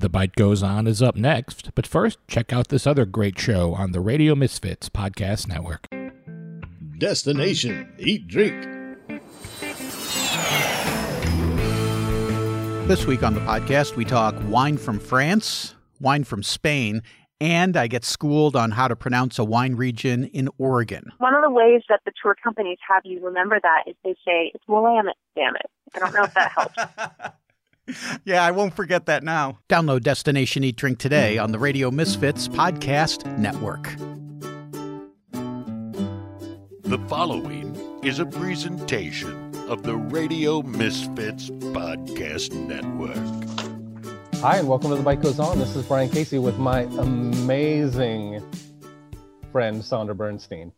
The 0.00 0.08
Bite 0.08 0.34
Goes 0.34 0.62
On 0.62 0.86
is 0.86 1.02
up 1.02 1.14
next, 1.14 1.74
but 1.74 1.86
first, 1.86 2.16
check 2.26 2.54
out 2.54 2.68
this 2.68 2.86
other 2.86 3.04
great 3.04 3.38
show 3.38 3.74
on 3.74 3.92
the 3.92 4.00
Radio 4.00 4.34
Misfits 4.34 4.88
Podcast 4.88 5.46
Network. 5.46 5.88
Destination 6.96 7.92
Eat 7.98 8.26
Drink. 8.26 8.62
This 12.88 13.04
week 13.04 13.22
on 13.22 13.34
the 13.34 13.40
podcast, 13.40 13.96
we 13.96 14.06
talk 14.06 14.34
wine 14.46 14.78
from 14.78 14.98
France, 14.98 15.74
wine 16.00 16.24
from 16.24 16.42
Spain, 16.42 17.02
and 17.38 17.76
I 17.76 17.86
get 17.86 18.02
schooled 18.06 18.56
on 18.56 18.70
how 18.70 18.88
to 18.88 18.96
pronounce 18.96 19.38
a 19.38 19.44
wine 19.44 19.74
region 19.74 20.24
in 20.24 20.48
Oregon. 20.56 21.12
One 21.18 21.34
of 21.34 21.42
the 21.42 21.50
ways 21.50 21.82
that 21.90 22.00
the 22.06 22.12
tour 22.22 22.34
companies 22.42 22.78
have 22.88 23.02
you 23.04 23.22
remember 23.22 23.60
that 23.62 23.82
is 23.86 23.96
they 24.02 24.14
say, 24.24 24.50
it's 24.54 24.64
Willamette, 24.66 25.16
damn 25.36 25.56
it. 25.56 25.70
I 25.94 25.98
don't 25.98 26.14
know 26.14 26.22
if 26.22 26.32
that 26.32 26.52
helps. 26.52 27.34
yeah, 28.24 28.44
I 28.44 28.50
won't 28.50 28.74
forget 28.74 29.06
that 29.06 29.22
now. 29.22 29.58
Download 29.68 30.02
Destination 30.02 30.64
Eat 30.64 30.76
Drink 30.76 30.98
today 30.98 31.38
on 31.38 31.52
the 31.52 31.58
Radio 31.58 31.90
Misfits 31.90 32.48
Podcast 32.48 33.24
Network. 33.38 33.84
The 36.82 36.98
following 37.08 37.76
is 38.02 38.18
a 38.18 38.26
presentation 38.26 39.54
of 39.68 39.82
the 39.82 39.96
Radio 39.96 40.62
Misfits 40.62 41.50
Podcast 41.50 42.52
Network. 42.52 43.16
Hi, 44.40 44.56
and 44.58 44.68
welcome 44.68 44.90
to 44.90 44.96
The 44.96 45.02
Bite 45.02 45.20
Goes 45.22 45.38
On. 45.38 45.58
This 45.58 45.76
is 45.76 45.84
Brian 45.86 46.08
Casey 46.08 46.38
with 46.38 46.58
my 46.58 46.80
amazing 46.98 48.42
friend, 49.52 49.84
Sandra 49.84 50.14
Bernstein. 50.14 50.72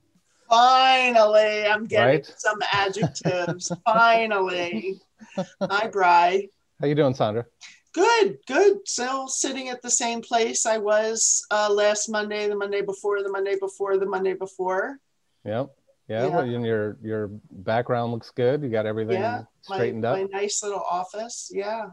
Finally, 0.50 1.64
I'm 1.66 1.86
getting 1.86 2.06
Right? 2.16 2.34
some 2.36 2.58
adjectives. 2.72 3.72
Finally. 3.86 5.00
Hi, 5.62 5.86
Bry. 5.86 6.48
How 6.82 6.88
you 6.88 6.96
doing, 6.96 7.14
Sandra? 7.14 7.46
Good, 7.94 8.38
good. 8.48 8.78
Still 8.88 9.28
sitting 9.28 9.68
at 9.68 9.82
the 9.82 9.90
same 9.90 10.20
place 10.20 10.66
I 10.66 10.78
was 10.78 11.46
uh, 11.52 11.72
last 11.72 12.08
Monday, 12.08 12.48
the 12.48 12.56
Monday 12.56 12.80
before, 12.80 13.22
the 13.22 13.30
Monday 13.30 13.54
before, 13.60 13.98
the 13.98 14.06
Monday 14.06 14.32
before. 14.34 14.98
Yep. 15.44 15.70
Yeah, 16.08 16.26
Yeah. 16.26 16.26
well, 16.26 16.40
and 16.40 16.66
your 16.66 16.96
your 17.00 17.30
background 17.52 18.10
looks 18.10 18.30
good. 18.30 18.62
You 18.64 18.68
got 18.68 18.86
everything 18.86 19.20
Yeah, 19.20 19.44
my, 19.68 19.76
straightened 19.76 20.04
up. 20.04 20.16
my 20.18 20.24
nice 20.24 20.60
little 20.64 20.82
office. 20.90 21.52
Yeah. 21.54 21.90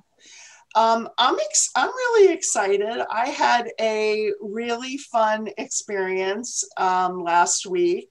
Um, 0.73 1.07
I'm 1.19 1.35
ex- 1.35 1.69
I'm 1.75 1.89
really 1.89 2.33
excited. 2.33 3.05
I 3.11 3.27
had 3.29 3.69
a 3.79 4.31
really 4.41 4.97
fun 4.97 5.49
experience 5.59 6.63
um, 6.77 7.21
last 7.23 7.67
week, 7.67 8.09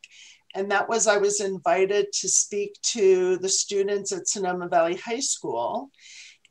and 0.54 0.70
that 0.70 0.88
was 0.88 1.08
I 1.08 1.16
was 1.16 1.40
invited 1.40 2.06
to 2.20 2.28
speak 2.28 2.80
to 2.94 3.36
the 3.38 3.48
students 3.48 4.12
at 4.12 4.28
Sonoma 4.28 4.68
Valley 4.68 4.94
High 4.96 5.20
School. 5.20 5.90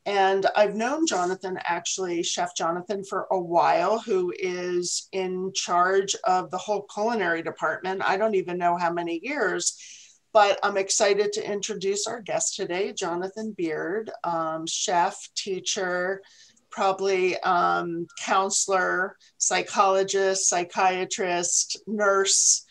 And 0.08 0.48
I've 0.56 0.74
known 0.74 1.06
Jonathan, 1.06 1.60
actually, 1.66 2.24
Chef 2.24 2.56
Jonathan, 2.56 3.04
for 3.04 3.28
a 3.30 3.40
while, 3.40 4.00
who 4.00 4.34
is 4.40 5.10
in 5.12 5.52
charge 5.54 6.16
of 6.24 6.50
the 6.50 6.58
whole 6.58 6.88
culinary 6.92 7.44
department. 7.44 8.02
I 8.04 8.18
don't 8.18 8.34
even 8.34 8.58
know 8.58 8.78
how 8.78 8.92
many 8.92 9.20
years 9.22 9.78
but 10.38 10.60
I'm 10.62 10.78
excited 10.78 11.34
to 11.34 11.52
introduce 11.52 12.06
our 12.06 12.22
guest 12.22 12.56
today, 12.56 12.94
Jonathan 12.94 13.54
Beard, 13.58 14.12
um, 14.24 14.68
chef, 14.68 15.18
teacher, 15.36 16.22
probably 16.70 17.40
um, 17.40 18.06
counselor, 18.20 19.18
psychologist, 19.40 20.48
psychiatrist, 20.48 21.82
nurse 21.88 22.66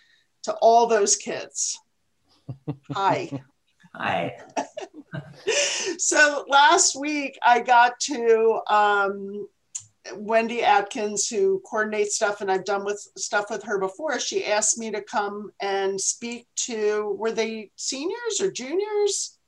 to 0.45 0.53
all 0.63 0.87
those 0.87 1.17
kids. 1.17 1.77
Hi. 2.93 3.43
Hi. 3.95 4.37
so 5.99 6.45
last 6.49 6.99
week 6.99 7.39
I 7.45 7.61
got 7.61 7.99
to 8.01 8.61
um, 8.69 9.49
Wendy 10.15 10.63
Atkins, 10.63 11.29
who 11.29 11.61
coordinates 11.69 12.17
stuff, 12.17 12.41
and 12.41 12.51
I've 12.51 12.65
done 12.65 12.85
with 12.85 13.07
stuff 13.17 13.47
with 13.51 13.63
her 13.65 13.79
before. 13.79 14.19
She 14.21 14.47
asked 14.47 14.79
me 14.79 14.91
to 14.91 15.03
come 15.03 15.51
and 15.61 16.01
speak 16.01 16.47
to 16.57 17.17
were 17.19 17.33
they 17.33 17.71
seniors 17.77 18.41
or 18.41 18.51
juniors? 18.51 19.39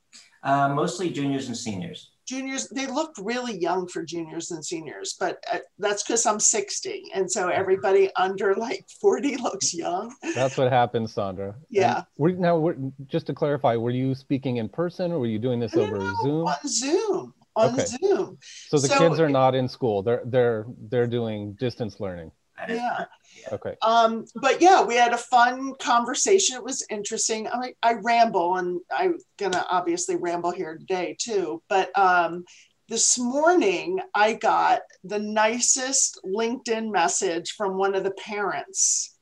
Uh, 0.43 0.69
mostly 0.69 1.09
juniors 1.09 1.47
and 1.47 1.57
seniors. 1.57 2.11
Juniors. 2.29 2.67
They 2.69 2.85
looked 2.85 3.17
really 3.17 3.57
young 3.57 3.87
for 3.87 4.03
juniors 4.03 4.51
and 4.51 4.63
seniors, 4.63 5.15
but 5.19 5.43
uh, 5.51 5.57
that's 5.79 6.03
because 6.03 6.25
I'm 6.27 6.39
60, 6.39 7.05
and 7.15 7.29
so 7.29 7.49
everybody 7.49 8.11
under 8.15 8.53
like 8.53 8.85
40 9.01 9.37
looks 9.37 9.73
young. 9.73 10.13
That's 10.35 10.55
what 10.55 10.71
happened, 10.71 11.09
Sandra. 11.09 11.55
Yeah. 11.71 12.03
Were, 12.17 12.31
now, 12.33 12.57
were, 12.59 12.77
just 13.07 13.25
to 13.27 13.33
clarify, 13.33 13.75
were 13.75 13.89
you 13.89 14.13
speaking 14.13 14.57
in 14.57 14.69
person, 14.69 15.11
or 15.11 15.17
were 15.17 15.25
you 15.25 15.39
doing 15.39 15.59
this 15.59 15.73
No, 15.75 15.81
over 15.81 15.97
no, 15.97 16.13
Zoom? 16.21 16.47
On 16.47 16.55
Zoom. 16.67 17.33
On 17.55 17.73
Okay. 17.73 17.85
Zoom. 17.85 18.37
So 18.67 18.77
the 18.77 18.89
so- 18.89 18.97
kids 18.99 19.19
are 19.19 19.29
not 19.29 19.55
in 19.55 19.67
school. 19.67 20.03
They're 20.03 20.21
they're 20.25 20.65
they're 20.89 21.07
doing 21.07 21.53
distance 21.53 21.99
learning. 21.99 22.31
Yeah. 22.67 23.05
Okay. 23.53 23.75
Um, 23.81 24.25
but 24.35 24.61
yeah, 24.61 24.83
we 24.83 24.95
had 24.95 25.13
a 25.13 25.17
fun 25.17 25.73
conversation. 25.79 26.55
It 26.55 26.63
was 26.63 26.85
interesting. 26.89 27.47
I, 27.47 27.73
I 27.81 27.93
ramble, 27.93 28.57
and 28.57 28.81
I'm 28.95 29.17
gonna 29.37 29.65
obviously 29.69 30.17
ramble 30.17 30.51
here 30.51 30.77
today 30.77 31.15
too. 31.19 31.61
But 31.69 31.97
um, 31.97 32.43
this 32.89 33.17
morning, 33.17 34.01
I 34.13 34.33
got 34.33 34.81
the 35.03 35.19
nicest 35.19 36.19
LinkedIn 36.25 36.91
message 36.91 37.51
from 37.51 37.77
one 37.77 37.95
of 37.95 38.03
the 38.03 38.11
parents 38.11 39.15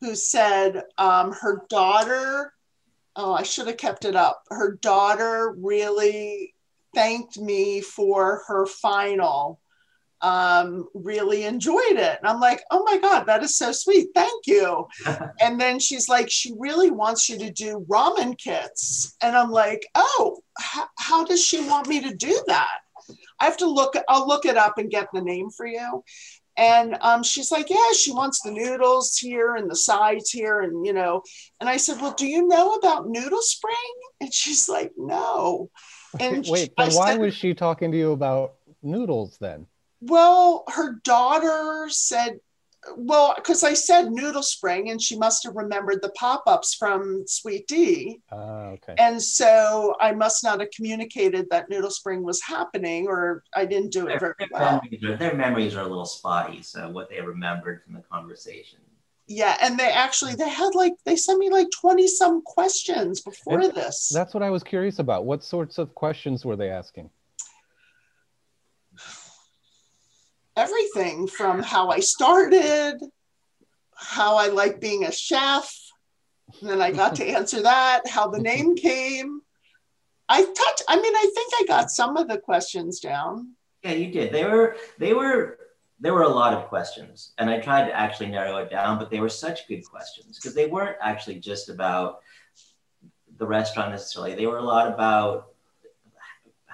who 0.00 0.14
said 0.16 0.82
um, 0.98 1.32
her 1.32 1.64
daughter. 1.68 2.52
Oh, 3.14 3.32
I 3.32 3.42
should 3.42 3.68
have 3.68 3.76
kept 3.76 4.04
it 4.04 4.16
up. 4.16 4.42
Her 4.50 4.78
daughter 4.82 5.54
really 5.56 6.54
thanked 6.94 7.38
me 7.38 7.80
for 7.80 8.42
her 8.48 8.66
final 8.66 9.61
um, 10.22 10.88
really 10.94 11.44
enjoyed 11.44 11.96
it. 11.96 12.18
And 12.18 12.26
I'm 12.26 12.40
like, 12.40 12.62
oh 12.70 12.84
my 12.84 12.98
God, 12.98 13.24
that 13.24 13.42
is 13.42 13.56
so 13.56 13.72
sweet. 13.72 14.08
Thank 14.14 14.46
you. 14.46 14.86
and 15.40 15.60
then 15.60 15.78
she's 15.80 16.08
like, 16.08 16.30
she 16.30 16.54
really 16.58 16.90
wants 16.90 17.28
you 17.28 17.38
to 17.38 17.50
do 17.50 17.84
ramen 17.88 18.38
kits. 18.38 19.16
And 19.20 19.36
I'm 19.36 19.50
like, 19.50 19.84
oh, 19.94 20.38
h- 20.60 20.86
how 20.98 21.24
does 21.24 21.44
she 21.44 21.66
want 21.66 21.88
me 21.88 22.00
to 22.02 22.14
do 22.14 22.40
that? 22.46 22.78
I 23.40 23.44
have 23.46 23.56
to 23.58 23.66
look, 23.66 23.94
I'll 24.08 24.28
look 24.28 24.46
it 24.46 24.56
up 24.56 24.78
and 24.78 24.90
get 24.90 25.08
the 25.12 25.20
name 25.22 25.50
for 25.50 25.66
you. 25.66 26.04
And 26.56 26.96
um, 27.00 27.22
she's 27.22 27.50
like, 27.50 27.70
yeah, 27.70 27.92
she 27.96 28.12
wants 28.12 28.42
the 28.42 28.52
noodles 28.52 29.16
here 29.16 29.56
and 29.56 29.70
the 29.70 29.74
sides 29.74 30.30
here. 30.30 30.60
And, 30.60 30.84
you 30.86 30.92
know, 30.92 31.22
and 31.60 31.68
I 31.68 31.78
said, 31.78 32.00
well, 32.00 32.12
do 32.12 32.26
you 32.26 32.46
know 32.46 32.74
about 32.74 33.08
Noodle 33.08 33.40
Spring? 33.40 33.74
And 34.20 34.32
she's 34.32 34.68
like, 34.68 34.92
no. 34.96 35.70
And 36.20 36.46
Wait, 36.48 36.72
then 36.76 36.90
why 36.92 37.12
said- 37.12 37.20
was 37.20 37.34
she 37.34 37.54
talking 37.54 37.90
to 37.90 37.98
you 37.98 38.12
about 38.12 38.54
noodles 38.82 39.38
then? 39.40 39.66
Well, 40.02 40.64
her 40.68 41.00
daughter 41.04 41.86
said, 41.88 42.40
well, 42.96 43.34
because 43.36 43.62
I 43.62 43.74
said 43.74 44.10
Noodle 44.10 44.42
Spring 44.42 44.90
and 44.90 45.00
she 45.00 45.16
must 45.16 45.44
have 45.44 45.54
remembered 45.54 46.02
the 46.02 46.08
pop 46.10 46.42
ups 46.48 46.74
from 46.74 47.22
Suite 47.28 47.68
D. 47.68 48.20
Ah, 48.32 48.70
okay. 48.70 48.94
And 48.98 49.22
so 49.22 49.94
I 50.00 50.10
must 50.10 50.42
not 50.42 50.58
have 50.58 50.70
communicated 50.74 51.46
that 51.50 51.70
Noodle 51.70 51.90
Spring 51.90 52.24
was 52.24 52.42
happening 52.42 53.06
or 53.06 53.44
I 53.54 53.64
didn't 53.66 53.92
do 53.92 54.08
it 54.08 54.18
very 54.18 54.34
Their, 54.40 54.48
their 54.48 54.60
well. 54.60 54.80
memories 54.82 55.04
are, 55.04 55.16
their 55.16 55.34
memories 55.36 55.76
are 55.76 55.82
a 55.82 55.88
little 55.88 56.04
spotty, 56.04 56.62
so 56.62 56.90
what 56.90 57.08
they 57.08 57.20
remembered 57.20 57.84
from 57.84 57.94
the 57.94 58.00
conversation. 58.00 58.80
Yeah. 59.28 59.56
And 59.62 59.78
they 59.78 59.92
actually, 59.92 60.34
they 60.34 60.48
had 60.48 60.74
like, 60.74 60.94
they 61.04 61.14
sent 61.14 61.38
me 61.38 61.48
like 61.48 61.68
20 61.80 62.08
some 62.08 62.42
questions 62.42 63.20
before 63.20 63.60
And 63.60 63.72
this. 63.72 64.10
That's 64.12 64.34
what 64.34 64.42
I 64.42 64.50
was 64.50 64.64
curious 64.64 64.98
about. 64.98 65.24
What 65.24 65.44
sorts 65.44 65.78
of 65.78 65.94
questions 65.94 66.44
were 66.44 66.56
they 66.56 66.70
asking? 66.70 67.08
Everything 70.56 71.26
from 71.26 71.62
how 71.62 71.88
I 71.88 72.00
started, 72.00 72.98
how 73.94 74.36
I 74.36 74.48
like 74.48 74.80
being 74.80 75.04
a 75.04 75.12
chef. 75.12 75.74
And 76.60 76.68
then 76.68 76.82
I 76.82 76.90
got 76.90 77.16
to 77.16 77.24
answer 77.24 77.62
that, 77.62 78.06
how 78.06 78.28
the 78.28 78.38
name 78.40 78.76
came. 78.76 79.40
I 80.28 80.42
touched, 80.42 80.82
I 80.88 80.96
mean, 80.96 81.14
I 81.14 81.30
think 81.34 81.52
I 81.60 81.64
got 81.66 81.90
some 81.90 82.16
of 82.16 82.28
the 82.28 82.38
questions 82.38 83.00
down. 83.00 83.54
Yeah, 83.82 83.92
you 83.92 84.12
did. 84.12 84.32
They 84.32 84.44
were 84.44 84.76
they 84.98 85.12
were 85.12 85.58
there 85.98 86.14
were 86.14 86.22
a 86.22 86.28
lot 86.28 86.54
of 86.54 86.68
questions, 86.68 87.32
and 87.38 87.50
I 87.50 87.58
tried 87.58 87.86
to 87.86 87.94
actually 87.94 88.30
narrow 88.30 88.58
it 88.58 88.70
down, 88.70 88.98
but 88.98 89.10
they 89.10 89.20
were 89.20 89.28
such 89.28 89.68
good 89.68 89.84
questions 89.84 90.38
because 90.38 90.54
they 90.54 90.66
weren't 90.66 90.96
actually 91.00 91.40
just 91.40 91.68
about 91.68 92.20
the 93.38 93.46
restaurant 93.46 93.90
necessarily. 93.90 94.34
They 94.34 94.46
were 94.46 94.58
a 94.58 94.64
lot 94.64 94.92
about 94.92 95.51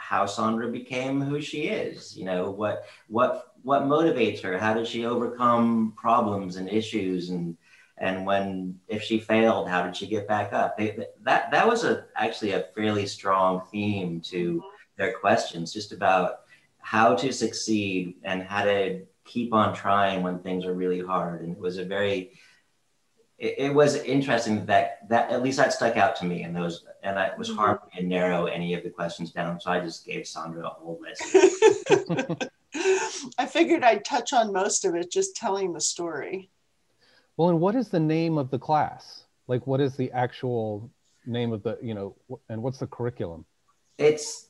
how 0.08 0.24
Sandra 0.24 0.68
became 0.68 1.20
who 1.20 1.38
she 1.38 1.64
is. 1.68 2.16
You 2.16 2.24
know 2.24 2.50
what 2.50 2.86
what 3.08 3.52
what 3.62 3.82
motivates 3.82 4.40
her. 4.40 4.56
How 4.56 4.72
did 4.72 4.86
she 4.86 5.04
overcome 5.04 5.92
problems 5.98 6.56
and 6.56 6.66
issues 6.66 7.28
and 7.28 7.58
and 7.98 8.24
when 8.24 8.80
if 8.88 9.02
she 9.02 9.18
failed, 9.18 9.68
how 9.68 9.82
did 9.82 9.94
she 9.94 10.06
get 10.06 10.26
back 10.26 10.54
up? 10.54 10.78
They, 10.78 10.96
that 11.24 11.50
that 11.50 11.68
was 11.68 11.84
a 11.84 12.06
actually 12.16 12.52
a 12.52 12.68
fairly 12.74 13.04
strong 13.04 13.66
theme 13.70 14.22
to 14.32 14.62
their 14.96 15.12
questions, 15.12 15.74
just 15.74 15.92
about 15.92 16.40
how 16.78 17.14
to 17.14 17.30
succeed 17.30 18.14
and 18.24 18.42
how 18.42 18.64
to 18.64 19.02
keep 19.26 19.52
on 19.52 19.74
trying 19.74 20.22
when 20.22 20.38
things 20.38 20.64
are 20.64 20.72
really 20.72 21.02
hard. 21.02 21.42
And 21.42 21.52
it 21.52 21.60
was 21.60 21.76
a 21.76 21.84
very 21.84 22.32
it, 23.36 23.56
it 23.58 23.74
was 23.74 23.96
interesting 23.96 24.64
that 24.66 25.06
that 25.10 25.30
at 25.30 25.42
least 25.42 25.58
that 25.58 25.74
stuck 25.74 25.98
out 25.98 26.16
to 26.16 26.24
me 26.24 26.44
and 26.44 26.56
those 26.56 26.86
and 27.02 27.18
it 27.18 27.38
was 27.38 27.48
hard 27.54 27.78
for 27.80 27.86
me 27.86 28.02
to 28.02 28.06
narrow 28.06 28.46
any 28.46 28.74
of 28.74 28.82
the 28.82 28.90
questions 28.90 29.30
down 29.32 29.60
so 29.60 29.70
i 29.70 29.80
just 29.80 30.04
gave 30.04 30.26
sandra 30.26 30.66
a 30.66 30.70
whole 30.70 31.00
list 31.00 32.48
I 33.38 33.46
figured 33.46 33.82
I'd 33.82 34.04
touch 34.04 34.32
on 34.32 34.52
most 34.52 34.84
of 34.84 34.94
it 34.94 35.10
just 35.10 35.36
telling 35.36 35.72
the 35.72 35.80
story. 35.80 36.50
Well, 37.36 37.48
and 37.48 37.60
what 37.60 37.74
is 37.74 37.88
the 37.88 38.00
name 38.00 38.36
of 38.36 38.50
the 38.50 38.58
class? 38.58 39.24
Like, 39.46 39.66
what 39.66 39.80
is 39.80 39.96
the 39.96 40.10
actual 40.12 40.90
name 41.26 41.52
of 41.52 41.62
the, 41.62 41.78
you 41.80 41.94
know, 41.94 42.16
and 42.48 42.62
what's 42.62 42.78
the 42.78 42.86
curriculum? 42.86 43.44
It's 43.96 44.48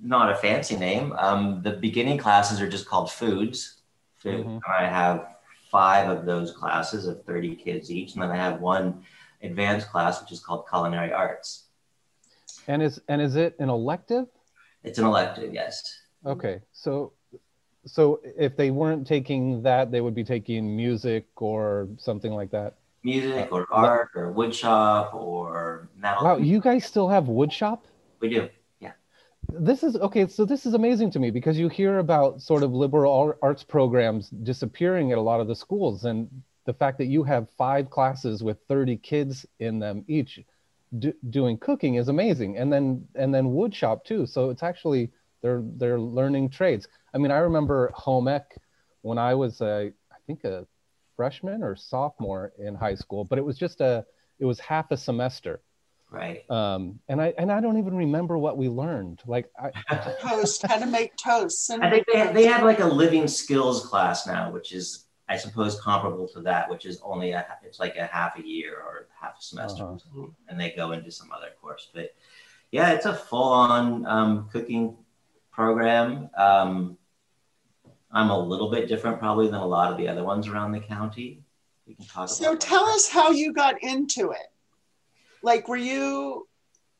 not 0.00 0.32
a 0.32 0.36
fancy 0.36 0.76
name. 0.76 1.12
Um, 1.18 1.62
the 1.62 1.72
beginning 1.72 2.18
classes 2.18 2.60
are 2.60 2.68
just 2.68 2.86
called 2.86 3.10
foods. 3.10 3.82
Food. 4.18 4.46
Mhm. 4.46 4.60
I 4.68 4.86
have 4.86 5.36
five 5.70 6.08
of 6.08 6.26
those 6.26 6.52
classes 6.52 7.06
of 7.06 7.24
30 7.24 7.54
kids 7.56 7.90
each. 7.90 8.14
And 8.14 8.22
then 8.22 8.30
I 8.30 8.36
have 8.36 8.60
one 8.60 9.04
advanced 9.42 9.88
class, 9.88 10.20
which 10.20 10.32
is 10.32 10.40
called 10.40 10.68
culinary 10.68 11.12
arts. 11.12 11.69
And 12.68 12.82
is 12.82 13.00
and 13.08 13.20
is 13.20 13.36
it 13.36 13.56
an 13.58 13.68
elective? 13.68 14.26
It's 14.82 14.98
an 14.98 15.04
elective, 15.04 15.52
yes. 15.52 15.82
Okay, 16.24 16.60
so 16.72 17.12
so 17.86 18.20
if 18.24 18.56
they 18.56 18.70
weren't 18.70 19.06
taking 19.06 19.62
that, 19.62 19.90
they 19.90 20.00
would 20.00 20.14
be 20.14 20.24
taking 20.24 20.76
music 20.76 21.26
or 21.36 21.88
something 21.98 22.32
like 22.32 22.50
that. 22.50 22.74
Music 23.02 23.48
uh, 23.50 23.54
or 23.54 23.66
art 23.72 24.10
or 24.14 24.30
wood 24.30 24.54
shop 24.54 25.14
or 25.14 25.88
metal. 25.96 26.24
Wow, 26.24 26.36
you 26.36 26.60
guys 26.60 26.84
still 26.84 27.08
have 27.08 27.28
wood 27.28 27.52
shop? 27.52 27.86
we 28.20 28.28
do. 28.28 28.48
Yeah. 28.80 28.92
This 29.48 29.82
is 29.82 29.96
okay. 29.96 30.26
So 30.26 30.44
this 30.44 30.66
is 30.66 30.74
amazing 30.74 31.10
to 31.12 31.18
me 31.18 31.30
because 31.30 31.58
you 31.58 31.68
hear 31.68 31.98
about 31.98 32.42
sort 32.42 32.62
of 32.62 32.72
liberal 32.72 33.34
arts 33.40 33.64
programs 33.64 34.28
disappearing 34.28 35.12
at 35.12 35.18
a 35.18 35.22
lot 35.22 35.40
of 35.40 35.48
the 35.48 35.56
schools, 35.56 36.04
and 36.04 36.28
the 36.66 36.74
fact 36.74 36.98
that 36.98 37.06
you 37.06 37.22
have 37.24 37.48
five 37.56 37.88
classes 37.88 38.42
with 38.42 38.58
30 38.68 38.98
kids 38.98 39.46
in 39.58 39.78
them 39.78 40.04
each 40.06 40.38
do, 40.98 41.12
doing 41.30 41.56
cooking 41.58 41.94
is 41.96 42.08
amazing. 42.08 42.56
And 42.58 42.72
then 42.72 43.06
and 43.14 43.34
then 43.34 43.52
wood 43.52 43.74
shop 43.74 44.04
too. 44.04 44.26
So 44.26 44.50
it's 44.50 44.62
actually 44.62 45.10
they're 45.42 45.62
they're 45.76 46.00
learning 46.00 46.50
trades. 46.50 46.88
I 47.14 47.18
mean, 47.18 47.30
I 47.30 47.38
remember 47.38 47.90
home 47.94 48.28
ec 48.28 48.56
when 49.02 49.18
I 49.18 49.34
was 49.34 49.60
a 49.60 49.92
I 50.12 50.16
think 50.26 50.44
a 50.44 50.66
freshman 51.16 51.62
or 51.62 51.76
sophomore 51.76 52.52
in 52.58 52.74
high 52.74 52.94
school, 52.94 53.24
but 53.24 53.38
it 53.38 53.44
was 53.44 53.58
just 53.58 53.80
a 53.80 54.04
it 54.38 54.44
was 54.44 54.58
half 54.60 54.90
a 54.90 54.96
semester 54.96 55.60
Right. 56.12 56.42
um 56.50 56.98
and 57.08 57.22
i 57.22 57.32
and 57.38 57.52
i 57.52 57.60
don't 57.60 57.78
even 57.78 57.94
remember 57.94 58.36
what 58.36 58.58
we 58.58 58.68
learned 58.68 59.20
like 59.28 59.48
i 59.56 59.70
Toast, 60.20 60.66
how 60.66 60.78
to 60.78 60.86
make 60.86 61.12
toast. 61.16 61.70
I 61.70 61.88
think 61.88 62.04
they 62.12 62.32
they 62.32 62.46
have 62.46 62.64
like 62.64 62.80
a 62.80 62.86
living 62.86 63.28
skills 63.28 63.86
class 63.86 64.26
now, 64.26 64.50
which 64.50 64.72
is, 64.72 65.06
I 65.30 65.36
suppose, 65.36 65.80
comparable 65.80 66.26
to 66.34 66.40
that, 66.40 66.68
which 66.68 66.84
is 66.84 67.00
only 67.02 67.30
a, 67.30 67.46
it's 67.64 67.78
like 67.78 67.96
a 67.96 68.06
half 68.06 68.36
a 68.36 68.44
year 68.44 68.74
or 68.74 69.06
half 69.18 69.38
a 69.38 69.42
semester, 69.42 69.84
uh-huh. 69.84 70.26
and 70.48 70.60
they 70.60 70.70
go 70.76 70.90
into 70.90 71.12
some 71.12 71.30
other 71.30 71.50
course. 71.62 71.88
But 71.94 72.14
yeah, 72.72 72.90
it's 72.90 73.06
a 73.06 73.14
full-on 73.14 74.04
um, 74.06 74.48
cooking 74.52 74.96
program. 75.52 76.30
Um, 76.36 76.98
I'm 78.10 78.30
a 78.30 78.38
little 78.38 78.72
bit 78.72 78.88
different 78.88 79.20
probably 79.20 79.46
than 79.46 79.60
a 79.60 79.66
lot 79.66 79.92
of 79.92 79.98
the 79.98 80.08
other 80.08 80.24
ones 80.24 80.48
around 80.48 80.72
the 80.72 80.80
county. 80.80 81.44
We 81.86 81.94
can 81.94 82.06
talk. 82.06 82.28
So 82.28 82.50
about 82.50 82.60
tell 82.60 82.86
that. 82.86 82.96
us 82.96 83.08
how 83.08 83.30
you 83.30 83.52
got 83.52 83.80
into 83.82 84.32
it. 84.32 84.50
Like, 85.44 85.68
were 85.68 85.76
you, 85.76 86.48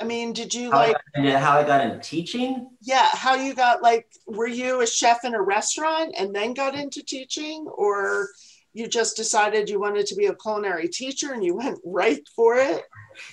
I 0.00 0.04
mean, 0.04 0.32
did 0.32 0.54
you 0.54 0.70
how, 0.70 0.78
like, 0.78 0.96
I 1.16 1.22
got, 1.22 1.40
how 1.42 1.58
I 1.58 1.62
got 1.64 1.84
into 1.84 1.98
teaching. 1.98 2.70
yeah, 2.80 3.08
how 3.12 3.34
you 3.34 3.54
got 3.54 3.82
like, 3.82 4.06
were 4.26 4.46
you 4.48 4.80
a 4.80 4.86
chef 4.86 5.24
in 5.24 5.34
a 5.34 5.42
restaurant 5.42 6.14
and 6.18 6.34
then 6.34 6.54
got 6.54 6.74
into 6.74 7.02
teaching? 7.02 7.66
Or 7.74 8.28
you 8.72 8.88
just 8.88 9.16
decided 9.16 9.68
you 9.68 9.80
wanted 9.80 10.06
to 10.06 10.14
be 10.14 10.26
a 10.26 10.34
culinary 10.34 10.88
teacher 10.88 11.32
and 11.32 11.44
you 11.44 11.54
went 11.56 11.78
right 11.84 12.26
for 12.34 12.56
it? 12.56 12.82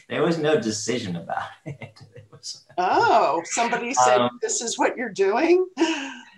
There 0.09 0.23
was 0.23 0.37
no 0.37 0.59
decision 0.59 1.15
about 1.15 1.43
it. 1.65 1.99
It 2.15 2.27
was- 2.31 2.65
Oh, 2.77 3.41
somebody 3.45 3.93
said, 3.93 4.19
Um, 4.19 4.37
this 4.41 4.61
is 4.61 4.77
what 4.77 4.95
you're 4.97 5.09
doing? 5.09 5.65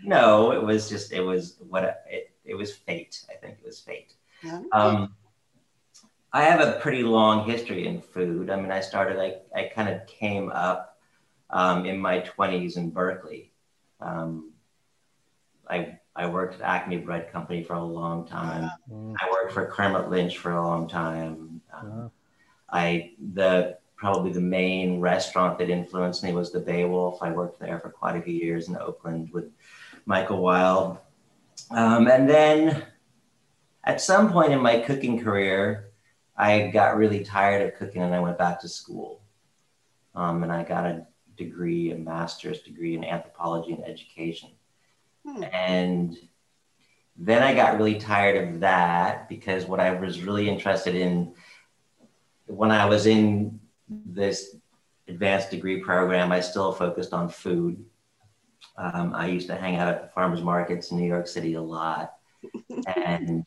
No, 0.06 0.52
it 0.54 0.64
was 0.64 0.88
just 0.88 1.12
it 1.12 1.20
was 1.22 1.58
what 1.68 2.04
it, 2.10 2.32
it 2.46 2.56
was 2.56 2.74
fate. 2.74 3.26
I 3.30 3.34
think 3.36 3.58
it 3.60 3.66
was 3.66 3.80
fate. 3.82 4.14
Yeah. 4.44 4.62
Um, 4.72 5.14
I 6.32 6.44
have 6.44 6.60
a 6.62 6.80
pretty 6.80 7.04
long 7.04 7.46
history 7.50 7.88
in 7.88 8.02
food. 8.02 8.50
I 8.50 8.56
mean, 8.56 8.72
I 8.72 8.82
started 8.82 9.18
like 9.18 9.44
I 9.56 9.72
kind 9.74 9.90
of 9.90 10.06
came 10.06 10.52
up 10.52 10.98
um, 11.50 11.86
in 11.86 11.98
my 11.98 12.20
twenties 12.20 12.78
in 12.78 12.92
Berkeley. 12.92 13.52
Um, 14.00 14.52
I 15.70 16.00
I 16.16 16.28
worked 16.28 16.56
at 16.56 16.62
Acme 16.62 16.98
Bread 16.98 17.32
Company 17.32 17.64
for 17.64 17.74
a 17.74 17.84
long 17.84 18.28
time. 18.28 18.70
Mm, 18.92 19.16
I 19.20 19.30
worked 19.32 19.54
for 19.54 19.66
Kermit 19.68 20.10
Lynch 20.10 20.38
for 20.38 20.52
a 20.52 20.62
long 20.62 20.88
time. 20.88 21.62
Um, 21.74 21.92
yeah. 21.92 22.08
I 22.70 23.12
the 23.34 23.78
probably 23.96 24.32
the 24.32 24.42
main 24.42 25.00
restaurant 25.00 25.58
that 25.60 25.70
influenced 25.70 26.24
me 26.24 26.32
was 26.34 26.52
the 26.52 26.62
BayWolf. 26.62 27.18
I 27.22 27.32
worked 27.32 27.60
there 27.60 27.80
for 27.80 27.90
quite 27.90 28.16
a 28.16 28.22
few 28.22 28.34
years 28.34 28.70
in 28.70 28.78
Oakland 28.78 29.30
with 29.34 29.46
Michael 30.06 30.42
Wild, 30.42 31.00
um, 31.72 32.08
and 32.08 32.30
then 32.30 32.84
at 33.84 34.00
some 34.00 34.32
point 34.32 34.54
in 34.54 34.60
my 34.62 34.80
cooking 34.80 35.20
career, 35.20 35.89
I 36.40 36.68
got 36.68 36.98
really 36.98 37.24
tired 37.24 37.62
of 37.68 37.78
cooking 37.78 38.02
and 38.02 38.16
I 38.16 38.20
went 38.22 38.38
back 38.38 38.62
to 38.62 38.70
school, 38.70 39.22
um, 40.16 40.44
and 40.44 40.52
I 40.52 40.64
got 40.64 40.86
a 40.86 41.06
degree, 41.38 41.92
a 41.92 41.98
master's 41.98 42.62
degree 42.62 42.96
in 42.96 43.04
anthropology 43.04 43.74
and 43.74 43.86
education, 43.86 44.50
Hmm. 45.26 45.44
and 45.52 46.18
then 47.18 47.44
I 47.44 47.54
got 47.54 47.78
really 47.78 48.00
tired 48.00 48.48
of 48.48 48.62
that 48.62 49.28
because 49.28 49.66
what 49.66 49.82
I 49.82 49.92
was 49.92 50.24
really 50.24 50.48
interested 50.48 50.96
in 50.96 51.34
when 52.46 52.72
I 52.72 52.86
was 52.86 53.06
in 53.06 53.60
this 53.90 54.56
advanced 55.10 55.52
degree 55.52 55.82
program, 55.82 56.32
I 56.32 56.40
still 56.40 56.72
focused 56.72 57.14
on 57.14 57.28
food. 57.28 57.84
Um, 58.78 59.14
I 59.14 59.28
used 59.28 59.48
to 59.48 59.56
hang 59.56 59.76
out 59.76 59.90
at 59.90 60.02
the 60.02 60.08
farmers 60.08 60.42
markets 60.42 60.92
in 60.92 60.98
New 60.98 61.08
York 61.08 61.28
City 61.28 61.56
a 61.56 61.62
lot. 61.62 62.14
and 62.96 63.46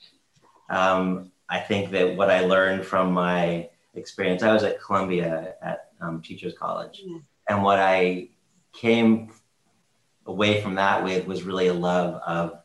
um, 0.69 1.33
I 1.52 1.60
think 1.60 1.90
that 1.90 2.16
what 2.16 2.31
I 2.31 2.40
learned 2.46 2.87
from 2.87 3.12
my 3.12 3.69
experience, 3.93 4.43
I 4.43 4.54
was 4.54 4.62
at 4.62 4.81
Columbia 4.81 5.54
at 5.60 5.90
um, 6.00 6.22
Teachers 6.22 6.54
College. 6.58 7.02
Mm. 7.06 7.22
And 7.46 7.62
what 7.62 7.78
I 7.78 8.31
came 8.72 9.31
away 10.25 10.62
from 10.62 10.76
that 10.76 11.04
with 11.04 11.26
was 11.26 11.43
really 11.43 11.66
a 11.66 11.75
love 11.75 12.22
of, 12.26 12.62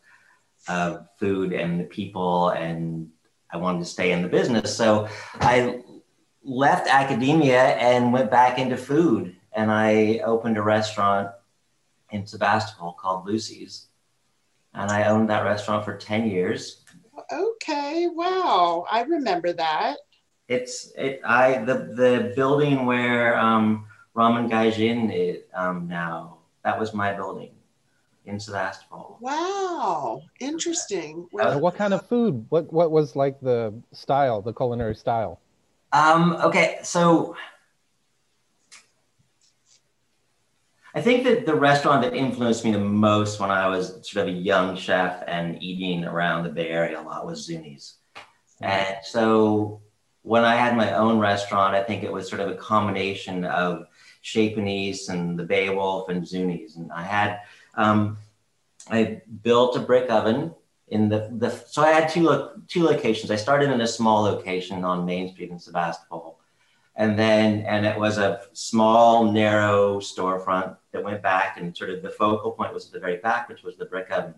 of 0.69 1.05
food 1.19 1.51
and 1.51 1.81
the 1.81 1.83
people. 1.83 2.51
And 2.51 3.09
I 3.51 3.57
wanted 3.57 3.79
to 3.79 3.85
stay 3.85 4.13
in 4.13 4.21
the 4.21 4.29
business. 4.29 4.73
So 4.77 5.09
I 5.41 5.81
left 6.41 6.87
academia 6.87 7.61
and 7.75 8.13
went 8.13 8.31
back 8.31 8.57
into 8.57 8.77
food. 8.77 9.35
And 9.51 9.69
I 9.69 10.19
opened 10.19 10.55
a 10.55 10.61
restaurant 10.61 11.29
in 12.11 12.25
Sebastopol 12.25 12.93
called 12.93 13.27
Lucy's. 13.27 13.87
And 14.73 14.89
I 14.89 15.09
owned 15.09 15.29
that 15.29 15.43
restaurant 15.43 15.83
for 15.83 15.97
10 15.97 16.29
years. 16.29 16.85
Okay, 17.31 18.07
wow. 18.07 18.85
I 18.90 19.04
remember 19.04 19.54
that. 19.54 19.97
It's 20.47 20.92
it 20.97 21.21
I 21.25 21.63
the 21.66 21.73
the 21.95 22.33
building 22.35 22.85
where 22.85 23.37
um 23.37 23.85
Ramen 24.16 24.49
Gaijin 24.49 25.11
is 25.13 25.44
um 25.54 25.87
now. 25.87 26.37
That 26.63 26.80
was 26.80 26.94
my 26.94 27.13
building 27.13 27.51
in 28.25 28.40
Sebastopol. 28.40 29.18
Wow, 29.19 30.23
interesting. 30.40 31.28
Uh, 31.40 31.57
what 31.57 31.75
kind 31.75 31.94
of 31.94 32.06
food? 32.07 32.45
What 32.49 32.71
what 32.71 32.92
was 32.92 33.16
like 33.16 33.40
the 33.42 33.73
style, 33.92 34.42
the 34.42 34.54
culinary 34.54 34.95
style? 34.95 35.40
Um, 35.94 36.33
okay, 36.44 36.80
so 36.83 37.35
I 40.97 41.01
think 41.01 41.25
that 41.25 41.45
the 41.45 41.54
restaurant 41.54 42.01
that 42.01 42.16
influenced 42.16 42.66
me 42.66 42.71
the 42.71 42.80
most 42.80 43.39
when 43.39 43.51
I 43.51 43.68
was 43.68 43.99
sort 44.01 44.27
of 44.27 44.33
a 44.33 44.35
young 44.35 44.75
chef 44.75 45.23
and 45.27 45.61
eating 45.61 46.04
around 46.04 46.42
the 46.42 46.49
Bay 46.49 46.69
Area 46.69 46.99
a 46.99 47.04
lot 47.04 47.23
was 47.23 47.45
Zuni's. 47.45 47.97
And 48.61 48.95
so 49.04 49.80
when 50.23 50.44
I 50.44 50.56
had 50.56 50.75
my 50.75 50.94
own 50.94 51.19
restaurant, 51.19 51.75
I 51.75 51.83
think 51.83 52.04
it 52.04 52.11
was 52.11 52.27
sort 52.27 52.42
of 52.42 52.49
a 52.49 52.56
combination 52.56 53.45
of 53.45 53.85
Chez 54.23 54.56
Panisse 54.56 55.09
and 55.09 55.37
the 55.37 55.44
BayWolf 55.44 56.09
and 56.09 56.27
Zuni's. 56.27 56.77
And 56.77 56.92
I 56.92 57.04
had, 57.04 57.42
um, 57.75 58.18
I 58.89 59.21
built 59.44 59.77
a 59.77 59.81
brick 59.81 60.09
oven 60.09 60.56
in 60.87 61.09
the, 61.09 61.30
the 61.31 61.51
so 61.51 61.83
I 61.83 61.92
had 61.92 62.09
two 62.09 62.23
lo- 62.23 62.54
two 62.68 62.83
locations. 62.83 63.30
I 63.30 63.35
started 63.35 63.69
in 63.69 63.81
a 63.81 63.87
small 63.87 64.23
location 64.23 64.83
on 64.83 65.06
Main 65.06 65.31
Street 65.31 65.51
in 65.51 65.59
Sebastopol, 65.59 66.39
and 66.95 67.19
then 67.19 67.61
and 67.68 67.85
it 67.85 67.99
was 67.99 68.18
a 68.18 68.42
small 68.54 69.31
narrow 69.31 69.99
storefront 69.99 70.75
that 70.97 71.04
went 71.04 71.21
back, 71.21 71.57
and 71.57 71.75
sort 71.77 71.92
of 71.92 72.01
the 72.01 72.09
focal 72.09 72.51
point 72.51 72.73
was 72.73 72.87
at 72.87 72.94
the 72.94 72.99
very 72.99 73.18
back, 73.18 73.47
which 73.47 73.63
was 73.63 73.77
the 73.77 73.85
brick 73.85 74.09
oven. 74.11 74.35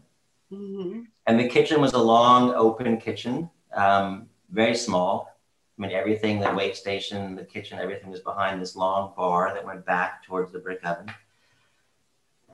Mhm. 0.51 1.07
And 1.25 1.39
the 1.39 1.47
kitchen 1.47 1.79
was 1.79 1.93
a 1.93 1.97
long 1.97 2.53
open 2.53 2.97
kitchen, 2.97 3.49
um, 3.73 4.29
very 4.49 4.75
small. 4.75 5.35
I 5.77 5.81
mean, 5.81 5.91
everything, 5.91 6.39
the 6.39 6.53
wait 6.53 6.75
station, 6.75 7.35
the 7.35 7.45
kitchen, 7.45 7.79
everything 7.79 8.09
was 8.09 8.19
behind 8.19 8.61
this 8.61 8.75
long 8.75 9.13
bar 9.15 9.53
that 9.53 9.65
went 9.65 9.85
back 9.85 10.23
towards 10.25 10.51
the 10.51 10.59
brick 10.59 10.85
oven. 10.85 11.09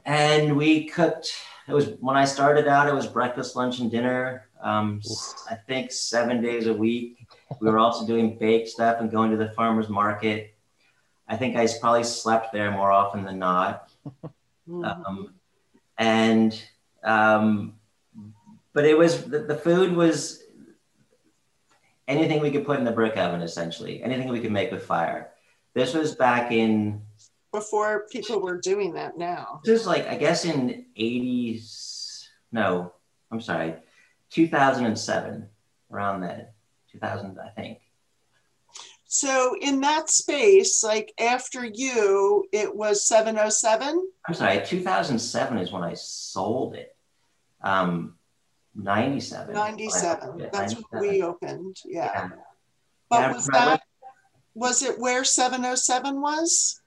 And 0.05 0.55
we 0.55 0.85
cooked, 0.85 1.33
it 1.67 1.73
was 1.73 1.93
when 1.99 2.15
I 2.15 2.25
started 2.25 2.67
out, 2.67 2.87
it 2.87 2.93
was 2.93 3.07
breakfast, 3.07 3.55
lunch, 3.55 3.79
and 3.79 3.89
dinner. 3.89 4.49
Um, 4.61 5.01
I 5.49 5.55
think 5.55 5.91
seven 5.91 6.41
days 6.43 6.67
a 6.67 6.73
week. 6.73 7.27
We 7.59 7.71
were 7.71 7.79
also 7.79 8.05
doing 8.05 8.37
bake 8.37 8.67
stuff 8.67 8.99
and 8.99 9.09
going 9.09 9.31
to 9.31 9.37
the 9.37 9.49
farmer's 9.53 9.89
market. 9.89 10.53
I 11.27 11.37
think 11.37 11.55
I 11.55 11.67
probably 11.81 12.03
slept 12.03 12.53
there 12.53 12.69
more 12.69 12.91
often 12.91 13.23
than 13.23 13.39
not. 13.39 13.84
Mhm. 14.67 14.85
Um, 14.85 15.35
and 15.97 16.63
um, 17.03 17.75
but 18.73 18.85
it 18.85 18.97
was 18.97 19.23
the, 19.25 19.39
the 19.39 19.55
food 19.55 19.95
was 19.95 20.41
anything 22.07 22.41
we 22.41 22.51
could 22.51 22.65
put 22.65 22.79
in 22.79 22.85
the 22.85 22.91
brick 22.91 23.15
oven, 23.17 23.41
essentially, 23.41 24.01
anything 24.03 24.27
we 24.29 24.39
could 24.39 24.51
make 24.51 24.71
with 24.71 24.83
fire. 24.85 25.31
This 25.73 25.93
was 25.93 26.15
back 26.15 26.51
in 26.51 27.01
Before 27.51 28.05
people 28.11 28.41
were 28.41 28.59
doing 28.59 28.93
that 28.93 29.17
now. 29.17 29.61
this 29.63 29.81
is 29.81 29.87
like 29.87 30.07
I 30.07 30.15
guess 30.15 30.45
in 30.45 30.85
80s. 30.97 32.27
No, 32.51 32.93
I'm 33.31 33.41
sorry, 33.41 33.75
2007, 34.31 35.47
around 35.91 36.21
then, 36.21 36.47
2000, 36.91 37.37
I 37.39 37.49
think. 37.49 37.79
So 39.15 39.55
in 39.61 39.79
that 39.79 40.09
space, 40.09 40.83
like 40.83 41.13
after 41.17 41.63
you, 41.63 42.43
it 42.51 42.75
was 42.75 43.07
707. 43.07 44.11
I'm 44.27 44.33
sorry, 44.33 44.61
2007 44.65 45.57
is 45.57 45.71
when 45.71 45.83
I 45.83 45.93
sold 45.93 46.75
it. 46.75 46.93
Um, 47.61 48.17
97. 48.75 49.55
97. 49.55 50.39
Yeah, 50.39 50.47
That's 50.51 50.73
when 50.89 51.01
we 51.01 51.23
opened. 51.23 51.77
Yeah. 51.85 52.11
Yeah. 52.13 52.29
But 53.09 53.19
Yeah, 53.21 53.33
was 53.33 53.47
that 53.47 53.81
was 54.53 54.83
it 54.83 54.99
where 54.99 55.23
707 55.23 56.19
was? 56.19 56.81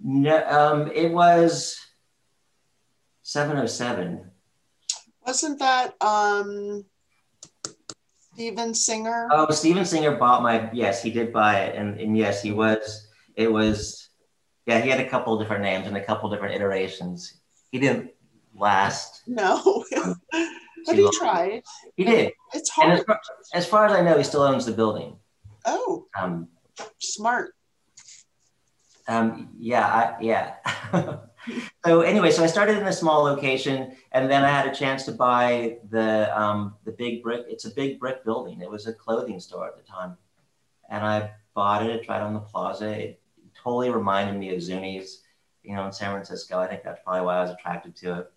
No, 0.00 0.46
um, 0.46 0.92
it 0.94 1.12
was 1.12 1.76
707. 3.22 4.30
Wasn't 5.26 5.58
that 5.58 6.00
um 6.00 6.84
Steven 8.34 8.74
Singer? 8.74 9.28
Oh, 9.30 9.50
Steven 9.50 9.84
Singer 9.84 10.16
bought 10.16 10.42
my. 10.42 10.70
Yes, 10.72 11.02
he 11.02 11.10
did 11.10 11.32
buy 11.32 11.60
it, 11.60 11.76
and, 11.76 12.00
and 12.00 12.16
yes, 12.16 12.42
he 12.42 12.52
was. 12.52 13.08
It 13.36 13.50
was. 13.52 14.08
Yeah, 14.66 14.80
he 14.80 14.88
had 14.88 15.00
a 15.00 15.08
couple 15.08 15.38
different 15.38 15.62
names 15.62 15.86
and 15.86 15.96
a 15.96 16.04
couple 16.04 16.30
different 16.30 16.54
iterations. 16.54 17.40
He 17.72 17.78
didn't 17.78 18.10
last. 18.54 19.22
No. 19.26 19.84
but 20.86 20.94
he 20.96 21.02
long. 21.02 21.12
tried. 21.14 21.62
He 21.96 22.04
did, 22.04 22.32
It's 22.54 22.70
and 22.80 22.92
as 22.92 22.98
hard. 22.98 23.06
far, 23.06 23.20
as 23.54 23.66
far 23.66 23.86
as 23.86 23.92
I 23.92 24.02
know, 24.02 24.16
he 24.16 24.24
still 24.24 24.42
owns 24.42 24.64
the 24.66 24.72
building. 24.72 25.16
Oh, 25.64 26.06
Um, 26.18 26.48
smart. 27.00 27.54
Um, 29.08 29.50
yeah, 29.58 29.86
I, 29.86 30.22
yeah. 30.22 30.54
so 31.84 32.02
anyway, 32.02 32.30
so 32.30 32.44
I 32.44 32.46
started 32.46 32.78
in 32.78 32.86
a 32.86 32.92
small 32.92 33.22
location, 33.22 33.96
and 34.12 34.30
then 34.30 34.44
I 34.44 34.48
had 34.48 34.66
a 34.66 34.74
chance 34.74 35.04
to 35.04 35.12
buy 35.12 35.78
the 35.90 36.38
um, 36.38 36.74
the 36.84 36.92
big 36.92 37.22
brick. 37.22 37.46
It's 37.48 37.64
a 37.64 37.70
big 37.70 37.98
brick 37.98 38.24
building. 38.24 38.60
It 38.60 38.70
was 38.70 38.86
a 38.86 38.92
clothing 38.92 39.40
store 39.40 39.66
at 39.66 39.76
the 39.76 39.82
time, 39.82 40.16
and 40.88 41.04
I 41.04 41.32
bought 41.54 41.84
it. 41.84 42.08
Right 42.08 42.20
on 42.20 42.34
the 42.34 42.40
plaza. 42.40 42.90
It 42.90 43.22
totally 43.62 43.90
reminded 43.90 44.38
me 44.38 44.54
of 44.54 44.62
Zuni's, 44.62 45.22
you 45.62 45.74
know, 45.74 45.86
in 45.86 45.92
San 45.92 46.12
Francisco. 46.12 46.58
I 46.58 46.66
think 46.66 46.82
that's 46.82 47.00
probably 47.04 47.26
why 47.26 47.38
I 47.38 47.42
was 47.42 47.50
attracted 47.50 47.94
to 47.96 48.20
it. 48.20 48.32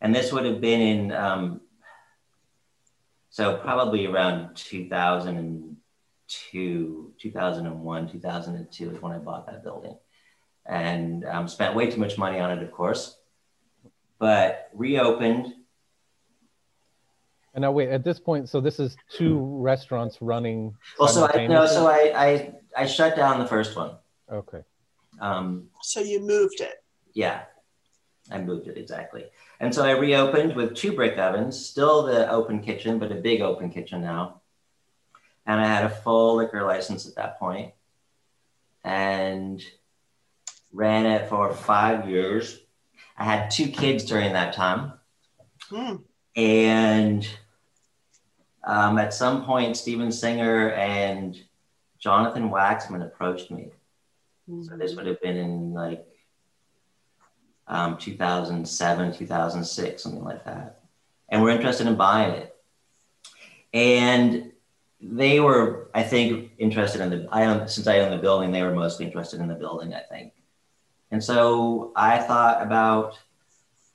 And 0.00 0.12
this 0.14 0.32
would 0.32 0.44
have 0.44 0.60
been 0.60 0.80
in, 0.80 1.12
um, 1.12 1.60
so 3.30 3.56
probably 3.56 4.06
around 4.06 4.54
2002, 4.54 7.12
2001, 7.18 8.08
2002 8.08 8.90
is 8.90 9.02
when 9.02 9.12
I 9.12 9.18
bought 9.18 9.46
that 9.46 9.64
building. 9.64 9.96
And 10.66 11.24
um, 11.26 11.46
spent 11.46 11.74
way 11.74 11.90
too 11.90 12.00
much 12.00 12.16
money 12.16 12.40
on 12.40 12.50
it, 12.56 12.62
of 12.62 12.72
course, 12.72 13.18
but 14.18 14.70
reopened. 14.72 15.52
And 17.52 17.62
now 17.62 17.70
wait, 17.70 17.90
at 17.90 18.02
this 18.02 18.18
point, 18.18 18.48
so 18.48 18.60
this 18.60 18.80
is 18.80 18.96
two 19.10 19.38
restaurants 19.38 20.18
running. 20.20 20.74
Well, 20.98 21.08
so 21.08 21.28
I, 21.32 21.46
no, 21.46 21.66
so 21.66 21.86
I, 21.86 22.12
I, 22.16 22.54
I 22.76 22.86
shut 22.86 23.14
down 23.14 23.38
the 23.38 23.46
first 23.46 23.76
one. 23.76 23.92
Okay. 24.32 24.62
Um, 25.20 25.68
So 25.82 26.00
you 26.00 26.20
moved 26.20 26.60
it. 26.60 26.82
Yeah, 27.12 27.42
I 28.30 28.38
moved 28.38 28.66
it 28.66 28.78
exactly. 28.78 29.26
And 29.60 29.72
so 29.72 29.84
I 29.84 29.92
reopened 29.92 30.56
with 30.56 30.74
two 30.74 30.92
brick 30.92 31.16
ovens, 31.18 31.64
still 31.64 32.02
the 32.04 32.28
open 32.30 32.60
kitchen, 32.60 32.98
but 32.98 33.12
a 33.12 33.16
big 33.16 33.40
open 33.40 33.70
kitchen 33.70 34.00
now. 34.00 34.40
And 35.46 35.60
I 35.60 35.66
had 35.66 35.84
a 35.84 35.90
full 35.90 36.36
liquor 36.36 36.64
license 36.64 37.06
at 37.06 37.14
that 37.16 37.38
point 37.38 37.74
and 38.82 39.62
ran 40.74 41.06
it 41.06 41.28
for 41.28 41.54
five 41.54 42.08
years. 42.08 42.60
I 43.16 43.24
had 43.24 43.50
two 43.50 43.68
kids 43.68 44.04
during 44.04 44.32
that 44.32 44.52
time. 44.52 44.92
Hmm. 45.70 45.96
And 46.36 47.26
um, 48.64 48.98
at 48.98 49.14
some 49.14 49.44
point, 49.44 49.76
Steven 49.76 50.10
Singer 50.10 50.70
and 50.70 51.40
Jonathan 51.98 52.50
Waxman 52.50 53.04
approached 53.04 53.50
me. 53.50 53.70
So 54.62 54.76
this 54.76 54.94
would 54.94 55.06
have 55.06 55.22
been 55.22 55.38
in 55.38 55.72
like 55.72 56.06
um, 57.66 57.96
2007, 57.96 59.14
2006, 59.14 60.02
something 60.02 60.22
like 60.22 60.44
that. 60.44 60.82
And 61.30 61.42
we're 61.42 61.50
interested 61.50 61.86
in 61.86 61.96
buying 61.96 62.32
it. 62.32 62.54
And 63.72 64.52
they 65.00 65.40
were, 65.40 65.90
I 65.94 66.02
think, 66.02 66.52
interested 66.58 67.00
in 67.00 67.10
the, 67.10 67.28
I 67.32 67.46
own, 67.46 67.68
since 67.68 67.86
I 67.86 68.00
own 68.00 68.10
the 68.10 68.18
building, 68.18 68.52
they 68.52 68.62
were 68.62 68.74
mostly 68.74 69.06
interested 69.06 69.40
in 69.40 69.48
the 69.48 69.54
building, 69.54 69.94
I 69.94 70.00
think. 70.00 70.32
And 71.14 71.22
so 71.22 71.92
I 71.94 72.18
thought 72.18 72.60
about 72.60 73.20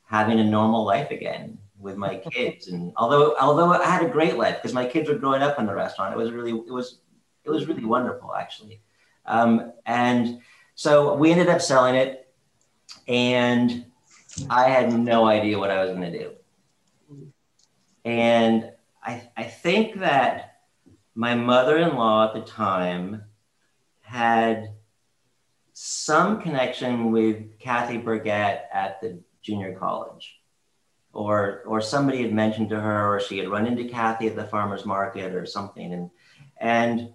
having 0.06 0.40
a 0.40 0.44
normal 0.46 0.86
life 0.86 1.12
again 1.12 1.58
with 1.78 1.98
my 1.98 2.16
kids. 2.32 2.70
And 2.70 2.94
although, 2.96 3.36
although 3.42 3.74
I 3.74 3.84
had 3.88 4.06
a 4.06 4.10
great 4.10 4.38
life 4.38 4.56
because 4.56 4.74
my 4.74 4.86
kids 4.86 5.10
were 5.10 5.16
growing 5.16 5.42
up 5.42 5.60
in 5.60 5.66
the 5.66 5.76
restaurant, 5.76 6.14
it 6.14 6.18
was 6.18 6.32
really, 6.32 6.52
it 6.52 6.72
was, 6.72 7.00
it 7.44 7.50
was 7.50 7.68
really 7.68 7.84
wonderful 7.84 8.34
actually. 8.34 8.80
Um, 9.26 9.74
and 9.86 10.40
so 10.76 11.14
we 11.16 11.34
ended 11.34 11.50
up 11.50 11.60
selling 11.60 11.96
it, 11.96 12.34
and 13.10 13.84
I 14.50 14.70
had 14.70 14.94
no 14.94 15.26
idea 15.26 15.60
what 15.60 15.72
I 15.72 15.84
was 15.84 15.90
going 15.90 16.10
to 16.14 16.18
do. 16.18 16.32
And 18.06 18.72
I, 19.04 19.24
I 19.36 19.44
think 19.44 20.00
that 20.00 20.62
my 21.16 21.36
mother 21.36 21.80
in 21.80 21.98
law 21.98 22.30
at 22.30 22.34
the 22.34 22.50
time 22.50 23.24
had 24.00 24.70
some 25.82 26.42
connection 26.42 27.10
with 27.10 27.58
Kathy 27.58 27.96
Burgett 27.96 28.66
at 28.74 29.00
the 29.00 29.18
junior 29.42 29.74
college. 29.76 30.36
Or, 31.14 31.64
or 31.66 31.80
somebody 31.80 32.22
had 32.22 32.34
mentioned 32.34 32.68
to 32.70 32.80
her, 32.82 33.16
or 33.16 33.22
she 33.22 33.38
had 33.38 33.48
run 33.48 33.66
into 33.66 33.86
Kathy 33.86 34.28
at 34.28 34.36
the 34.36 34.44
farmer's 34.44 34.86
market 34.86 35.34
or 35.34 35.46
something. 35.46 35.94
And, 35.94 36.10
and 36.60 37.14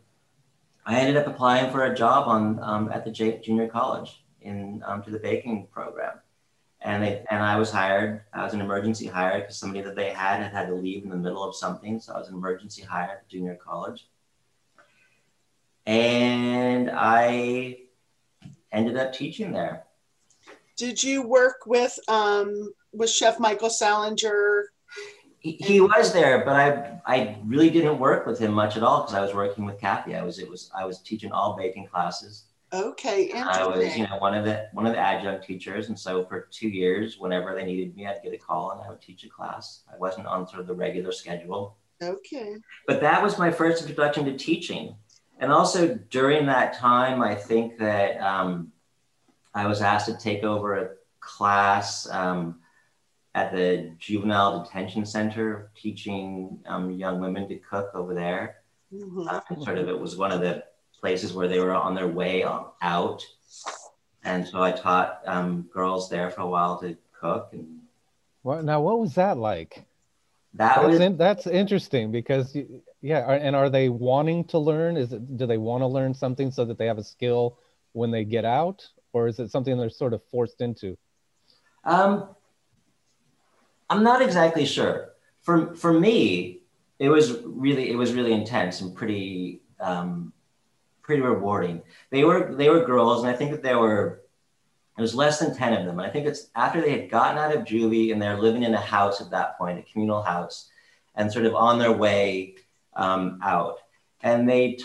I 0.86 0.98
ended 0.98 1.18
up 1.18 1.26
applying 1.26 1.70
for 1.72 1.84
a 1.84 1.94
job 1.94 2.26
on 2.26 2.58
um, 2.62 2.90
at 2.90 3.04
the 3.04 3.10
J- 3.10 3.38
junior 3.40 3.68
college 3.68 4.24
in 4.40 4.82
um, 4.86 5.02
to 5.02 5.10
the 5.10 5.18
baking 5.18 5.68
program, 5.70 6.20
and 6.80 7.02
they 7.02 7.24
and 7.30 7.42
I 7.42 7.56
was 7.58 7.70
hired. 7.70 8.22
I 8.32 8.44
was 8.44 8.54
an 8.54 8.60
emergency 8.60 9.06
hire 9.06 9.40
because 9.40 9.58
somebody 9.58 9.82
that 9.82 9.94
they 9.94 10.10
had 10.10 10.42
had 10.42 10.52
had 10.52 10.66
to 10.68 10.74
leave 10.74 11.04
in 11.04 11.10
the 11.10 11.16
middle 11.16 11.44
of 11.44 11.54
something, 11.54 12.00
so 12.00 12.14
I 12.14 12.18
was 12.18 12.28
an 12.28 12.34
emergency 12.34 12.82
hire 12.82 13.10
at 13.10 13.28
the 13.28 13.30
junior 13.30 13.56
college, 13.56 14.08
and 15.86 16.90
I 16.92 17.83
ended 18.74 18.96
up 18.96 19.12
teaching 19.12 19.52
there. 19.52 19.84
Did 20.76 21.02
you 21.02 21.22
work 21.26 21.66
with 21.66 21.98
um 22.08 22.72
with 22.92 23.10
Chef 23.10 23.38
Michael 23.38 23.70
Salinger? 23.70 24.70
He, 25.38 25.52
he 25.60 25.80
was 25.80 26.12
there, 26.12 26.44
but 26.44 26.56
I 26.56 27.00
I 27.06 27.38
really 27.44 27.70
didn't 27.70 27.98
work 27.98 28.26
with 28.26 28.38
him 28.38 28.52
much 28.52 28.76
at 28.76 28.82
all 28.82 29.02
because 29.02 29.14
I 29.14 29.20
was 29.20 29.34
working 29.34 29.64
with 29.66 29.78
Kathy. 29.80 30.16
I 30.16 30.22
was 30.22 30.38
it 30.38 30.48
was 30.48 30.70
I 30.76 30.84
was 30.84 31.00
teaching 31.00 31.32
all 31.32 31.56
baking 31.56 31.86
classes. 31.86 32.44
Okay, 32.72 33.30
I 33.32 33.64
was, 33.64 33.96
you 33.96 34.04
know, 34.08 34.16
one 34.18 34.34
of 34.34 34.44
the 34.44 34.66
one 34.72 34.84
of 34.84 34.92
the 34.94 34.98
adjunct 34.98 35.46
teachers, 35.46 35.90
and 35.90 35.98
so 35.98 36.24
for 36.24 36.48
two 36.50 36.68
years, 36.68 37.18
whenever 37.18 37.54
they 37.54 37.64
needed 37.64 37.94
me, 37.94 38.04
I'd 38.08 38.20
get 38.24 38.34
a 38.34 38.38
call 38.38 38.72
and 38.72 38.80
I 38.84 38.88
would 38.88 39.00
teach 39.00 39.22
a 39.22 39.28
class. 39.28 39.84
I 39.92 39.96
wasn't 39.96 40.26
on 40.26 40.48
sort 40.48 40.60
of 40.60 40.66
the 40.66 40.74
regular 40.74 41.12
schedule, 41.12 41.76
Okay. 42.02 42.56
but 42.88 43.00
that 43.00 43.22
was 43.22 43.38
my 43.38 43.52
first 43.52 43.82
introduction 43.82 44.24
to 44.24 44.36
teaching. 44.36 44.96
And 45.38 45.52
also 45.52 45.94
during 46.10 46.46
that 46.46 46.74
time, 46.74 47.20
I 47.22 47.34
think 47.34 47.78
that 47.78 48.20
um, 48.20 48.72
I 49.54 49.66
was 49.66 49.82
asked 49.82 50.06
to 50.06 50.16
take 50.16 50.42
over 50.44 50.74
a 50.76 50.90
class 51.20 52.08
um, 52.10 52.60
at 53.34 53.52
the 53.52 53.92
juvenile 53.98 54.62
detention 54.62 55.04
center, 55.04 55.70
teaching 55.74 56.58
um, 56.66 56.90
young 56.92 57.20
women 57.20 57.48
to 57.48 57.56
cook 57.56 57.90
over 57.94 58.14
there. 58.14 58.56
Mhm. 58.94 59.28
Uh, 59.28 59.40
and 59.50 59.62
sort 59.62 59.78
of 59.78 59.88
it 59.88 59.98
was 59.98 60.16
one 60.16 60.30
of 60.30 60.40
the 60.40 60.64
places 61.00 61.32
where 61.32 61.48
they 61.48 61.58
were 61.58 61.74
on 61.74 61.94
their 61.94 62.06
way 62.08 62.44
out. 62.44 63.22
And 64.22 64.46
so 64.46 64.62
I 64.62 64.70
taught 64.72 65.20
um, 65.26 65.68
girls 65.72 66.08
there 66.08 66.30
for 66.30 66.42
a 66.42 66.46
while 66.46 66.78
to 66.80 66.96
cook. 67.20 67.48
And 67.52 67.80
Well, 68.44 68.62
now 68.62 68.80
what 68.80 68.98
was 69.00 69.14
that 69.16 69.36
like? 69.36 69.84
that 70.54 70.76
That's, 70.76 70.86
was, 70.86 71.00
in, 71.00 71.16
that's 71.16 71.46
interesting 71.48 72.12
because 72.12 72.54
y- 72.54 72.66
yeah, 73.04 73.20
and 73.30 73.54
are 73.56 73.70
they 73.70 73.88
wanting 73.90 74.44
to 74.46 74.58
learn? 74.58 74.96
Is 74.96 75.12
it 75.12 75.36
do 75.36 75.46
they 75.46 75.58
want 75.58 75.82
to 75.82 75.86
learn 75.86 76.14
something 76.14 76.50
so 76.50 76.64
that 76.66 76.78
they 76.78 76.86
have 76.86 76.98
a 76.98 77.04
skill 77.04 77.58
when 77.92 78.10
they 78.10 78.24
get 78.24 78.44
out, 78.46 78.88
or 79.12 79.28
is 79.28 79.38
it 79.40 79.50
something 79.50 79.76
they're 79.78 79.90
sort 79.90 80.14
of 80.14 80.22
forced 80.24 80.60
into? 80.62 80.96
um, 81.84 82.34
I'm 83.90 84.02
not 84.02 84.22
exactly 84.22 84.66
sure. 84.66 85.12
For, 85.42 85.74
for 85.74 85.92
me, 85.92 86.62
it 86.98 87.08
was 87.10 87.38
really, 87.44 87.90
it 87.90 87.96
was 87.96 88.12
really 88.14 88.32
intense 88.32 88.80
and 88.80 88.94
pretty, 88.94 89.62
um, 89.80 90.32
pretty 91.02 91.22
rewarding. 91.22 91.82
They 92.10 92.24
were, 92.24 92.54
they 92.54 92.70
were 92.70 92.84
girls 92.84 93.22
and 93.22 93.30
I 93.32 93.36
think 93.36 93.52
that 93.52 93.62
they 93.62 93.74
were 93.74 94.22
There 94.96 95.02
was 95.02 95.14
less 95.14 95.40
than 95.40 95.54
10 95.56 95.74
of 95.74 95.86
them. 95.86 95.98
and 96.00 96.08
I 96.08 96.10
think 96.10 96.26
it's 96.26 96.50
after 96.56 96.80
they 96.82 96.92
had 96.92 97.10
gotten 97.10 97.38
out 97.38 97.56
of 97.56 97.64
juvie 97.64 98.12
and 98.12 98.22
they're 98.22 98.40
living 98.40 98.64
in 98.64 98.74
a 98.74 98.80
house 98.80 99.20
at 99.22 99.30
that 99.32 99.58
point, 99.58 99.78
a 99.80 99.82
communal 99.92 100.22
house, 100.22 100.70
and 101.16 101.32
sort 101.32 101.46
of 101.46 101.54
on 101.54 101.78
their 101.78 101.92
way 101.92 102.56
um, 102.96 103.40
out. 103.42 103.78
And 104.22 104.48
they, 104.48 104.72
t- 104.72 104.84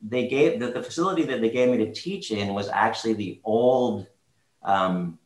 they 0.00 0.28
gave, 0.28 0.60
the, 0.60 0.68
the 0.68 0.82
facility 0.82 1.24
that 1.24 1.40
they 1.40 1.50
gave 1.50 1.68
me 1.68 1.84
to 1.84 1.92
teach 1.92 2.30
in 2.30 2.54
was 2.54 2.68
actually 2.68 3.14
the 3.14 3.40
old 3.44 4.06
um, 4.62 5.18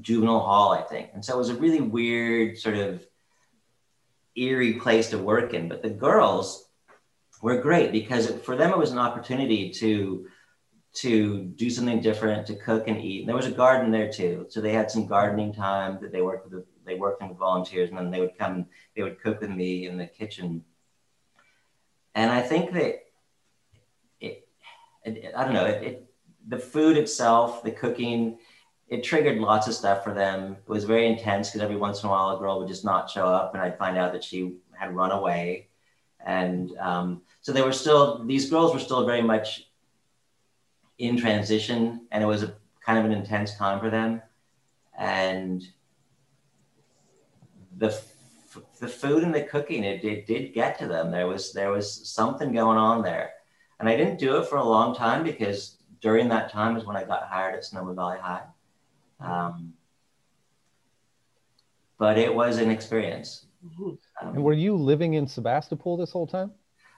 juvenile 0.00 0.40
hall, 0.40 0.72
I 0.72 0.82
think. 0.82 1.10
And 1.14 1.24
so 1.24 1.34
it 1.34 1.38
was 1.38 1.48
a 1.48 1.54
really 1.54 1.80
weird 1.80 2.58
sort 2.58 2.76
of 2.76 3.06
eerie 4.34 4.74
place 4.74 5.10
to 5.10 5.18
work 5.18 5.54
in. 5.54 5.68
But 5.68 5.82
the 5.82 5.90
girls 5.90 6.68
were 7.42 7.60
great 7.60 7.92
because 7.92 8.30
for 8.42 8.56
them 8.56 8.70
it 8.70 8.78
was 8.78 8.92
an 8.92 8.98
opportunity 8.98 9.70
to 9.70 10.26
to 10.94 11.40
do 11.56 11.68
something 11.68 12.00
different, 12.00 12.46
to 12.46 12.54
cook 12.54 12.88
and 12.88 12.98
eat. 12.98 13.20
And 13.20 13.28
there 13.28 13.36
was 13.36 13.44
a 13.44 13.50
garden 13.50 13.90
there 13.90 14.10
too, 14.10 14.46
so 14.48 14.62
they 14.62 14.72
had 14.72 14.90
some 14.90 15.06
gardening 15.06 15.52
time 15.52 15.98
that 16.00 16.10
they 16.10 16.22
worked 16.22 16.50
with. 16.50 16.64
They 16.86 16.94
worked 16.94 17.22
with 17.22 17.36
volunteers, 17.36 17.90
and 17.90 17.98
then 17.98 18.10
they 18.10 18.20
would 18.20 18.38
come. 18.38 18.66
They 18.94 19.02
would 19.02 19.20
cook 19.20 19.40
with 19.40 19.50
me 19.50 19.86
in 19.86 19.98
the 19.98 20.06
kitchen. 20.06 20.64
And 22.16 22.32
I 22.32 22.40
think 22.40 22.72
that 22.72 23.02
it, 24.20 24.48
it 25.04 25.32
I 25.36 25.44
don't 25.44 25.52
know, 25.52 25.66
it, 25.66 25.82
it 25.82 26.10
the 26.48 26.58
food 26.58 26.96
itself, 26.96 27.62
the 27.62 27.70
cooking, 27.70 28.38
it 28.88 29.04
triggered 29.04 29.38
lots 29.38 29.68
of 29.68 29.74
stuff 29.74 30.02
for 30.02 30.14
them. 30.14 30.56
It 30.66 30.68
was 30.68 30.84
very 30.84 31.06
intense 31.06 31.50
because 31.50 31.60
every 31.60 31.76
once 31.76 32.02
in 32.02 32.08
a 32.08 32.12
while 32.12 32.34
a 32.34 32.38
girl 32.38 32.58
would 32.58 32.68
just 32.68 32.86
not 32.86 33.10
show 33.10 33.26
up, 33.26 33.52
and 33.52 33.62
I'd 33.62 33.76
find 33.76 33.98
out 33.98 34.14
that 34.14 34.24
she 34.24 34.56
had 34.72 34.96
run 34.96 35.10
away. 35.10 35.68
And 36.24 36.72
um, 36.78 37.20
so 37.42 37.52
they 37.52 37.62
were 37.62 37.72
still; 37.72 38.24
these 38.24 38.48
girls 38.48 38.72
were 38.72 38.80
still 38.80 39.04
very 39.04 39.22
much 39.22 39.68
in 40.96 41.18
transition, 41.18 42.06
and 42.10 42.24
it 42.24 42.26
was 42.26 42.42
a 42.42 42.54
kind 42.84 42.98
of 42.98 43.04
an 43.04 43.12
intense 43.12 43.58
time 43.58 43.78
for 43.78 43.90
them. 43.90 44.22
And 44.98 45.62
the 47.76 47.90
the 48.80 48.88
food 48.88 49.22
and 49.22 49.34
the 49.34 49.42
cooking, 49.42 49.84
it, 49.84 50.04
it 50.04 50.26
did 50.26 50.54
get 50.54 50.78
to 50.78 50.86
them. 50.86 51.10
There 51.10 51.26
was 51.26 51.52
there 51.52 51.70
was 51.70 52.08
something 52.08 52.52
going 52.52 52.78
on 52.78 53.02
there, 53.02 53.30
and 53.78 53.88
I 53.88 53.96
didn't 53.96 54.18
do 54.18 54.36
it 54.38 54.46
for 54.46 54.56
a 54.56 54.64
long 54.64 54.94
time 54.94 55.22
because 55.24 55.78
during 56.00 56.28
that 56.28 56.50
time 56.50 56.76
is 56.76 56.84
when 56.84 56.96
I 56.96 57.04
got 57.04 57.24
hired 57.28 57.54
at 57.54 57.64
Sonoma 57.64 57.94
Valley 57.94 58.18
High. 58.20 58.42
Um, 59.20 59.72
but 61.98 62.18
it 62.18 62.34
was 62.34 62.58
an 62.58 62.70
experience. 62.70 63.46
Um, 63.64 63.98
And 64.20 64.44
were 64.44 64.52
you 64.52 64.76
living 64.76 65.14
in 65.14 65.26
Sebastopol 65.26 65.96
this 65.96 66.12
whole 66.12 66.26
time? 66.26 66.52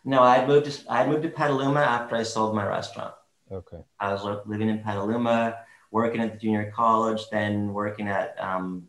no, 0.04 0.22
I 0.22 0.46
moved 0.46 0.66
to 0.70 0.92
I 0.92 1.06
moved 1.06 1.22
to 1.22 1.28
Petaluma 1.28 1.80
after 1.80 2.16
I 2.16 2.22
sold 2.22 2.54
my 2.54 2.66
restaurant. 2.66 3.14
Okay. 3.50 3.82
I 4.00 4.12
was 4.12 4.42
living 4.46 4.68
in 4.68 4.78
Petaluma, 4.80 5.56
working 5.90 6.20
at 6.20 6.32
the 6.32 6.38
junior 6.38 6.70
college, 6.74 7.22
then 7.30 7.72
working 7.72 8.08
at 8.08 8.38
um, 8.38 8.86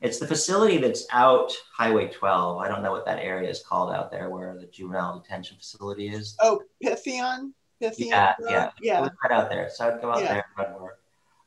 it's 0.00 0.18
the 0.18 0.26
facility 0.26 0.78
that's 0.78 1.06
out 1.12 1.52
Highway 1.76 2.08
12. 2.08 2.58
I 2.58 2.68
don't 2.68 2.82
know 2.82 2.92
what 2.92 3.04
that 3.06 3.18
area 3.18 3.48
is 3.48 3.62
called 3.66 3.94
out 3.94 4.10
there 4.10 4.30
where 4.30 4.56
the 4.58 4.66
juvenile 4.66 5.20
detention 5.20 5.56
facility 5.56 6.08
is. 6.08 6.36
Oh, 6.40 6.62
Pythian? 6.82 7.52
Pythian? 7.80 8.08
Yeah, 8.08 8.34
yeah. 8.48 8.70
Yeah. 8.80 9.00
right 9.00 9.32
out 9.32 9.50
there. 9.50 9.68
So 9.70 9.88
I'd 9.88 10.00
go 10.00 10.10
out 10.12 10.22
Yeah. 10.22 10.34
there 10.34 10.44
and 10.58 10.66
I'd 10.66 10.80
work. 10.80 11.00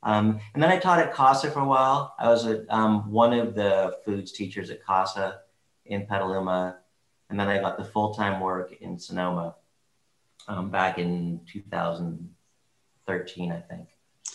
Um, 0.04 0.40
and 0.54 0.64
then 0.64 0.72
I 0.72 0.78
taught 0.78 1.00
at 1.00 1.14
CASA 1.14 1.52
for 1.52 1.60
a 1.60 1.66
while. 1.66 2.16
I 2.20 2.30
was 2.30 2.46
a, 2.46 2.66
um, 2.74 3.12
one 3.12 3.34
of 3.34 3.56
the 3.56 3.98
foods 4.06 4.32
teachers 4.32 4.70
at 4.70 4.84
CASA 4.86 5.40
in 5.86 6.06
Petaluma. 6.06 6.78
And 7.30 7.40
then 7.40 7.48
I 7.48 7.60
got 7.60 7.78
the 7.78 7.84
full 7.84 8.14
time 8.14 8.40
work 8.40 8.72
in 8.82 8.98
Sonoma 8.98 9.56
um, 10.48 10.72
back 10.72 10.98
in 10.98 11.42
2013, 11.52 13.52
I 13.52 13.60
think. 13.62 13.90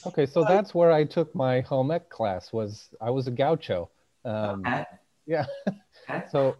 Okay, 0.06 0.26
so 0.26 0.44
that's 0.44 0.74
where 0.74 0.92
I 0.92 1.04
took 1.04 1.34
my 1.34 1.60
home 1.60 1.90
ec 1.90 2.10
class. 2.10 2.52
Was 2.52 2.90
I 3.00 3.10
was 3.10 3.26
a 3.26 3.30
gaucho. 3.30 3.90
Um, 4.24 4.62
Okay. 4.66 4.84
yeah. 5.26 5.46
Okay. 5.68 6.24
So 6.30 6.56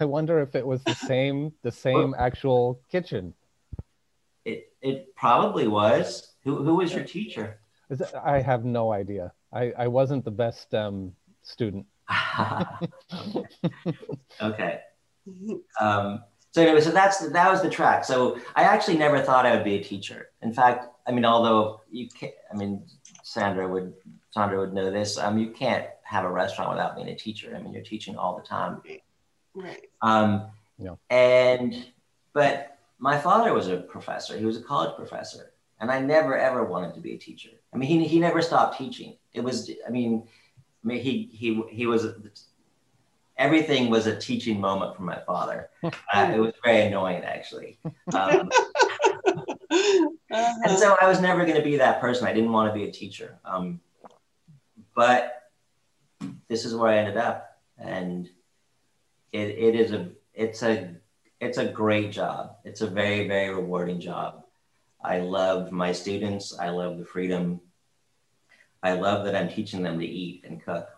I 0.00 0.04
wonder 0.04 0.40
if 0.40 0.56
it 0.56 0.66
was 0.66 0.82
the 0.82 0.94
same 0.94 1.52
the 1.62 1.70
same 1.70 2.14
actual 2.18 2.80
kitchen. 2.90 3.34
It, 4.44 4.72
it 4.82 5.14
probably 5.14 5.68
was. 5.68 6.34
Who, 6.42 6.64
who 6.64 6.76
was 6.76 6.92
your 6.92 7.04
teacher? 7.04 7.60
I 8.24 8.40
have 8.40 8.64
no 8.64 8.92
idea. 8.92 9.32
I, 9.52 9.72
I 9.78 9.88
wasn't 9.88 10.24
the 10.24 10.30
best 10.30 10.74
um, 10.74 11.12
student. 11.42 11.86
okay. 14.40 14.80
Um, 15.80 16.22
so 16.52 16.62
anyway, 16.62 16.80
so 16.80 16.90
that's 16.90 17.28
that 17.30 17.50
was 17.50 17.62
the 17.62 17.70
track. 17.70 18.04
So 18.04 18.38
I 18.56 18.62
actually 18.62 18.98
never 18.98 19.20
thought 19.20 19.46
I 19.46 19.54
would 19.54 19.64
be 19.64 19.74
a 19.74 19.84
teacher. 19.84 20.28
In 20.42 20.52
fact, 20.52 20.86
I 21.08 21.12
mean, 21.12 21.24
although 21.24 21.80
you 21.90 22.08
can't—I 22.08 22.56
mean, 22.56 22.84
Sandra 23.22 23.66
would 23.66 23.94
Sandra 24.30 24.58
would 24.58 24.74
know 24.74 24.90
this. 24.90 25.16
Um, 25.18 25.38
you 25.38 25.50
can't 25.50 25.86
have 26.02 26.24
a 26.24 26.30
restaurant 26.30 26.70
without 26.70 26.94
being 26.96 27.08
a 27.08 27.16
teacher. 27.16 27.54
I 27.56 27.62
mean, 27.62 27.72
you're 27.72 27.82
teaching 27.82 28.16
all 28.16 28.36
the 28.36 28.46
time. 28.46 28.82
Right. 29.54 29.86
Um, 30.02 30.50
Yeah. 30.78 30.94
And 31.10 31.86
but 32.32 32.78
my 32.98 33.18
father 33.18 33.52
was 33.52 33.68
a 33.68 33.78
professor. 33.78 34.36
He 34.38 34.44
was 34.44 34.56
a 34.56 34.62
college 34.62 34.94
professor, 34.96 35.52
and 35.80 35.90
I 35.90 35.98
never 36.00 36.36
ever 36.36 36.64
wanted 36.64 36.94
to 36.94 37.00
be 37.00 37.14
a 37.14 37.18
teacher. 37.18 37.50
I 37.72 37.78
mean, 37.78 37.88
he 37.88 38.06
he 38.06 38.20
never 38.20 38.42
stopped 38.42 38.78
teaching. 38.78 39.16
It 39.32 39.42
was 39.42 39.70
I 39.86 39.90
mean, 39.90 40.28
I 40.84 40.86
mean 40.86 41.00
he 41.00 41.30
he 41.32 41.62
he 41.70 41.86
was 41.86 42.06
everything 43.36 43.88
was 43.88 44.06
a 44.06 44.16
teaching 44.18 44.60
moment 44.60 44.96
for 44.96 45.02
my 45.02 45.20
father. 45.26 45.70
Uh, 46.14 46.32
it 46.34 46.38
was 46.38 46.54
very 46.64 46.82
annoying 46.86 47.22
actually. 47.22 47.78
Um, 48.12 48.50
Uh-huh. 50.30 50.54
and 50.64 50.78
so 50.78 50.96
I 51.00 51.08
was 51.08 51.20
never 51.20 51.44
going 51.44 51.56
to 51.56 51.62
be 51.62 51.76
that 51.76 52.00
person. 52.00 52.26
I 52.26 52.32
didn't 52.32 52.52
want 52.52 52.68
to 52.70 52.74
be 52.78 52.88
a 52.88 52.92
teacher. 52.92 53.38
Um, 53.44 53.80
but 54.94 55.50
this 56.48 56.64
is 56.64 56.74
where 56.74 56.90
I 56.90 56.98
ended 56.98 57.16
up, 57.16 57.58
and 57.78 58.28
it, 59.32 59.48
it 59.50 59.74
is 59.74 59.92
a 59.92 60.10
it's 60.34 60.62
a 60.62 60.94
it's 61.40 61.58
a 61.58 61.64
great 61.66 62.12
job. 62.12 62.56
It's 62.64 62.80
a 62.80 62.86
very 62.86 63.26
very 63.28 63.54
rewarding 63.54 64.00
job. 64.00 64.44
I 65.02 65.20
love 65.20 65.70
my 65.72 65.92
students. 65.92 66.58
I 66.58 66.70
love 66.70 66.98
the 66.98 67.04
freedom. 67.04 67.60
I 68.82 68.92
love 68.92 69.24
that 69.24 69.34
I'm 69.36 69.48
teaching 69.48 69.82
them 69.82 69.98
to 69.98 70.06
eat 70.06 70.44
and 70.44 70.62
cook. 70.62 70.88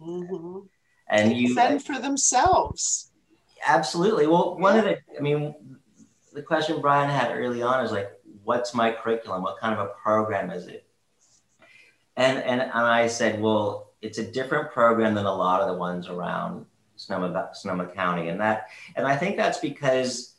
Mhm. 0.00 0.68
And 1.08 1.36
you 1.36 1.54
fend 1.54 1.84
for 1.84 1.98
themselves. 1.98 3.10
Absolutely. 3.66 4.26
Well, 4.26 4.58
one 4.58 4.78
of 4.78 4.84
the, 4.84 4.98
I 5.16 5.20
mean, 5.20 5.54
the 6.32 6.42
question 6.42 6.80
Brian 6.80 7.10
had 7.10 7.36
early 7.36 7.62
on 7.62 7.84
is 7.84 7.90
like, 7.90 8.10
what's 8.48 8.72
my 8.72 8.90
curriculum? 8.90 9.42
What 9.42 9.58
kind 9.58 9.78
of 9.78 9.86
a 9.86 9.90
program 10.02 10.48
is 10.48 10.68
it? 10.68 10.86
And 12.16 12.38
and, 12.38 12.62
and 12.62 12.72
I 12.72 13.06
said, 13.06 13.42
well, 13.42 13.92
it's 14.00 14.16
a 14.16 14.24
different 14.24 14.72
program 14.72 15.12
than 15.14 15.26
a 15.26 15.34
lot 15.34 15.60
of 15.60 15.68
the 15.68 15.74
ones 15.74 16.08
around 16.08 16.64
Sonoma, 16.96 17.50
Sonoma 17.52 17.86
County, 17.88 18.28
and 18.28 18.40
that, 18.40 18.68
and 18.96 19.06
I 19.06 19.16
think 19.16 19.36
that's 19.36 19.58
because 19.58 20.34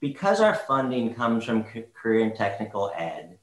because 0.00 0.40
our 0.40 0.54
funding 0.54 1.14
comes 1.14 1.44
from 1.44 1.64
career 1.92 2.24
and 2.24 2.34
technical 2.34 2.90
ed. 2.96 3.38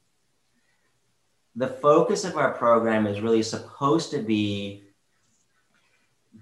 The 1.56 1.68
focus 1.68 2.24
of 2.26 2.38
our 2.38 2.54
program 2.54 3.06
is 3.06 3.22
really 3.22 3.44
supposed 3.44 4.10
to 4.12 4.20
be 4.24 4.84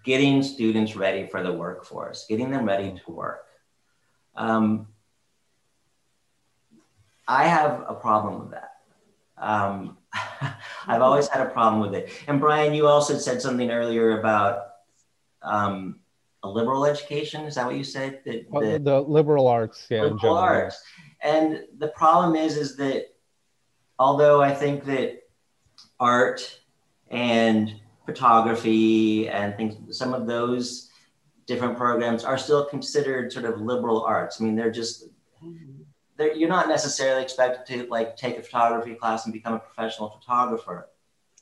getting 0.06 0.42
students 0.42 0.96
ready 0.96 1.28
for 1.28 1.44
the 1.44 1.52
workforce, 1.52 2.26
getting 2.30 2.52
them 2.52 2.66
ready 2.66 2.98
to 3.06 3.12
work. 3.12 3.46
Um, 4.34 4.88
I 7.28 7.46
have 7.48 7.84
a 7.88 7.94
problem 7.94 8.40
with 8.40 8.52
that. 8.52 8.72
Um, 9.38 9.98
I've 10.88 11.02
always 11.02 11.28
had 11.28 11.46
a 11.46 11.50
problem 11.50 11.82
with 11.82 11.94
it. 11.94 12.10
And 12.28 12.40
Brian, 12.40 12.74
you 12.74 12.88
also 12.88 13.18
said 13.18 13.42
something 13.42 13.70
earlier 13.70 14.20
about 14.20 14.68
um, 15.44 16.00
a 16.44 16.50
liberal 16.50 16.86
education. 16.86 17.46
Is 17.46 17.56
that 17.56 17.66
what 17.66 17.76
you 17.76 17.84
said? 17.84 18.22
That, 18.26 18.50
Well, 18.50 18.62
that- 18.64 18.84
the 18.86 19.02
liberal 19.02 19.48
arts, 19.48 19.86
yeah, 19.90 20.02
liberal 20.04 20.20
general. 20.20 20.38
arts. 20.38 20.82
And 21.22 21.64
the 21.78 21.90
problem 21.90 22.36
is, 22.36 22.58
is 22.58 22.78
that 22.78 23.08
although 24.00 24.42
I 24.42 24.54
think 24.54 24.86
that 24.86 25.24
art 26.00 26.60
and 27.10 27.76
photography 28.06 29.28
and 29.30 29.56
things, 29.58 29.98
some 29.98 30.14
of 30.14 30.28
those 30.28 30.90
different 31.46 31.78
programs 31.78 32.24
are 32.24 32.38
still 32.38 32.66
considered 32.66 33.32
sort 33.32 33.46
of 33.46 33.60
liberal 33.62 34.04
arts. 34.04 34.40
I 34.40 34.44
mean, 34.44 34.56
they're 34.56 34.72
just, 34.72 35.06
you're 36.20 36.50
not 36.50 36.68
necessarily 36.68 37.22
expected 37.22 37.66
to 37.74 37.90
like 37.90 38.18
take 38.18 38.38
a 38.38 38.42
photography 38.42 38.96
class 38.96 39.26
and 39.26 39.34
become 39.34 39.54
a 39.54 39.60
professional 39.60 40.10
photographer. 40.10 40.90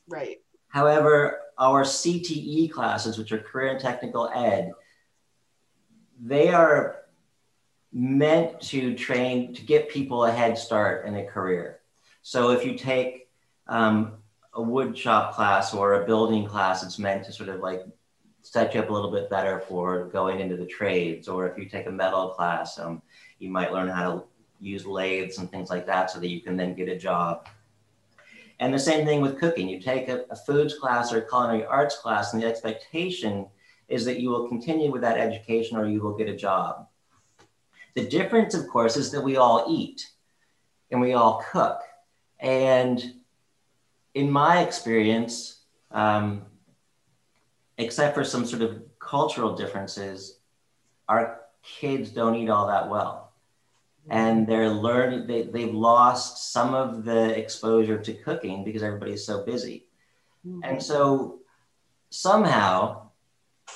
Right. 0.07 0.41
However, 0.67 1.39
our 1.57 1.83
CTE 1.83 2.71
classes, 2.71 3.17
which 3.17 3.31
are 3.31 3.37
career 3.37 3.71
and 3.71 3.79
technical 3.79 4.29
ed, 4.33 4.73
they 6.21 6.49
are 6.49 6.97
meant 7.93 8.59
to 8.59 8.93
train 8.95 9.53
to 9.53 9.61
get 9.61 9.89
people 9.89 10.25
a 10.25 10.31
head 10.31 10.57
start 10.57 11.05
in 11.05 11.15
a 11.15 11.25
career. 11.25 11.79
So 12.21 12.51
if 12.51 12.65
you 12.65 12.77
take 12.77 13.29
um, 13.67 14.17
a 14.53 14.61
wood 14.61 14.97
shop 14.97 15.33
class 15.33 15.73
or 15.73 16.01
a 16.01 16.05
building 16.05 16.45
class, 16.45 16.83
it's 16.83 16.99
meant 16.99 17.23
to 17.25 17.31
sort 17.31 17.49
of 17.49 17.61
like 17.61 17.83
set 18.41 18.73
you 18.73 18.81
up 18.81 18.89
a 18.89 18.93
little 18.93 19.11
bit 19.11 19.29
better 19.29 19.59
for 19.61 20.05
going 20.05 20.39
into 20.39 20.57
the 20.57 20.65
trades. 20.65 21.27
Or 21.27 21.47
if 21.47 21.57
you 21.57 21.69
take 21.69 21.87
a 21.87 21.91
metal 21.91 22.29
class, 22.29 22.79
um, 22.79 23.01
you 23.39 23.49
might 23.49 23.71
learn 23.71 23.87
how 23.87 24.11
to 24.11 24.23
use 24.59 24.85
lathes 24.85 25.37
and 25.37 25.49
things 25.49 25.69
like 25.69 25.85
that 25.85 26.09
so 26.09 26.19
that 26.19 26.29
you 26.29 26.41
can 26.41 26.57
then 26.57 26.73
get 26.73 26.89
a 26.89 26.97
job. 26.97 27.47
And 28.59 28.73
the 28.73 28.79
same 28.79 29.05
thing 29.05 29.21
with 29.21 29.39
cooking. 29.39 29.67
You 29.67 29.81
take 29.81 30.07
a, 30.07 30.25
a 30.29 30.35
foods 30.35 30.75
class 30.79 31.11
or 31.11 31.21
culinary 31.21 31.65
arts 31.65 31.97
class, 31.97 32.33
and 32.33 32.41
the 32.41 32.47
expectation 32.47 33.47
is 33.87 34.05
that 34.05 34.19
you 34.19 34.29
will 34.29 34.47
continue 34.47 34.91
with 34.91 35.01
that 35.01 35.17
education 35.17 35.77
or 35.77 35.87
you 35.87 36.01
will 36.01 36.17
get 36.17 36.29
a 36.29 36.35
job. 36.35 36.87
The 37.95 38.07
difference, 38.07 38.53
of 38.53 38.67
course, 38.67 38.97
is 38.97 39.11
that 39.11 39.21
we 39.21 39.37
all 39.37 39.65
eat 39.69 40.09
and 40.91 40.99
we 40.99 41.13
all 41.13 41.43
cook. 41.51 41.81
And 42.39 43.15
in 44.13 44.31
my 44.31 44.61
experience, 44.61 45.61
um, 45.91 46.43
except 47.77 48.15
for 48.15 48.23
some 48.23 48.45
sort 48.45 48.61
of 48.61 48.81
cultural 48.99 49.55
differences, 49.55 50.39
our 51.07 51.41
kids 51.63 52.09
don't 52.09 52.35
eat 52.35 52.49
all 52.49 52.67
that 52.67 52.89
well. 52.89 53.24
And 54.09 54.45
they're 54.45 54.69
learning, 54.69 55.27
they, 55.27 55.43
they've 55.43 55.73
lost 55.73 56.51
some 56.51 56.75
of 56.75 57.05
the 57.05 57.37
exposure 57.37 57.97
to 57.97 58.13
cooking 58.13 58.63
because 58.63 58.83
everybody's 58.83 59.25
so 59.25 59.43
busy. 59.43 59.87
Mm-hmm. 60.45 60.61
And 60.63 60.83
so 60.83 61.39
somehow, 62.09 63.09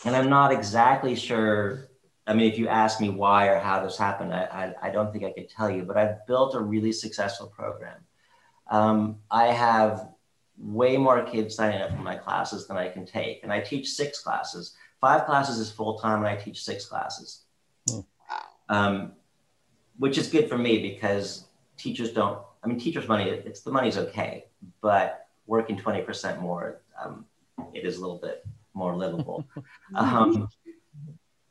and 0.05 0.15
I'm 0.15 0.29
not 0.29 0.51
exactly 0.51 1.15
sure. 1.15 1.89
I 2.27 2.33
mean, 2.33 2.51
if 2.51 2.59
you 2.59 2.67
ask 2.67 3.01
me 3.01 3.09
why 3.09 3.47
or 3.47 3.59
how 3.59 3.83
this 3.83 3.97
happened, 3.97 4.33
I, 4.33 4.73
I, 4.81 4.87
I 4.87 4.89
don't 4.91 5.11
think 5.11 5.23
I 5.23 5.31
could 5.31 5.49
tell 5.49 5.69
you, 5.69 5.83
but 5.83 5.97
I've 5.97 6.25
built 6.27 6.53
a 6.53 6.59
really 6.59 6.91
successful 6.91 7.47
program. 7.47 7.97
Um, 8.69 9.17
I 9.31 9.47
have 9.47 10.09
way 10.59 10.97
more 10.97 11.23
kids 11.23 11.55
signing 11.55 11.81
up 11.81 11.89
for 11.89 12.03
my 12.03 12.15
classes 12.15 12.67
than 12.67 12.77
I 12.77 12.89
can 12.89 13.05
take. 13.05 13.41
And 13.43 13.51
I 13.51 13.61
teach 13.61 13.89
six 13.89 14.21
classes. 14.21 14.75
Five 15.01 15.25
classes 15.25 15.57
is 15.57 15.71
full 15.71 15.97
time, 15.97 16.19
and 16.19 16.27
I 16.27 16.35
teach 16.35 16.63
six 16.63 16.85
classes. 16.85 17.45
Hmm. 17.89 17.99
Um, 18.67 19.11
which 19.99 20.17
is 20.17 20.27
good 20.27 20.49
for 20.49 20.57
me 20.57 20.81
because 20.81 21.45
teachers 21.77 22.11
don't, 22.13 22.39
I 22.63 22.67
mean, 22.67 22.79
teachers' 22.79 23.07
money, 23.07 23.29
it's 23.29 23.61
the 23.61 23.71
money's 23.71 23.97
okay, 23.97 24.45
but 24.81 25.27
working 25.45 25.77
20% 25.77 26.41
more, 26.41 26.81
um, 27.01 27.25
it 27.73 27.85
is 27.85 27.97
a 27.97 28.01
little 28.01 28.17
bit 28.17 28.45
more 28.73 28.95
livable. 28.95 29.45
um, 29.95 30.47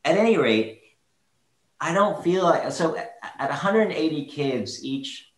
at 0.03 0.17
any 0.17 0.37
rate, 0.37 0.81
I 1.79 1.93
don't 1.93 2.23
feel 2.23 2.43
like, 2.43 2.71
so 2.71 2.97
at, 2.97 3.13
at 3.37 3.49
180 3.49 4.25
kids 4.25 4.83
each 4.83 5.31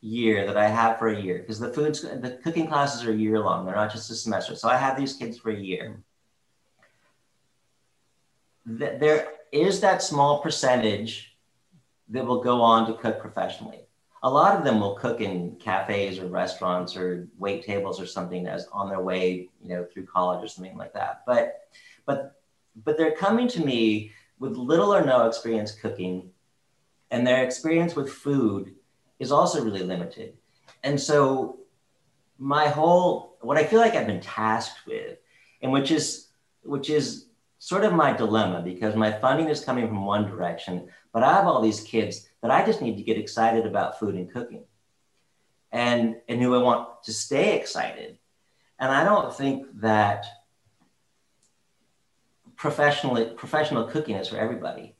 year 0.00 0.46
that 0.46 0.56
I 0.56 0.68
have 0.68 0.98
for 0.98 1.08
a 1.08 1.20
year 1.20 1.38
because 1.38 1.60
the 1.60 1.72
foods, 1.72 2.00
the 2.00 2.38
cooking 2.42 2.66
classes 2.66 3.04
are 3.04 3.12
year 3.12 3.38
long. 3.40 3.66
They're 3.66 3.74
not 3.74 3.92
just 3.92 4.10
a 4.10 4.14
semester. 4.14 4.56
So 4.56 4.68
I 4.68 4.76
have 4.76 4.96
these 4.96 5.14
kids 5.14 5.36
for 5.38 5.50
a 5.50 5.56
year. 5.56 6.02
There 8.64 9.28
is 9.52 9.80
that 9.80 10.02
small 10.02 10.40
percentage 10.40 11.27
that 12.10 12.24
will 12.24 12.42
go 12.42 12.60
on 12.60 12.86
to 12.86 12.94
cook 12.94 13.20
professionally. 13.20 13.80
A 14.22 14.30
lot 14.30 14.56
of 14.56 14.64
them 14.64 14.80
will 14.80 14.94
cook 14.94 15.20
in 15.20 15.56
cafes 15.56 16.18
or 16.18 16.26
restaurants 16.26 16.96
or 16.96 17.28
wait 17.38 17.64
tables 17.64 18.00
or 18.00 18.06
something 18.06 18.46
as 18.46 18.66
on 18.72 18.88
their 18.88 19.00
way, 19.00 19.48
you 19.62 19.68
know, 19.68 19.84
through 19.84 20.06
college 20.06 20.44
or 20.44 20.48
something 20.48 20.76
like 20.76 20.92
that. 20.94 21.22
But, 21.26 21.68
but, 22.04 22.40
but 22.84 22.96
they're 22.96 23.14
coming 23.14 23.46
to 23.48 23.64
me 23.64 24.12
with 24.38 24.56
little 24.56 24.94
or 24.94 25.04
no 25.04 25.26
experience 25.26 25.72
cooking, 25.72 26.30
and 27.10 27.26
their 27.26 27.44
experience 27.44 27.94
with 27.96 28.10
food 28.10 28.74
is 29.18 29.32
also 29.32 29.64
really 29.64 29.82
limited. 29.82 30.34
And 30.82 31.00
so 31.00 31.58
my 32.38 32.68
whole 32.68 33.36
what 33.40 33.56
I 33.56 33.64
feel 33.64 33.80
like 33.80 33.94
I've 33.94 34.06
been 34.06 34.20
tasked 34.20 34.86
with, 34.86 35.18
and 35.62 35.72
which 35.72 35.90
is 35.90 36.28
which 36.62 36.90
is 36.90 37.26
sort 37.58 37.84
of 37.84 37.92
my 37.92 38.12
dilemma 38.12 38.62
because 38.62 38.94
my 38.94 39.10
funding 39.10 39.48
is 39.48 39.64
coming 39.64 39.88
from 39.88 40.04
one 40.04 40.28
direction, 40.28 40.88
but 41.12 41.22
I 41.22 41.34
have 41.34 41.46
all 41.46 41.60
these 41.60 41.80
kids 41.80 42.28
that 42.42 42.50
I 42.50 42.64
just 42.64 42.82
need 42.82 42.96
to 42.96 43.02
get 43.02 43.18
excited 43.18 43.66
about 43.66 43.98
food 43.98 44.14
and 44.14 44.30
cooking. 44.30 44.64
And 45.70 46.16
and 46.28 46.40
who 46.40 46.54
I 46.54 46.62
want 46.62 47.02
to 47.04 47.12
stay 47.12 47.58
excited. 47.58 48.18
And 48.78 48.90
I 48.90 49.04
don't 49.04 49.34
think 49.34 49.66
that 49.80 50.24
professional 52.56 53.34
professional 53.34 53.84
cooking 53.84 54.16
is 54.16 54.28
for 54.28 54.38
everybody. 54.38 54.94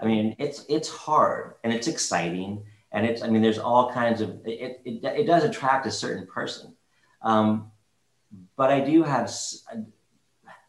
I 0.00 0.04
mean, 0.04 0.36
it's 0.38 0.66
it's 0.68 0.88
hard 0.88 1.54
and 1.64 1.72
it's 1.72 1.88
exciting 1.88 2.64
and 2.94 3.04
it's 3.04 3.22
i 3.22 3.28
mean 3.28 3.42
there's 3.42 3.58
all 3.58 3.92
kinds 3.92 4.22
of 4.22 4.30
it, 4.46 4.80
it, 4.84 5.04
it 5.04 5.26
does 5.26 5.44
attract 5.44 5.84
a 5.84 5.90
certain 5.90 6.26
person 6.26 6.74
um, 7.20 7.70
but 8.56 8.70
i 8.70 8.80
do 8.80 9.02
have 9.02 9.30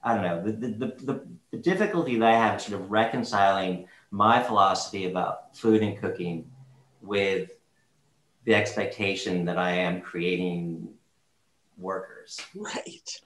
i 0.04 0.14
don't 0.14 0.24
know 0.24 0.44
the, 0.44 0.52
the, 0.52 0.88
the, 1.06 1.28
the 1.52 1.58
difficulty 1.58 2.18
that 2.18 2.28
i 2.28 2.36
have 2.36 2.62
sort 2.62 2.82
of 2.82 2.92
reconciling 2.92 3.88
my 4.16 4.42
philosophy 4.42 5.06
about 5.12 5.54
food 5.58 5.84
and 5.84 5.98
cooking 5.98 6.50
with 7.02 7.52
the 8.46 8.56
expectation 8.56 9.44
that 9.44 9.58
i 9.58 9.72
am 9.72 10.00
creating 10.00 10.88
workers. 11.78 12.40
Right. 12.56 13.22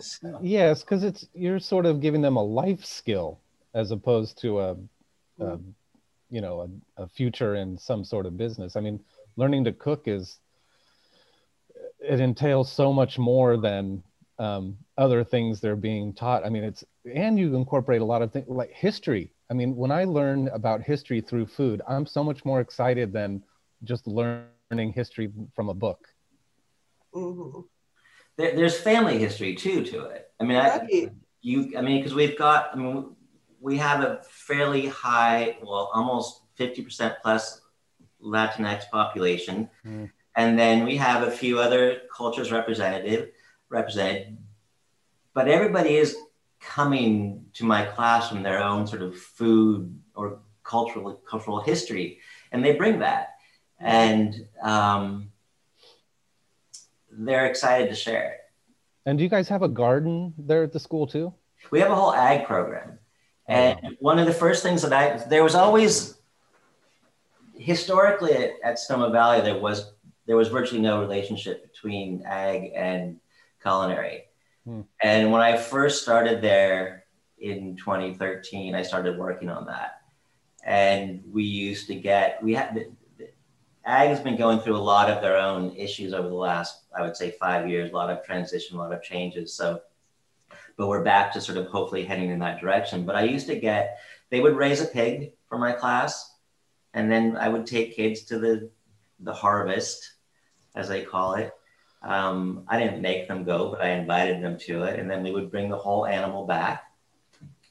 So. 0.00 0.40
yes 0.42 0.82
because 0.82 1.04
it's 1.04 1.28
you're 1.32 1.60
sort 1.60 1.86
of 1.86 2.00
giving 2.00 2.20
them 2.20 2.36
a 2.36 2.42
life 2.42 2.84
skill 2.84 3.38
as 3.72 3.92
opposed 3.92 4.38
to 4.42 4.58
a, 4.58 4.76
a 5.40 5.58
you 6.28 6.40
know 6.40 6.68
a, 6.98 7.04
a 7.04 7.08
future 7.08 7.54
in 7.54 7.78
some 7.78 8.04
sort 8.04 8.26
of 8.26 8.36
business. 8.36 8.74
I 8.74 8.80
mean 8.80 9.00
learning 9.36 9.64
to 9.64 9.72
cook 9.72 10.02
is 10.06 10.40
it 12.00 12.20
entails 12.20 12.70
so 12.70 12.92
much 12.92 13.16
more 13.18 13.56
than 13.56 14.02
um, 14.38 14.76
other 14.98 15.24
things 15.24 15.60
they're 15.60 15.76
being 15.76 16.12
taught. 16.12 16.44
I 16.44 16.48
mean 16.48 16.64
it's 16.64 16.84
and 17.14 17.38
you 17.38 17.54
incorporate 17.54 18.02
a 18.02 18.04
lot 18.04 18.22
of 18.22 18.32
things 18.32 18.48
like 18.48 18.72
history 18.72 19.30
i 19.50 19.54
mean 19.54 19.74
when 19.76 19.90
i 19.90 20.04
learn 20.04 20.48
about 20.48 20.82
history 20.82 21.20
through 21.20 21.46
food 21.46 21.82
i'm 21.88 22.06
so 22.06 22.22
much 22.22 22.44
more 22.44 22.60
excited 22.60 23.12
than 23.12 23.42
just 23.84 24.06
learning 24.06 24.92
history 24.94 25.30
from 25.54 25.68
a 25.68 25.74
book 25.74 26.08
mm-hmm. 27.14 27.60
there, 28.36 28.56
there's 28.56 28.78
family 28.78 29.18
history 29.18 29.54
too 29.54 29.84
to 29.84 30.04
it 30.06 30.30
i 30.40 30.44
mean 30.44 30.56
right. 30.56 30.82
I, 30.82 31.10
you 31.40 31.74
i 31.76 31.80
mean 31.80 31.98
because 32.00 32.14
we've 32.14 32.38
got 32.38 32.70
i 32.72 32.76
mean 32.76 33.16
we 33.60 33.76
have 33.78 34.02
a 34.02 34.20
fairly 34.22 34.86
high, 34.86 35.58
well, 35.62 35.90
almost 35.92 36.42
50% 36.56 37.16
plus 37.22 37.60
Latinx 38.22 38.88
population. 38.90 39.68
Mm. 39.84 40.10
And 40.36 40.58
then 40.58 40.84
we 40.84 40.96
have 40.96 41.26
a 41.26 41.30
few 41.30 41.58
other 41.58 42.02
cultures 42.14 42.52
representative 42.52 43.30
represented. 43.68 44.38
But 45.34 45.48
everybody 45.48 45.96
is 45.96 46.16
coming 46.60 47.44
to 47.54 47.64
my 47.64 47.84
class 47.84 48.28
from 48.28 48.42
their 48.42 48.62
own 48.62 48.86
sort 48.86 49.02
of 49.02 49.16
food 49.16 49.98
or 50.14 50.40
cultural 50.64 51.14
cultural 51.28 51.60
history, 51.60 52.18
and 52.52 52.64
they 52.64 52.72
bring 52.72 52.98
that, 53.00 53.36
and 53.78 54.46
um, 54.62 55.30
they're 57.10 57.46
excited 57.46 57.88
to 57.88 57.94
share 57.94 58.32
it. 58.32 58.40
And 59.06 59.16
do 59.16 59.24
you 59.24 59.30
guys 59.30 59.48
have 59.48 59.62
a 59.62 59.68
garden 59.68 60.34
there 60.36 60.64
at 60.64 60.72
the 60.72 60.80
school 60.80 61.06
too? 61.06 61.32
We 61.70 61.80
have 61.80 61.90
a 61.90 61.94
whole 61.94 62.12
ag 62.12 62.46
program. 62.46 62.98
And 63.48 63.96
one 64.00 64.18
of 64.18 64.26
the 64.26 64.32
first 64.32 64.64
things 64.64 64.82
that 64.82 64.92
I, 64.92 65.16
there 65.28 65.44
was 65.44 65.54
always, 65.54 66.18
historically 67.54 68.32
at, 68.32 68.50
at 68.64 68.78
Sonoma 68.78 69.10
Valley, 69.10 69.40
there 69.40 69.58
was, 69.58 69.92
there 70.26 70.36
was 70.36 70.48
virtually 70.48 70.80
no 70.80 71.00
relationship 71.00 71.72
between 71.72 72.24
ag 72.26 72.72
and 72.74 73.20
culinary. 73.62 74.24
Hmm. 74.66 74.82
And 75.02 75.32
when 75.32 75.40
I 75.40 75.56
first 75.56 76.02
started 76.02 76.42
there 76.42 77.04
in 77.38 77.76
2013, 77.76 78.74
I 78.74 78.82
started 78.82 79.18
working 79.18 79.48
on 79.48 79.66
that. 79.66 80.02
And 80.64 81.22
we 81.30 81.44
used 81.44 81.86
to 81.86 81.94
get, 81.94 82.42
we 82.42 82.54
had, 82.54 82.86
ag 83.84 84.08
has 84.08 84.20
been 84.20 84.36
going 84.36 84.58
through 84.58 84.76
a 84.76 84.78
lot 84.78 85.08
of 85.08 85.22
their 85.22 85.36
own 85.36 85.74
issues 85.76 86.12
over 86.12 86.28
the 86.28 86.34
last, 86.34 86.84
I 86.96 87.02
would 87.02 87.16
say, 87.16 87.30
five 87.30 87.68
years, 87.68 87.90
a 87.90 87.94
lot 87.94 88.10
of 88.10 88.24
transition, 88.24 88.76
a 88.76 88.80
lot 88.80 88.92
of 88.92 89.02
changes. 89.02 89.54
So 89.54 89.80
but 90.76 90.88
we're 90.88 91.02
back 91.02 91.32
to 91.32 91.40
sort 91.40 91.58
of 91.58 91.66
hopefully 91.66 92.04
heading 92.04 92.30
in 92.30 92.38
that 92.40 92.60
direction. 92.60 93.06
But 93.06 93.16
I 93.16 93.24
used 93.24 93.46
to 93.46 93.56
get, 93.56 93.98
they 94.30 94.40
would 94.40 94.56
raise 94.56 94.80
a 94.80 94.86
pig 94.86 95.32
for 95.48 95.58
my 95.58 95.72
class, 95.72 96.34
and 96.94 97.10
then 97.10 97.36
I 97.36 97.48
would 97.48 97.66
take 97.66 97.96
kids 97.96 98.22
to 98.24 98.38
the 98.38 98.70
the 99.20 99.32
harvest, 99.32 100.12
as 100.74 100.88
they 100.88 101.02
call 101.02 101.34
it. 101.34 101.50
Um, 102.06 102.64
I 102.68 102.78
didn't 102.78 103.02
make 103.02 103.26
them 103.26 103.42
go, 103.42 103.70
but 103.70 103.82
I 103.82 103.90
invited 103.90 104.42
them 104.42 104.56
to 104.60 104.84
it, 104.84 105.00
and 105.00 105.10
then 105.10 105.24
we 105.24 105.32
would 105.32 105.50
bring 105.50 105.68
the 105.68 105.76
whole 105.76 106.06
animal 106.06 106.46
back, 106.46 106.84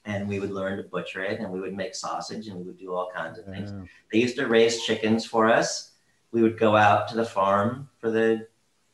and 0.04 0.28
we 0.28 0.39
would 0.39 0.52
learn 0.52 0.78
to 0.78 0.84
butcher 0.84 1.24
it, 1.24 1.39
and 1.39 1.50
we 1.50 1.62
would 1.62 1.74
make 1.74 1.95
sausage, 1.95 2.48
and 2.48 2.58
we 2.58 2.63
would 2.63 2.78
do 2.78 2.93
all 2.93 3.10
kinds 3.15 3.39
of 3.39 3.45
things. 3.45 3.71
Yeah. 3.71 3.86
They 4.12 4.19
used 4.19 4.36
to 4.36 4.48
raise 4.48 4.84
chickens 4.84 5.26
for 5.26 5.48
us. 5.48 5.91
We 6.32 6.41
would 6.41 6.60
go 6.60 6.76
out 6.76 7.08
to 7.10 7.15
the 7.15 7.26
farm 7.26 7.89
for 8.00 8.12
the 8.12 8.48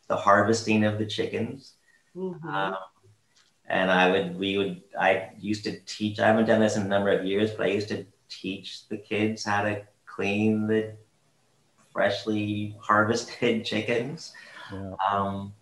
the 0.08 0.16
harvesting 0.16 0.84
of 0.84 1.00
the 1.00 1.06
chickens. 1.06 1.74
Mm-hmm. 2.16 2.48
Um, 2.48 2.76
and 3.68 3.90
I 3.90 4.12
would 4.12 4.38
we 4.38 4.58
would 4.58 4.82
I 5.00 5.30
used 5.40 5.64
to 5.64 5.80
teach. 5.86 6.20
I 6.20 6.28
haven't 6.28 6.46
done 6.46 6.60
this 6.60 6.76
in 6.76 6.84
a 6.84 6.88
number 6.88 7.10
of 7.10 7.26
years, 7.26 7.52
but 7.52 7.66
I 7.66 7.70
used 7.70 7.88
to 7.88 8.06
teach 8.30 8.88
the 8.90 8.98
kids 8.98 9.44
how 9.44 9.64
to 9.64 9.82
clean 10.06 10.68
the 10.68 10.94
freshly 11.92 12.76
harvested 12.80 13.66
chickens. 13.72 14.34
Yeah. 14.72 14.94
Um, 15.12 15.54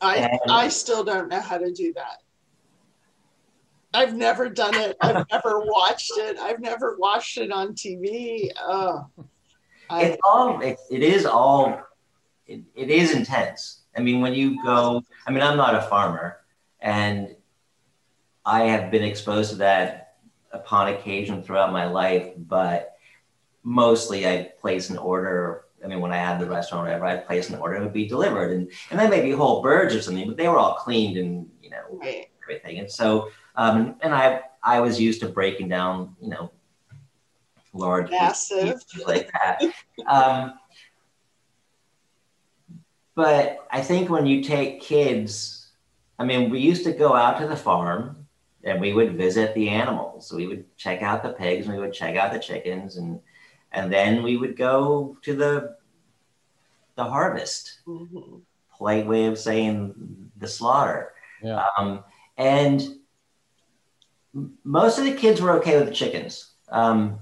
I 0.00 0.16
and, 0.16 0.40
I 0.50 0.68
still 0.68 1.04
don't 1.04 1.28
know 1.28 1.40
how 1.40 1.58
to 1.58 1.72
do 1.72 1.92
that. 1.94 2.22
I've 3.94 4.14
never 4.14 4.48
done 4.48 4.74
it. 4.74 4.96
I've 5.00 5.26
never 5.30 5.60
watched 5.60 6.12
it. 6.16 6.38
I've 6.38 6.60
never 6.60 6.96
watched 6.98 7.38
it 7.38 7.52
on 7.52 7.74
TV. 7.74 8.50
Oh, 8.58 9.06
I, 9.90 10.04
it's 10.04 10.20
all. 10.24 10.60
It, 10.60 10.78
it 10.90 11.02
is 11.02 11.26
all. 11.26 11.82
It, 12.46 12.62
it 12.74 12.90
is 12.90 13.14
intense. 13.14 13.82
I 13.96 14.00
mean, 14.00 14.20
when 14.20 14.34
you 14.34 14.62
go, 14.64 15.02
I 15.26 15.30
mean, 15.30 15.42
I'm 15.42 15.56
not 15.56 15.74
a 15.74 15.82
farmer, 15.82 16.38
and 16.80 17.36
I 18.44 18.64
have 18.64 18.90
been 18.90 19.04
exposed 19.04 19.50
to 19.50 19.56
that 19.56 20.14
upon 20.52 20.88
occasion 20.88 21.42
throughout 21.42 21.72
my 21.72 21.86
life, 21.86 22.32
but 22.36 22.96
mostly 23.62 24.26
I 24.26 24.52
place 24.60 24.90
an 24.90 24.98
order. 24.98 25.66
I 25.84 25.88
mean, 25.88 26.00
when 26.00 26.12
I 26.12 26.16
had 26.16 26.38
the 26.38 26.46
restaurant, 26.46 26.84
whatever, 26.84 27.06
I'd 27.06 27.26
place 27.26 27.50
an 27.50 27.58
order, 27.58 27.76
it 27.76 27.82
would 27.82 27.92
be 27.92 28.06
delivered, 28.06 28.52
and 28.52 28.70
and 28.90 28.98
then 29.00 29.10
maybe 29.10 29.30
whole 29.32 29.62
birds 29.62 29.94
or 29.94 30.02
something, 30.02 30.26
but 30.28 30.36
they 30.36 30.48
were 30.48 30.58
all 30.58 30.74
cleaned 30.74 31.16
and 31.16 31.48
you 31.62 31.70
know 31.70 31.82
Right. 31.92 32.26
everything. 32.42 32.78
And 32.78 32.90
so, 32.90 33.28
um, 33.56 33.96
and 34.00 34.14
I 34.14 34.42
I 34.62 34.80
was 34.80 35.00
used 35.00 35.20
to 35.20 35.28
breaking 35.28 35.68
down, 35.68 36.16
you 36.20 36.28
know, 36.30 36.50
large 37.72 38.10
Massive. 38.10 38.74
pieces 38.92 39.04
like 39.06 39.30
that. 39.32 39.62
Um, 40.06 40.54
but 43.14 43.66
I 43.70 43.82
think 43.82 44.08
when 44.08 44.26
you 44.26 44.42
take 44.42 44.80
kids, 44.80 45.70
I 46.18 46.24
mean, 46.24 46.50
we 46.50 46.60
used 46.60 46.84
to 46.84 46.92
go 46.92 47.14
out 47.14 47.38
to 47.40 47.46
the 47.46 47.56
farm 47.56 48.26
and 48.64 48.80
we 48.80 48.92
would 48.92 49.16
visit 49.16 49.54
the 49.54 49.68
animals. 49.68 50.32
We 50.32 50.46
would 50.46 50.76
check 50.76 51.02
out 51.02 51.22
the 51.22 51.30
pigs, 51.30 51.66
and 51.66 51.74
we 51.74 51.80
would 51.80 51.92
check 51.92 52.14
out 52.16 52.32
the 52.32 52.38
chickens, 52.38 52.96
and 52.96 53.18
and 53.72 53.92
then 53.92 54.22
we 54.22 54.36
would 54.36 54.56
go 54.56 55.16
to 55.22 55.34
the 55.34 55.76
the 56.94 57.04
harvest 57.04 57.80
Mhm. 57.86 58.42
polite 58.76 59.06
way 59.06 59.26
of 59.26 59.38
saying 59.38 60.30
the 60.36 60.48
slaughter. 60.48 61.12
Yeah. 61.42 61.64
Um, 61.78 62.04
and 62.36 62.82
most 64.64 64.98
of 64.98 65.04
the 65.04 65.14
kids 65.14 65.40
were 65.40 65.52
okay 65.52 65.78
with 65.78 65.88
the 65.88 65.94
chickens. 65.94 66.52
Um, 66.68 67.18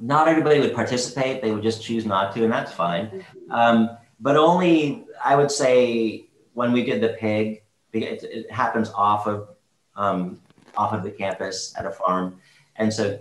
not 0.00 0.28
everybody 0.28 0.60
would 0.60 0.74
participate; 0.74 1.40
they 1.42 1.52
would 1.52 1.62
just 1.62 1.82
choose 1.82 2.04
not 2.04 2.34
to, 2.34 2.44
and 2.44 2.52
that's 2.52 2.72
fine. 2.72 3.24
Um, 3.50 3.96
but 4.20 4.36
only, 4.36 5.06
I 5.24 5.36
would 5.36 5.50
say, 5.50 6.28
when 6.54 6.72
we 6.72 6.84
did 6.84 7.00
the 7.00 7.10
pig, 7.10 7.62
it, 7.92 8.22
it 8.24 8.50
happens 8.50 8.90
off 8.94 9.26
of 9.26 9.48
um, 9.94 10.40
off 10.76 10.92
of 10.92 11.02
the 11.02 11.10
campus 11.10 11.74
at 11.78 11.86
a 11.86 11.90
farm, 11.90 12.38
and 12.76 12.92
so 12.92 13.18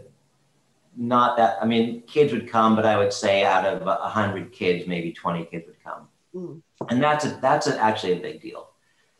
not 0.97 1.37
that. 1.37 1.57
I 1.61 1.65
mean, 1.65 2.01
kids 2.03 2.31
would 2.33 2.49
come, 2.49 2.75
but 2.75 2.85
I 2.85 2.97
would 2.97 3.13
say 3.13 3.43
out 3.43 3.65
of 3.65 3.85
a 3.87 3.95
hundred 4.09 4.51
kids, 4.51 4.87
maybe 4.87 5.11
twenty 5.11 5.45
kids 5.45 5.65
would 5.67 5.83
come, 5.83 6.07
Mm. 6.35 6.61
and 6.89 7.01
that's 7.01 7.25
a, 7.25 7.29
that's 7.41 7.67
a, 7.67 7.79
actually 7.79 8.13
a 8.13 8.19
big 8.19 8.41
deal 8.41 8.69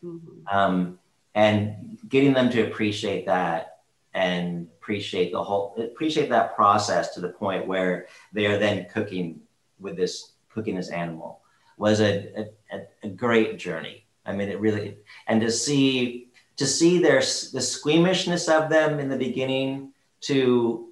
Mhm. 0.03 0.19
um, 0.53 0.99
and 1.33 1.97
getting 2.09 2.33
them 2.33 2.49
to 2.49 2.67
appreciate 2.67 3.25
that 3.25 3.79
and 4.13 4.67
appreciate 4.79 5.31
the 5.31 5.41
whole 5.43 5.73
appreciate 5.77 6.29
that 6.29 6.55
process 6.55 7.13
to 7.13 7.21
the 7.21 7.29
point 7.29 7.67
where 7.67 8.07
they 8.33 8.45
are 8.47 8.57
then 8.57 8.85
cooking 8.93 9.39
with 9.79 9.95
this 9.95 10.33
cooking 10.49 10.75
this 10.75 10.89
animal 10.89 11.41
was 11.77 11.99
a, 12.01 12.45
a, 12.71 12.79
a 13.03 13.09
great 13.09 13.57
journey 13.57 14.05
i 14.25 14.31
mean 14.33 14.47
it 14.49 14.59
really 14.59 14.97
and 15.27 15.41
to 15.41 15.51
see 15.51 16.29
to 16.57 16.65
see 16.65 16.99
their 16.99 17.19
the 17.19 17.61
squeamishness 17.61 18.47
of 18.47 18.69
them 18.69 18.99
in 18.99 19.09
the 19.09 19.17
beginning 19.17 19.91
to 20.21 20.89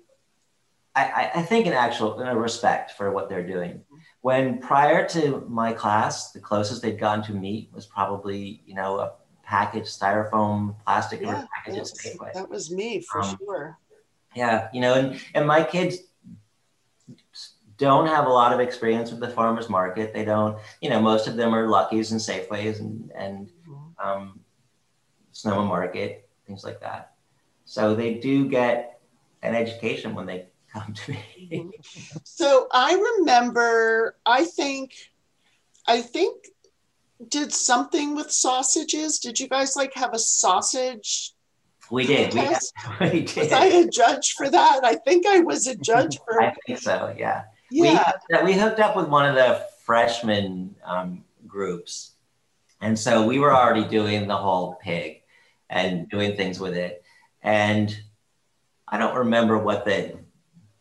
I, 0.96 1.32
I- 1.36 1.42
think 1.42 1.66
an 1.66 1.74
actual 1.74 2.20
in 2.22 2.28
a 2.28 2.36
respect 2.38 2.92
for 2.92 3.12
what 3.12 3.28
they're 3.30 3.46
doing. 3.48 3.82
When 4.22 4.60
prior 4.60 5.08
to 5.10 5.44
my 5.50 5.74
class, 5.74 6.32
the 6.32 6.40
closest 6.40 6.82
they'd 6.82 7.00
gotten 7.00 7.24
to 7.26 7.34
meat 7.34 7.70
was 7.74 7.86
probably, 7.86 8.62
you 8.66 8.76
know, 8.76 9.00
a 9.00 9.14
packaged 9.44 9.88
styrofoam 9.88 10.76
plastic 10.86 11.22
or 11.22 11.26
Yeah, 11.26 11.46
package 11.56 11.80
at 11.80 11.88
that's- 11.88 12.34
that 12.34 12.50
was 12.50 12.72
me 12.72 13.02
for 13.02 13.22
Um, 13.22 13.38
sure. 13.40 13.78
Yeah, 14.36 14.70
you 14.74 14.82
know, 14.82 14.94
and, 14.96 15.20
and 15.36 15.46
my 15.48 15.64
kids 15.64 15.98
don't 17.78 18.08
have 18.08 18.26
a 18.28 18.30
lot 18.30 18.54
of 18.54 18.60
experience 18.60 19.12
with 19.12 19.20
the 19.20 19.30
farmers 19.30 19.70
market. 19.70 20.14
They 20.14 20.24
don't, 20.26 20.58
you 20.82 20.90
know, 20.90 21.02
most 21.02 21.28
of 21.28 21.36
them 21.36 21.54
are 21.54 21.68
Luckies 21.68 22.12
and 22.12 22.22
Safeways 22.22 22.80
and, 22.80 23.12
and 23.16 23.52
Mhm. 23.68 24.06
um, 24.06 24.40
Sonoma 25.32 25.66
Market, 25.68 26.30
things 26.48 26.64
like 26.64 26.80
that. 26.82 27.16
So 27.66 27.96
they 27.96 28.16
do 28.16 28.48
get 28.48 29.00
an 29.42 29.56
education 29.56 30.16
when 30.16 30.26
they 30.26 30.48
come 30.74 30.94
to 30.94 31.12
me. 31.12 31.70
So 32.24 32.68
I 32.72 32.94
remember, 33.20 34.16
I 34.26 34.46
think, 34.46 34.94
I 35.88 36.02
think, 36.02 36.48
did 37.30 37.54
something 37.54 38.16
with 38.16 38.32
sausages. 38.32 39.20
Did 39.20 39.40
you 39.40 39.48
guys 39.48 39.76
like 39.76 39.94
have 39.94 40.14
a 40.14 40.20
sausage? 40.20 41.34
We 41.92 42.08
did. 42.08 42.34
We, 42.34 42.42
we 43.02 43.22
Was 43.22 43.52
I 43.52 43.66
a 43.66 43.88
judge 43.88 44.34
for 44.34 44.50
that? 44.50 44.82
I 44.84 44.96
think 44.96 45.26
I 45.28 45.40
was 45.40 45.68
a 45.68 45.76
judge 45.76 46.18
for. 46.26 46.42
I 46.42 46.54
think 46.66 46.80
so. 46.80 47.14
Yeah. 47.18 47.44
Yeah. 47.70 48.12
We, 48.30 48.44
we 48.44 48.54
hooked 48.54 48.80
up 48.80 48.96
with 48.96 49.08
one 49.08 49.26
of 49.26 49.36
the 49.36 49.66
freshman 49.84 50.76
um, 50.84 51.24
groups. 51.48 52.12
And 52.82 52.98
so 52.98 53.26
we 53.26 53.40
were 53.40 53.54
already 53.54 53.86
doing 53.86 54.28
the 54.28 54.36
whole 54.36 54.78
pig 54.82 55.22
and 55.70 56.10
doing 56.10 56.36
things 56.36 56.60
with 56.60 56.76
it. 56.76 57.04
And 57.42 57.96
I 58.88 58.98
don't 58.98 59.16
remember 59.16 59.58
what 59.58 59.86
the 59.86 60.18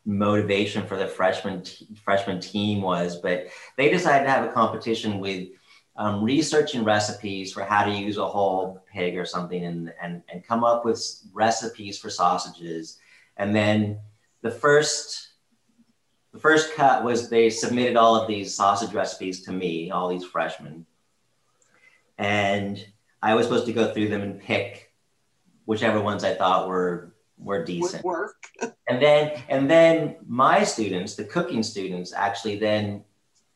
motivation 0.04 0.86
for 0.86 0.96
the 0.96 1.06
freshman 1.06 1.62
freshman 2.04 2.40
team 2.40 2.82
was, 2.82 3.16
but 3.16 3.48
they 3.76 3.90
decided 3.90 4.24
to 4.24 4.30
have 4.30 4.48
a 4.48 4.52
competition 4.52 5.20
with 5.20 5.48
um, 5.96 6.22
researching 6.22 6.84
recipes 6.84 7.52
for 7.52 7.62
how 7.62 7.84
to 7.84 7.92
use 7.92 8.16
a 8.16 8.26
whole 8.26 8.82
pig 8.92 9.16
or 9.16 9.24
something 9.24 9.64
and, 9.64 9.92
and, 10.00 10.22
and 10.32 10.46
come 10.46 10.64
up 10.64 10.84
with 10.84 11.04
recipes 11.32 11.98
for 11.98 12.08
sausages. 12.08 12.98
And 13.36 13.54
then 13.54 13.98
the 14.40 14.50
first 14.50 15.28
the 16.32 16.38
first 16.38 16.74
cut 16.74 17.04
was 17.04 17.28
they 17.28 17.50
submitted 17.50 17.94
all 17.94 18.16
of 18.16 18.26
these 18.26 18.54
sausage 18.54 18.94
recipes 18.94 19.42
to 19.42 19.52
me, 19.52 19.90
all 19.90 20.08
these 20.08 20.24
freshmen. 20.24 20.86
And 22.16 22.82
I 23.22 23.34
was 23.34 23.44
supposed 23.46 23.66
to 23.66 23.72
go 23.74 23.92
through 23.92 24.08
them 24.08 24.22
and 24.22 24.40
pick 24.40 24.92
whichever 25.66 26.00
ones 26.00 26.24
I 26.24 26.34
thought 26.34 26.68
were 26.68 27.11
were 27.42 27.58
Would 27.58 27.66
decent. 27.66 28.04
work. 28.04 28.36
And 28.88 29.00
then 29.00 29.40
and 29.48 29.70
then 29.70 30.16
my 30.26 30.64
students, 30.64 31.14
the 31.14 31.24
cooking 31.24 31.62
students, 31.62 32.12
actually 32.12 32.58
then 32.58 33.04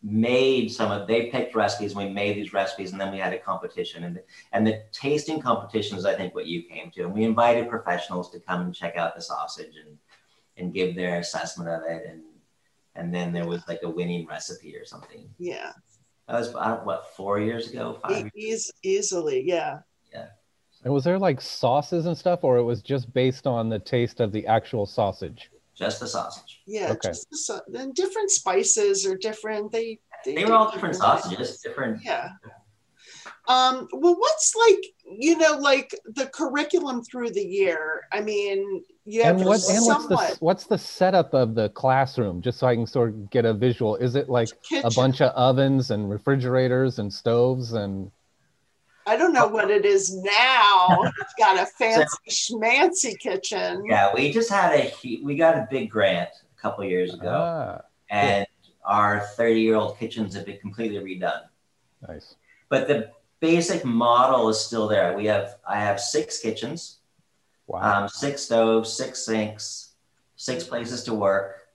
made 0.02 0.70
some 0.70 0.90
of 0.92 1.06
they 1.08 1.26
picked 1.30 1.54
recipes 1.54 1.92
and 1.94 2.06
we 2.06 2.12
made 2.12 2.36
these 2.36 2.52
recipes 2.52 2.92
and 2.92 3.00
then 3.00 3.10
we 3.10 3.18
had 3.18 3.32
a 3.32 3.38
competition 3.38 4.04
and 4.04 4.16
the, 4.16 4.22
and 4.52 4.66
the 4.66 4.82
tasting 4.92 5.40
competition 5.40 5.98
is 5.98 6.04
I 6.06 6.14
think 6.14 6.34
what 6.34 6.46
you 6.46 6.62
came 6.62 6.90
to 6.92 7.02
and 7.04 7.12
we 7.12 7.24
invited 7.24 7.68
professionals 7.68 8.30
to 8.30 8.40
come 8.40 8.60
and 8.62 8.74
check 8.74 8.96
out 8.96 9.16
the 9.16 9.20
sausage 9.22 9.74
and 9.84 9.98
and 10.58 10.72
give 10.72 10.94
their 10.94 11.18
assessment 11.18 11.68
of 11.68 11.82
it 11.88 12.06
and 12.08 12.22
and 12.94 13.12
then 13.12 13.32
there 13.32 13.46
was 13.48 13.66
like 13.66 13.80
a 13.82 13.90
winning 13.90 14.26
recipe 14.26 14.76
or 14.76 14.84
something 14.84 15.28
Yeah. 15.38 15.72
that 16.28 16.38
was 16.38 16.54
I 16.54 16.72
what 16.74 17.14
four 17.16 17.40
years 17.40 17.68
ago 17.70 17.98
five 18.02 18.30
eas- 18.36 18.72
easily. 18.82 19.42
Yeah. 19.44 19.78
And 20.86 20.94
was 20.94 21.02
there 21.02 21.18
like 21.18 21.40
sauces 21.40 22.06
and 22.06 22.16
stuff, 22.16 22.44
or 22.44 22.58
it 22.58 22.62
was 22.62 22.80
just 22.80 23.12
based 23.12 23.44
on 23.44 23.68
the 23.68 23.80
taste 23.80 24.20
of 24.20 24.30
the 24.30 24.46
actual 24.46 24.86
sausage? 24.86 25.50
just 25.74 25.98
the 25.98 26.06
sausage 26.06 26.62
Yeah. 26.64 26.92
Okay. 26.92 27.08
Just 27.08 27.28
the, 27.28 27.36
sau- 27.36 27.60
then 27.66 27.90
different 27.90 28.30
spices 28.30 29.04
are 29.04 29.16
different. 29.16 29.72
They, 29.72 29.98
they 30.24 30.36
do 30.36 30.46
were 30.46 30.54
all 30.54 30.70
different 30.70 30.94
things. 30.94 31.04
sausages 31.04 31.60
different 31.60 32.04
Yeah. 32.04 32.30
Um, 33.48 33.88
well, 33.92 34.14
what's 34.14 34.54
like, 34.54 34.78
you 35.18 35.36
know, 35.36 35.58
like 35.58 35.92
the 36.14 36.26
curriculum 36.26 37.02
through 37.02 37.30
the 37.30 37.44
year? 37.44 38.02
I 38.12 38.20
mean, 38.20 38.84
you 39.04 39.24
have 39.24 39.38
And 39.38 39.44
what 39.44 39.60
and 39.68 39.84
what's 39.84 40.06
the 40.06 40.36
what's 40.38 40.66
the 40.66 40.78
setup 40.78 41.34
of 41.34 41.56
the 41.56 41.68
classroom? 41.70 42.42
Just 42.42 42.60
so 42.60 42.68
I 42.68 42.76
can 42.76 42.86
sort 42.86 43.08
of 43.08 43.30
get 43.30 43.44
a 43.44 43.52
visual. 43.52 43.96
Is 43.96 44.14
it 44.14 44.28
like 44.28 44.50
a 44.84 44.90
bunch 44.94 45.20
of 45.20 45.32
ovens 45.32 45.90
and 45.90 46.08
refrigerators 46.08 47.00
and 47.00 47.12
stoves 47.12 47.72
and 47.72 48.12
I 49.06 49.16
don't 49.16 49.32
know 49.32 49.46
what 49.46 49.70
it 49.70 49.84
is 49.84 50.14
now. 50.14 51.02
it's 51.20 51.34
got 51.38 51.58
a 51.58 51.66
fancy 51.66 52.06
schmancy 52.30 53.18
kitchen. 53.18 53.84
yeah 53.88 54.12
we 54.14 54.32
just 54.32 54.50
had 54.50 54.72
a 54.74 54.92
we 55.22 55.36
got 55.36 55.56
a 55.56 55.66
big 55.70 55.90
grant 55.90 56.30
a 56.56 56.60
couple 56.60 56.84
years 56.84 57.14
ago 57.14 57.30
ah, 57.30 57.82
and 58.10 58.46
our 58.84 59.20
30 59.36 59.60
year 59.60 59.76
old 59.76 59.98
kitchens 59.98 60.34
have 60.34 60.44
been 60.46 60.58
completely 60.58 60.98
redone 60.98 61.42
nice. 62.06 62.34
but 62.68 62.88
the 62.88 63.10
basic 63.40 63.84
model 63.84 64.48
is 64.48 64.58
still 64.60 64.88
there 64.88 65.16
we 65.16 65.26
have 65.26 65.56
i 65.68 65.78
have 65.78 66.00
six 66.00 66.38
kitchens 66.40 66.98
Wow. 67.68 68.02
um, 68.04 68.08
six 68.08 68.42
stoves 68.42 68.92
six 68.92 69.24
sinks 69.26 69.94
six 70.36 70.62
places 70.64 71.02
to 71.04 71.14
work 71.14 71.66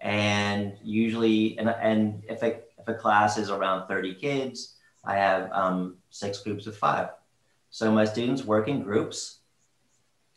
and 0.00 0.72
usually 0.82 1.58
and, 1.58 1.68
and 1.68 2.22
if, 2.28 2.42
a, 2.42 2.60
if 2.78 2.88
a 2.88 2.94
class 2.94 3.36
is 3.36 3.50
around 3.50 3.86
30 3.86 4.14
kids 4.14 4.76
i 5.04 5.16
have 5.16 5.50
um, 5.52 5.96
six 6.10 6.40
groups 6.40 6.66
of 6.66 6.76
five 6.76 7.08
so 7.70 7.90
my 7.90 8.04
students 8.04 8.44
work 8.44 8.68
in 8.68 8.82
groups 8.82 9.40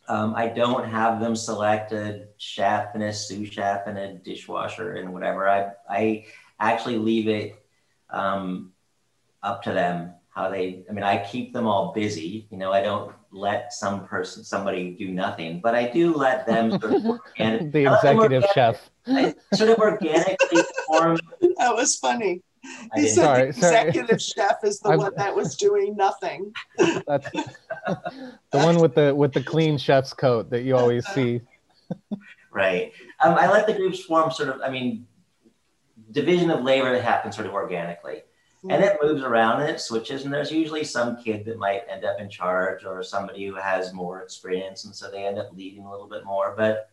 um, 0.08 0.36
I 0.36 0.48
don't 0.48 0.86
have 0.86 1.20
them 1.20 1.36
select 1.36 1.92
a 1.94 2.28
chef 2.38 2.94
and 2.94 3.04
a 3.04 3.14
sous 3.14 3.50
chef 3.50 3.88
and 3.88 3.98
a 3.98 4.14
dishwasher 4.16 4.94
and 4.94 5.14
whatever. 5.14 5.48
I, 5.48 5.72
I 5.90 6.26
actually 6.60 6.98
leave 6.98 7.28
it 7.28 7.64
um, 8.10 8.74
up 9.42 9.64
to 9.64 9.72
them 9.72 10.14
how 10.30 10.50
they, 10.50 10.84
I 10.90 10.94
mean, 10.94 11.04
I 11.04 11.24
keep 11.24 11.54
them 11.54 11.68
all 11.68 11.94
busy. 11.94 12.48
You 12.50 12.58
know, 12.58 12.74
I 12.74 12.82
don't 12.82 13.14
let 13.32 13.72
some 13.72 14.06
person, 14.06 14.44
somebody 14.44 14.92
do 14.92 15.10
nothing, 15.10 15.62
but 15.62 15.74
I 15.74 15.88
do 15.88 16.14
let 16.14 16.46
them 16.46 16.72
sort 16.72 16.96
of 16.96 17.06
organic, 17.38 17.72
the 17.72 17.88
I 17.88 17.92
let 17.92 18.02
them 18.02 18.16
executive 18.18 18.44
organic- 18.44 18.54
chef. 18.54 18.90
I 19.08 19.36
sort 19.56 19.70
of 19.70 19.78
organically 19.78 20.64
form 20.88 21.18
That 21.58 21.76
was 21.76 21.96
funny. 21.96 22.42
I 22.66 23.00
He 23.02 23.08
said 23.08 23.24
Sorry, 23.24 23.52
the 23.52 23.54
sorry. 23.54 23.88
executive 23.88 24.22
chef 24.22 24.64
is 24.64 24.80
the 24.80 24.90
I'm- 24.90 25.00
one 25.00 25.14
that 25.18 25.36
was 25.36 25.56
doing 25.56 25.96
nothing. 25.96 26.54
That's 26.78 27.30
the 27.32 28.60
one 28.60 28.80
with 28.80 28.96
the 28.96 29.14
with 29.14 29.34
the 29.34 29.44
clean 29.44 29.78
chef's 29.78 30.14
coat 30.14 30.50
that 30.52 30.64
you 30.64 30.76
always 30.78 31.06
see. 31.08 31.42
Right. 32.52 32.92
Um, 33.24 33.34
I 33.36 33.52
let 33.52 33.68
the 33.68 33.74
groups 33.74 34.04
form 34.04 34.32
sort 34.32 34.50
of, 34.50 34.62
I 34.62 34.70
mean, 34.70 35.08
division 36.12 36.52
of 36.52 36.64
labor 36.64 36.92
that 36.94 37.04
happens 37.04 37.36
sort 37.36 37.48
of 37.48 37.54
organically. 37.54 38.22
And 38.70 38.82
it 38.82 38.98
moves 39.02 39.22
around 39.24 39.60
and 39.60 39.70
it 39.70 39.82
switches, 39.82 40.24
and 40.24 40.34
there's 40.34 40.50
usually 40.50 40.86
some 40.86 41.18
kid 41.22 41.44
that 41.46 41.58
might 41.58 41.82
end 41.90 42.06
up 42.06 42.22
in 42.22 42.30
charge 42.30 42.86
or 42.86 43.04
somebody 43.04 43.46
who 43.46 43.56
has 43.56 43.92
more 43.92 44.22
experience, 44.22 44.86
and 44.86 44.96
so 44.96 45.12
they 45.12 45.26
end 45.26 45.38
up 45.38 45.50
leading 45.52 45.84
a 45.84 45.92
little 45.92 46.08
bit 46.08 46.24
more. 46.24 46.54
But 46.56 46.90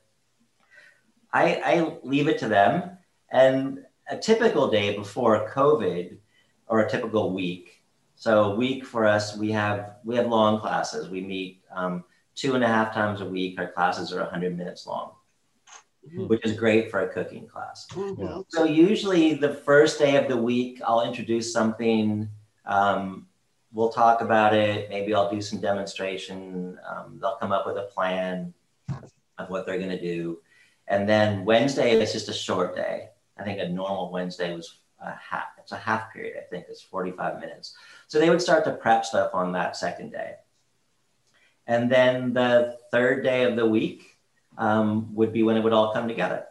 I, 1.32 1.62
I 1.64 1.98
leave 2.02 2.26
it 2.26 2.38
to 2.40 2.48
them. 2.48 2.98
And 3.30 3.84
a 4.10 4.16
typical 4.18 4.68
day 4.68 4.96
before 4.96 5.48
COVID, 5.48 6.18
or 6.66 6.80
a 6.80 6.90
typical 6.90 7.32
week. 7.32 7.82
So 8.16 8.52
a 8.52 8.54
week 8.54 8.84
for 8.84 9.06
us, 9.06 9.36
we 9.36 9.50
have 9.52 9.96
we 10.04 10.16
have 10.16 10.26
long 10.26 10.60
classes. 10.60 11.08
We 11.08 11.20
meet 11.22 11.62
um, 11.74 12.04
two 12.34 12.54
and 12.54 12.62
a 12.62 12.66
half 12.66 12.92
times 12.92 13.20
a 13.20 13.24
week. 13.24 13.58
Our 13.58 13.72
classes 13.72 14.12
are 14.12 14.20
100 14.20 14.56
minutes 14.56 14.86
long, 14.86 15.12
Mhm. 16.06 16.28
which 16.28 16.44
is 16.44 16.52
great 16.52 16.90
for 16.90 17.00
a 17.00 17.08
cooking 17.08 17.46
class. 17.46 17.86
Mhm. 17.90 18.44
So 18.48 18.64
usually 18.64 19.34
the 19.34 19.54
first 19.54 19.98
day 19.98 20.16
of 20.16 20.28
the 20.28 20.36
week, 20.36 20.80
I'll 20.84 21.02
introduce 21.02 21.52
something. 21.52 22.28
Um, 22.66 23.28
we'll 23.72 23.90
talk 23.90 24.20
about 24.20 24.54
it. 24.54 24.90
Maybe 24.90 25.14
I'll 25.14 25.30
do 25.30 25.40
some 25.40 25.60
demonstration. 25.60 26.78
Um, 26.88 27.18
they'll 27.20 27.36
come 27.36 27.52
up 27.52 27.66
with 27.66 27.78
a 27.78 27.88
plan 27.94 28.52
of 29.38 29.48
what 29.48 29.64
they're 29.64 29.78
going 29.78 29.90
to 29.90 30.00
do. 30.00 30.40
And 30.88 31.08
then 31.08 31.44
Wednesday, 31.44 31.92
is 31.92 32.12
just 32.12 32.28
a 32.28 32.32
short 32.32 32.74
day. 32.74 33.09
I 33.40 33.44
think 33.44 33.58
a 33.58 33.68
normal 33.68 34.10
Wednesday 34.10 34.54
was 34.54 34.76
a 35.00 35.12
half. 35.12 35.48
It's 35.58 35.72
a 35.72 35.76
half 35.76 36.12
period. 36.12 36.36
I 36.38 36.42
think 36.42 36.66
it's 36.68 36.82
45 36.82 37.40
minutes. 37.40 37.74
So 38.06 38.18
they 38.18 38.28
would 38.28 38.42
start 38.42 38.64
to 38.64 38.72
prep 38.72 39.04
stuff 39.04 39.30
on 39.34 39.52
that 39.52 39.76
second 39.76 40.10
day. 40.10 40.34
And 41.66 41.90
then 41.90 42.34
the 42.34 42.78
third 42.90 43.22
day 43.22 43.44
of 43.44 43.56
the 43.56 43.66
week 43.66 44.16
um, 44.58 45.14
would 45.14 45.32
be 45.32 45.42
when 45.42 45.56
it 45.56 45.64
would 45.64 45.72
all 45.72 45.92
come 45.92 46.06
together 46.06 46.44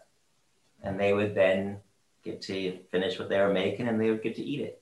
and 0.81 0.99
they 0.99 1.13
would 1.13 1.35
then 1.35 1.77
get 2.23 2.41
to 2.43 2.77
finish 2.91 3.19
what 3.19 3.29
they 3.29 3.39
were 3.39 3.53
making 3.53 3.87
and 3.87 3.99
they 3.99 4.09
would 4.09 4.23
get 4.23 4.35
to 4.35 4.43
eat 4.43 4.61
it. 4.61 4.81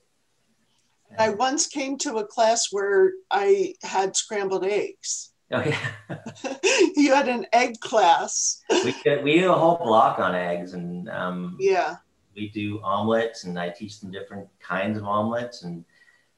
I 1.17 1.29
once 1.29 1.67
came 1.67 1.97
to 1.99 2.17
a 2.17 2.27
class 2.27 2.67
where 2.71 3.13
I 3.31 3.73
had 3.81 4.15
scrambled 4.15 4.65
eggs. 4.65 5.31
Oh 5.51 5.63
yeah, 5.63 5.79
you 6.95 7.13
had 7.13 7.29
an 7.29 7.45
egg 7.53 7.79
class. 7.79 8.62
we 8.69 8.91
could, 8.91 9.23
we 9.23 9.39
do 9.39 9.51
a 9.51 9.55
whole 9.55 9.77
block 9.77 10.19
on 10.19 10.36
eggs 10.36 10.73
and 10.73 11.07
um, 11.10 11.55
Yeah. 11.60 11.95
we 12.36 12.49
do 12.49 12.81
omelets 12.83 13.45
and 13.45 13.57
I 13.57 13.69
teach 13.69 13.99
them 14.01 14.12
different 14.12 14.47
kinds 14.60 14.97
of 14.97 15.05
omelets 15.05 15.63
and 15.63 15.86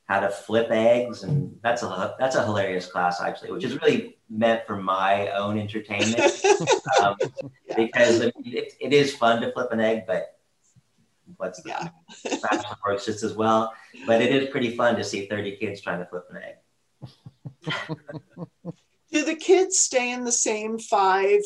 how 0.06 0.20
to 0.20 0.30
flip 0.30 0.68
eggs 0.72 1.24
and 1.24 1.58
that's 1.64 1.82
a 1.84 2.16
that's 2.20 2.36
a 2.36 2.44
hilarious 2.46 2.86
class 2.86 3.20
actually, 3.22 3.52
which 3.52 3.64
is 3.64 3.80
really 3.82 4.18
meant 4.30 4.66
for 4.68 4.76
my 4.76 5.30
own 5.30 5.58
entertainment 5.60 6.22
um, 7.04 7.16
Yeah. 7.68 7.76
because 7.76 8.20
it, 8.22 8.36
it 8.80 8.94
is 8.94 9.16
fun 9.16 9.42
to 9.42 9.52
flip 9.52 9.72
an 9.72 9.80
egg, 9.80 10.04
but 10.06 10.38
what's 11.38 11.62
the 11.64 11.70
Yeah. 11.70 11.90
That 12.42 12.78
works 12.86 13.06
just 13.06 13.24
as 13.24 13.34
well. 13.34 13.74
But 14.06 14.22
it 14.22 14.32
is 14.34 14.50
pretty 14.50 14.76
fun 14.76 14.96
to 14.98 15.04
see 15.04 15.26
30 15.28 15.58
kids 15.58 15.82
trying 15.82 16.00
to 16.00 16.06
flip 16.06 16.26
an 16.30 16.42
egg. 16.44 16.56
Do 19.12 19.26
the 19.26 19.36
kids 19.36 19.78
stay 19.78 20.12
in 20.12 20.24
the 20.24 20.32
same 20.32 20.78
five 20.80 21.42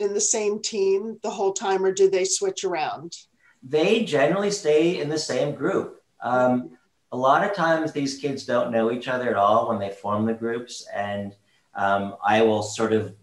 in 0.00 0.14
the 0.14 0.20
same 0.20 0.60
team 0.60 1.18
the 1.22 1.30
whole 1.30 1.52
time, 1.52 1.84
or 1.84 1.92
do 1.92 2.08
they 2.08 2.24
switch 2.24 2.64
around? 2.64 3.16
They 3.62 4.04
generally 4.04 4.50
stay 4.50 5.00
in 5.00 5.08
the 5.08 5.18
same 5.18 5.54
group. 5.54 6.02
Um, 6.22 6.78
a 7.12 7.16
lot 7.16 7.44
of 7.44 7.54
times, 7.54 7.92
these 7.92 8.18
kids 8.18 8.44
don't 8.46 8.72
know 8.72 8.90
each 8.90 9.08
other 9.08 9.28
at 9.28 9.36
all 9.36 9.68
when 9.68 9.78
they 9.78 9.90
form 9.90 10.24
the 10.24 10.32
groups, 10.32 10.86
and 10.94 11.36
um, 11.74 12.16
I 12.24 12.42
will 12.42 12.62
sort 12.62 12.92
of 12.92 13.14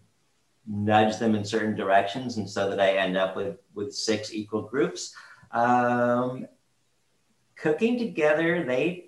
nudge 0.67 1.17
them 1.17 1.33
in 1.33 1.45
certain 1.45 1.75
directions, 1.75 2.37
and 2.37 2.49
so 2.49 2.69
that 2.69 2.79
I 2.79 2.97
end 2.97 3.17
up 3.17 3.35
with 3.35 3.57
with 3.73 3.95
six 3.95 4.33
equal 4.33 4.63
groups. 4.63 5.15
Um, 5.51 6.47
cooking 7.55 7.97
together, 7.97 8.63
they 8.63 9.06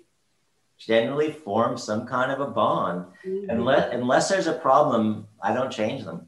generally 0.80 1.30
form 1.30 1.76
some 1.76 2.06
kind 2.06 2.32
of 2.32 2.40
a 2.40 2.50
bond. 2.50 3.04
Unless 3.24 3.92
unless 3.92 4.28
there's 4.28 4.46
a 4.48 4.54
problem, 4.54 5.28
I 5.42 5.52
don't 5.52 5.70
change 5.70 6.04
them. 6.04 6.26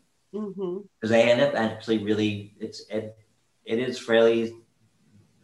Because 0.95 1.11
they 1.11 1.31
end 1.31 1.41
up 1.41 1.55
actually 1.55 1.99
really 1.99 2.55
it's 2.61 2.87
it 2.88 3.17
it 3.65 3.79
is 3.79 3.99
fairly 3.99 4.55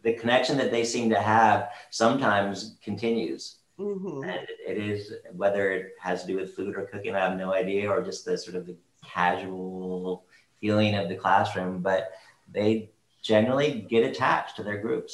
the 0.03 0.13
connection 0.13 0.57
that 0.57 0.71
they 0.71 0.85
seem 0.85 1.09
to 1.09 1.19
have 1.19 1.69
sometimes 1.89 2.77
continues. 2.81 3.57
Hmm 3.77 4.21
and 4.23 4.41
it, 4.49 4.57
it 4.67 4.77
is 4.77 5.13
whether 5.41 5.71
it 5.71 5.85
has 5.99 6.21
to 6.21 6.27
do 6.27 6.35
with 6.35 6.53
food 6.53 6.75
or 6.75 6.83
cooking 6.91 7.15
i 7.15 7.19
have 7.19 7.37
no 7.37 7.53
idea 7.53 7.89
or 7.89 8.01
just 8.09 8.25
the 8.25 8.37
sort 8.37 8.57
of 8.59 8.65
the 8.69 8.75
casual 9.15 10.25
feeling 10.59 10.95
of 10.95 11.07
the 11.07 11.15
classroom 11.15 11.79
but 11.89 12.11
they 12.51 12.91
generally 13.21 13.71
get 13.93 14.03
attached 14.03 14.55
to 14.57 14.63
their 14.63 14.79
groups. 14.85 15.13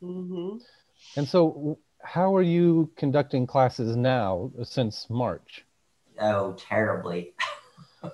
Hmm 0.00 0.56
And 1.16 1.28
so, 1.28 1.40
w- 1.50 1.76
how 2.04 2.34
are 2.36 2.42
you 2.42 2.90
conducting 2.96 3.46
classes 3.46 3.96
now 3.96 4.50
since 4.62 5.08
March? 5.10 5.64
oh 6.20 6.52
terribly 6.54 7.34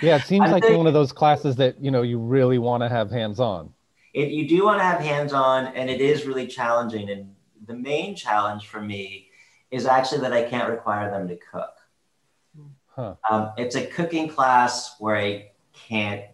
Yeah, 0.00 0.16
it 0.16 0.24
seems 0.24 0.48
I 0.48 0.52
like 0.52 0.68
one 0.68 0.86
of 0.86 0.94
those 0.94 1.12
classes 1.12 1.56
that 1.56 1.80
you 1.82 1.90
know 1.90 2.02
you 2.02 2.18
really 2.18 2.58
want 2.58 2.82
to 2.82 2.88
have 2.88 3.10
hands 3.10 3.38
on. 3.38 3.74
it, 4.14 4.30
you 4.30 4.48
do 4.48 4.64
want 4.64 4.78
to 4.80 4.84
have 4.84 5.00
hands 5.00 5.32
on 5.32 5.66
and 5.68 5.90
it 5.90 6.00
is 6.00 6.24
really 6.26 6.46
challenging 6.46 7.10
and 7.10 7.34
the 7.66 7.74
main 7.74 8.16
challenge 8.16 8.66
for 8.66 8.80
me 8.80 9.28
is 9.70 9.86
actually 9.86 10.20
that 10.22 10.32
i 10.32 10.42
can't 10.42 10.68
require 10.70 11.10
them 11.10 11.28
to 11.28 11.36
cook 11.36 11.74
Huh. 12.86 13.14
um, 13.30 13.52
it's 13.56 13.76
a 13.76 13.86
cooking 13.86 14.28
class 14.28 14.96
where 14.98 15.16
i 15.16 15.50
can't 15.72 16.24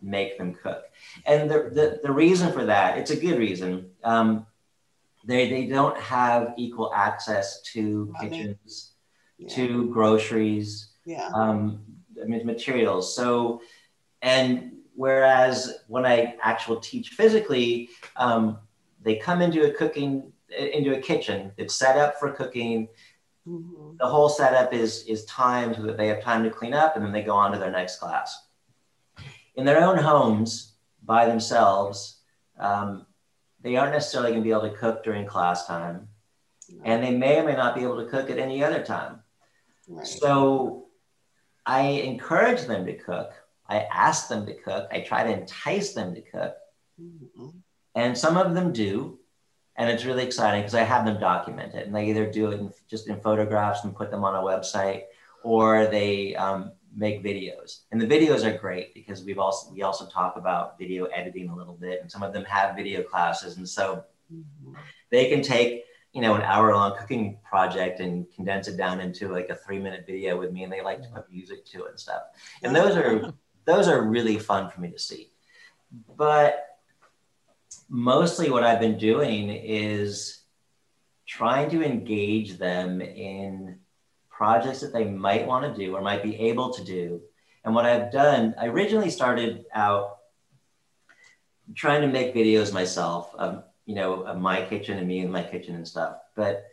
make 0.00 0.36
them 0.38 0.52
cook 0.54 0.84
and 1.26 1.48
the, 1.48 1.70
the, 1.72 2.00
the 2.02 2.10
reason 2.12 2.52
for 2.52 2.64
that 2.64 2.98
it's 2.98 3.10
a 3.12 3.16
good 3.16 3.38
reason 3.38 3.90
um, 4.02 4.44
they, 5.24 5.48
they 5.48 5.66
don't 5.66 5.98
have 5.98 6.54
equal 6.56 6.92
access 6.94 7.62
to 7.72 8.12
kitchens 8.20 8.92
Yeah. 9.38 9.48
to 9.54 9.90
groceries 9.92 10.92
yeah. 11.04 11.30
um, 11.34 11.82
I 12.20 12.26
mean, 12.26 12.46
materials. 12.46 13.14
So, 13.14 13.62
and 14.20 14.72
whereas 14.94 15.80
when 15.88 16.06
I 16.06 16.36
actually 16.42 16.80
teach 16.80 17.10
physically, 17.10 17.88
um, 18.16 18.58
they 19.02 19.16
come 19.16 19.42
into 19.42 19.64
a 19.68 19.72
cooking 19.72 20.32
into 20.48 20.96
a 20.96 21.00
kitchen. 21.00 21.52
It's 21.56 21.74
set 21.74 21.96
up 21.96 22.18
for 22.18 22.30
cooking. 22.30 22.88
Mhm. 23.48 23.98
The 23.98 24.06
whole 24.06 24.28
setup 24.28 24.72
is 24.72 25.04
is 25.04 25.24
timed 25.24 25.76
so 25.76 25.82
that 25.82 25.96
they 25.96 26.08
have 26.08 26.22
time 26.22 26.44
to 26.44 26.50
clean 26.50 26.74
up, 26.74 26.94
and 26.94 27.04
then 27.04 27.12
they 27.12 27.22
go 27.22 27.34
on 27.34 27.52
to 27.52 27.58
their 27.58 27.70
next 27.70 27.96
class. 27.98 28.46
In 29.56 29.64
their 29.64 29.82
own 29.82 29.98
homes 29.98 30.74
by 31.02 31.26
themselves, 31.26 32.20
um, 32.58 33.06
they 33.62 33.76
aren't 33.76 33.92
necessarily 33.92 34.30
going 34.30 34.42
to 34.42 34.44
be 34.44 34.50
able 34.50 34.68
to 34.68 34.76
cook 34.76 35.04
during 35.04 35.26
class 35.26 35.66
time, 35.66 36.08
and 36.84 37.02
they 37.02 37.14
may 37.14 37.38
or 37.38 37.44
may 37.44 37.54
not 37.54 37.74
be 37.74 37.82
able 37.82 38.02
to 38.02 38.10
cook 38.10 38.30
at 38.30 38.38
any 38.38 38.62
other 38.62 38.82
time. 38.82 39.20
Right. 39.88 40.06
So 40.06 40.86
I 41.64 41.82
encourage 41.82 42.62
them 42.62 42.86
to 42.86 42.94
cook. 42.96 43.32
I 43.68 43.86
ask 43.92 44.28
them 44.28 44.46
to 44.46 44.54
cook. 44.54 44.88
I 44.92 45.00
try 45.00 45.24
to 45.24 45.32
entice 45.32 45.92
them 45.92 46.14
to 46.14 46.20
cook. 46.22 46.56
Mhm. 47.00 47.54
And 47.94 48.16
some 48.16 48.36
of 48.36 48.54
them 48.54 48.72
do. 48.72 49.18
And 49.76 49.88
it's 49.88 50.04
really 50.04 50.24
exciting 50.24 50.60
because 50.60 50.74
I 50.74 50.82
have 50.82 51.06
them 51.06 51.18
document 51.18 51.74
it. 51.74 51.86
And 51.86 51.94
they 51.94 52.10
either 52.10 52.30
do 52.30 52.50
it 52.50 52.60
in, 52.60 52.72
just 52.88 53.08
in 53.08 53.20
photographs 53.20 53.84
and 53.84 53.96
put 53.96 54.10
them 54.10 54.24
on 54.24 54.34
a 54.34 54.42
website 54.42 55.04
or 55.42 55.86
they 55.86 56.34
um, 56.36 56.72
make 56.94 57.24
videos. 57.24 57.80
And 57.90 58.00
the 58.00 58.06
videos 58.06 58.44
are 58.44 58.56
great 58.56 58.94
because 58.94 59.24
we've 59.24 59.38
also, 59.38 59.72
we 59.72 59.82
also 59.82 60.06
talk 60.06 60.36
about 60.36 60.78
video 60.78 61.06
editing 61.06 61.48
a 61.48 61.56
little 61.56 61.74
bit. 61.74 62.00
And 62.00 62.10
some 62.10 62.22
of 62.22 62.32
them 62.32 62.44
have 62.44 62.76
video 62.76 63.02
classes. 63.02 63.56
And 63.56 63.68
so 63.68 64.04
Mhm. 64.32 64.76
they 65.10 65.28
can 65.28 65.42
take 65.42 65.84
you 66.12 66.20
know 66.20 66.34
an 66.34 66.42
hour 66.42 66.74
long 66.74 66.96
cooking 66.96 67.38
project 67.42 68.00
and 68.00 68.30
condense 68.34 68.68
it 68.68 68.76
down 68.76 69.00
into 69.00 69.28
like 69.28 69.48
a 69.48 69.56
three 69.56 69.78
minute 69.78 70.04
video 70.06 70.38
with 70.38 70.52
me 70.52 70.62
and 70.62 70.72
they 70.72 70.82
like 70.82 71.02
to 71.02 71.08
put 71.08 71.30
music 71.30 71.64
to 71.64 71.84
it 71.84 71.90
and 71.90 72.00
stuff 72.00 72.22
and 72.62 72.74
those 72.76 72.96
are 72.96 73.32
those 73.64 73.88
are 73.88 74.02
really 74.02 74.38
fun 74.38 74.70
for 74.70 74.80
me 74.80 74.90
to 74.90 74.98
see 74.98 75.30
but 76.16 76.78
mostly 77.88 78.50
what 78.50 78.62
i've 78.62 78.80
been 78.80 78.98
doing 78.98 79.48
is 79.48 80.42
trying 81.26 81.70
to 81.70 81.82
engage 81.82 82.58
them 82.58 83.00
in 83.00 83.78
projects 84.42 84.80
that 84.80 84.92
they 84.92 85.04
might 85.04 85.46
want 85.46 85.62
to 85.64 85.80
do 85.80 85.94
or 85.94 86.00
might 86.00 86.20
be 86.20 86.34
able 86.50 86.72
to 86.74 86.82
do. 86.82 87.20
And 87.64 87.76
what 87.76 87.86
i've 87.86 88.10
done 88.10 88.56
i 88.58 88.66
originally 88.66 89.12
started 89.18 89.64
out 89.72 90.18
trying 91.76 92.00
to 92.00 92.08
make 92.08 92.34
videos 92.34 92.72
myself 92.80 93.32
of 93.36 93.62
you 93.86 93.94
know 93.94 94.10
of 94.30 94.36
my 94.50 94.58
kitchen 94.70 94.98
and 94.98 95.06
me 95.06 95.20
in 95.20 95.30
my 95.30 95.44
kitchen 95.52 95.76
and 95.76 95.86
stuff. 95.86 96.14
But 96.34 96.64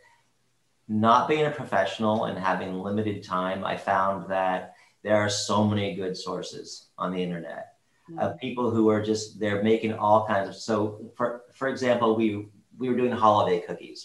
not 0.88 1.28
being 1.28 1.46
a 1.46 1.58
professional 1.62 2.24
and 2.24 2.36
having 2.36 2.80
limited 2.88 3.22
time 3.22 3.60
i 3.72 3.76
found 3.76 4.28
that 4.36 4.74
there 5.04 5.18
are 5.22 5.30
so 5.30 5.64
many 5.64 5.94
good 5.94 6.16
sources 6.16 6.66
on 6.98 7.12
the 7.12 7.22
internet 7.26 7.66
of 8.18 8.30
mm-hmm. 8.30 8.38
people 8.46 8.66
who 8.74 8.84
are 8.94 9.02
just 9.10 9.38
they're 9.38 9.62
making 9.62 9.92
all 9.92 10.26
kinds 10.26 10.48
of 10.48 10.56
so 10.56 10.74
for 11.16 11.28
for 11.60 11.68
example 11.68 12.16
we 12.16 12.48
we 12.80 12.88
were 12.88 12.96
doing 12.96 13.12
holiday 13.12 13.60
cookies. 13.60 14.00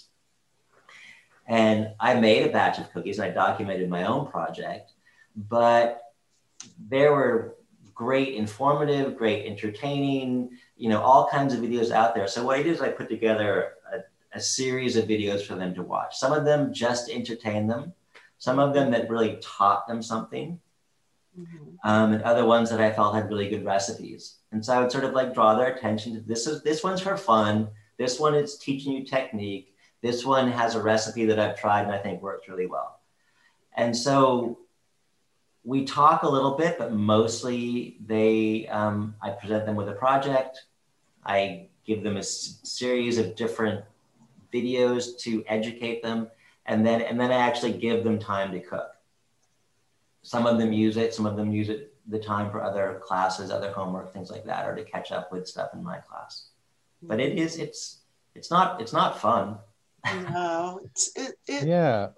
And 1.48 1.90
I 2.00 2.16
made 2.16 2.48
a 2.48 2.52
batch 2.52 2.80
of 2.80 2.92
cookies. 2.92 3.20
And 3.20 3.30
I 3.30 3.34
documented 3.34 3.90
my 3.90 4.06
own 4.06 4.28
project, 4.28 4.94
but 5.36 6.02
there 6.90 7.12
were 7.12 7.56
great 7.94 8.36
informative, 8.36 9.16
great 9.18 9.46
entertaining, 9.46 10.50
you 10.76 10.90
know, 10.90 11.02
all 11.02 11.28
kinds 11.30 11.54
of 11.54 11.62
videos 11.62 11.92
out 11.92 12.14
there. 12.14 12.28
So 12.28 12.44
what 12.44 12.60
I 12.60 12.64
did 12.64 12.74
is 12.74 12.82
I 12.82 12.90
put 12.90 13.10
together 13.10 13.74
a, 13.94 14.38
a 14.38 14.40
series 14.40 14.98
of 14.98 15.06
videos 15.06 15.46
for 15.46 15.56
them 15.56 15.74
to 15.76 15.82
watch. 15.82 16.18
Some 16.18 16.34
of 16.34 16.44
them 16.44 16.74
just 16.74 17.10
entertain 17.10 17.68
them, 17.68 17.94
some 18.38 18.60
of 18.60 18.74
them 18.74 18.92
that 18.92 19.10
really 19.10 19.38
taught 19.42 19.88
them 19.88 20.02
something, 20.02 20.60
mm-hmm. 21.40 21.90
um, 21.90 22.14
and 22.14 22.24
other 22.24 22.46
ones 22.46 22.70
that 22.70 22.82
I 22.82 22.92
felt 22.92 23.16
had 23.16 23.30
really 23.30 23.50
good 23.50 23.64
recipes. 23.64 24.40
And 24.52 24.64
so 24.64 24.74
I 24.74 24.82
would 24.82 24.92
sort 24.92 25.06
of 25.06 25.14
like 25.14 25.34
draw 25.34 25.56
their 25.56 25.74
attention 25.74 26.16
to 26.16 26.22
this 26.22 26.48
is 26.48 26.62
this 26.64 26.84
one's 26.84 27.02
for 27.02 27.16
fun. 27.16 27.70
This 27.98 28.20
one 28.20 28.36
is 28.36 28.58
teaching 28.58 28.92
you 28.92 29.06
technique. 29.06 29.75
This 30.06 30.24
one 30.24 30.52
has 30.52 30.76
a 30.76 30.84
recipe 30.84 31.26
that 31.26 31.40
I've 31.40 31.60
tried 31.60 31.86
and 31.86 31.92
I 31.92 31.98
think 31.98 32.22
works 32.22 32.48
really 32.48 32.68
well. 32.68 33.00
And 33.76 33.98
so 33.98 34.60
we 35.64 35.84
talk 35.84 36.22
a 36.22 36.30
little 36.30 36.56
bit, 36.56 36.78
but 36.78 36.94
mostly 36.94 37.98
they, 38.06 38.68
um, 38.68 39.16
I 39.20 39.32
present 39.32 39.66
them 39.66 39.76
with 39.76 39.90
a 39.90 39.94
project. 39.94 40.66
I 41.26 41.70
give 41.88 42.04
them 42.04 42.18
a 42.18 42.20
s- 42.20 42.60
series 42.62 43.18
of 43.18 43.36
different 43.36 43.84
videos 44.54 45.18
to 45.22 45.44
educate 45.48 46.04
them, 46.04 46.30
and 46.68 46.86
then 46.86 47.02
and 47.02 47.20
then 47.20 47.32
I 47.32 47.38
actually 47.38 47.74
give 47.74 48.04
them 48.04 48.20
time 48.20 48.52
to 48.52 48.60
cook. 48.60 48.92
Some 50.22 50.46
of 50.46 50.60
them 50.60 50.72
use 50.72 50.98
it, 50.98 51.16
some 51.16 51.26
of 51.26 51.36
them 51.36 51.52
use 51.52 51.70
it 51.70 51.96
the 52.08 52.20
time 52.20 52.52
for 52.52 52.62
other 52.62 53.02
classes, 53.04 53.50
other 53.50 53.72
homework, 53.72 54.14
things 54.14 54.30
like 54.30 54.46
that, 54.46 54.68
or 54.68 54.76
to 54.76 54.84
catch 54.84 55.12
up 55.12 55.32
with 55.32 55.48
stuff 55.48 55.74
in 55.74 55.84
my 55.84 55.98
class. 55.98 56.50
But 57.02 57.20
it 57.20 57.40
is 57.40 57.58
it's 57.58 58.02
it's 58.36 58.52
not 58.52 58.80
it's 58.80 58.94
not 58.94 59.20
fun. 59.20 59.58
It, 61.16 61.36
it 61.48 61.68
yeah. 61.68 62.10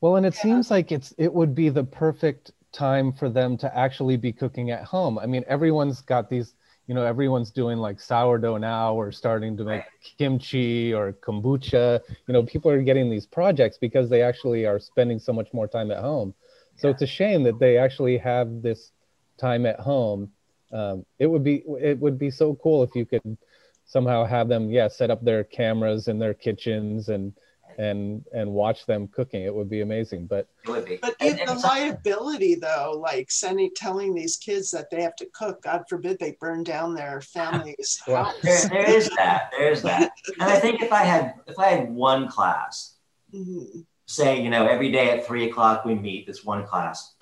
Well, 0.00 0.16
and 0.16 0.26
it 0.26 0.34
yeah. 0.36 0.42
seems 0.42 0.70
like 0.70 0.92
it's 0.92 1.14
it 1.18 1.32
would 1.32 1.54
be 1.54 1.68
the 1.68 1.84
perfect 1.84 2.52
time 2.72 3.12
for 3.12 3.28
them 3.28 3.56
to 3.58 3.76
actually 3.76 4.16
be 4.16 4.32
cooking 4.32 4.70
at 4.70 4.84
home. 4.84 5.18
I 5.18 5.26
mean, 5.26 5.44
everyone's 5.48 6.02
got 6.02 6.28
these, 6.28 6.54
you 6.86 6.94
know, 6.94 7.04
everyone's 7.04 7.50
doing 7.50 7.78
like 7.78 8.00
sourdough 8.00 8.58
now 8.58 8.94
or 8.94 9.10
starting 9.10 9.56
to 9.56 9.64
make 9.64 9.84
kimchi 10.18 10.92
or 10.92 11.12
kombucha. 11.12 12.00
You 12.26 12.32
know, 12.34 12.42
people 12.42 12.70
are 12.70 12.82
getting 12.82 13.10
these 13.10 13.26
projects 13.26 13.78
because 13.78 14.10
they 14.10 14.22
actually 14.22 14.66
are 14.66 14.78
spending 14.78 15.18
so 15.18 15.32
much 15.32 15.52
more 15.52 15.66
time 15.66 15.90
at 15.90 15.98
home. 15.98 16.34
So 16.76 16.88
yeah. 16.88 16.92
it's 16.92 17.02
a 17.02 17.06
shame 17.06 17.42
that 17.44 17.58
they 17.58 17.78
actually 17.78 18.18
have 18.18 18.62
this 18.62 18.92
time 19.38 19.64
at 19.64 19.80
home. 19.80 20.30
Um, 20.72 21.06
it 21.18 21.26
would 21.26 21.44
be 21.44 21.64
it 21.80 21.98
would 21.98 22.18
be 22.18 22.30
so 22.30 22.54
cool 22.56 22.82
if 22.82 22.94
you 22.94 23.06
could 23.06 23.38
somehow 23.86 24.24
have 24.24 24.48
them, 24.48 24.70
yeah, 24.70 24.88
set 24.88 25.10
up 25.10 25.24
their 25.24 25.44
cameras 25.44 26.08
in 26.08 26.18
their 26.18 26.34
kitchens 26.34 27.08
and 27.08 27.32
and 27.78 28.24
and 28.32 28.50
watch 28.50 28.86
them 28.86 29.08
cooking. 29.08 29.42
It 29.42 29.54
would 29.54 29.68
be 29.68 29.80
amazing. 29.80 30.26
But 30.26 30.48
but 30.64 30.86
the 30.86 31.60
liability 31.62 32.54
though, 32.54 32.98
like 32.98 33.30
sending 33.30 33.70
telling 33.74 34.14
these 34.14 34.36
kids 34.36 34.70
that 34.70 34.90
they 34.90 35.02
have 35.02 35.16
to 35.16 35.26
cook, 35.32 35.62
God 35.62 35.84
forbid 35.88 36.18
they 36.18 36.36
burn 36.40 36.62
down 36.62 36.94
their 36.94 37.20
families. 37.20 38.00
well, 38.08 38.34
there, 38.42 38.68
there 38.68 38.90
is 38.90 39.10
that. 39.16 39.52
There 39.56 39.70
is 39.70 39.82
that. 39.82 40.12
And 40.40 40.50
I 40.50 40.58
think 40.58 40.82
if 40.82 40.92
I 40.92 41.02
had 41.02 41.34
if 41.46 41.58
I 41.58 41.66
had 41.66 41.90
one 41.90 42.28
class, 42.28 42.96
mm-hmm. 43.32 43.80
say, 44.06 44.42
you 44.42 44.50
know, 44.50 44.66
every 44.66 44.90
day 44.90 45.10
at 45.10 45.26
three 45.26 45.48
o'clock 45.48 45.84
we 45.84 45.94
meet, 45.94 46.26
this 46.26 46.44
one 46.44 46.66
class. 46.66 47.14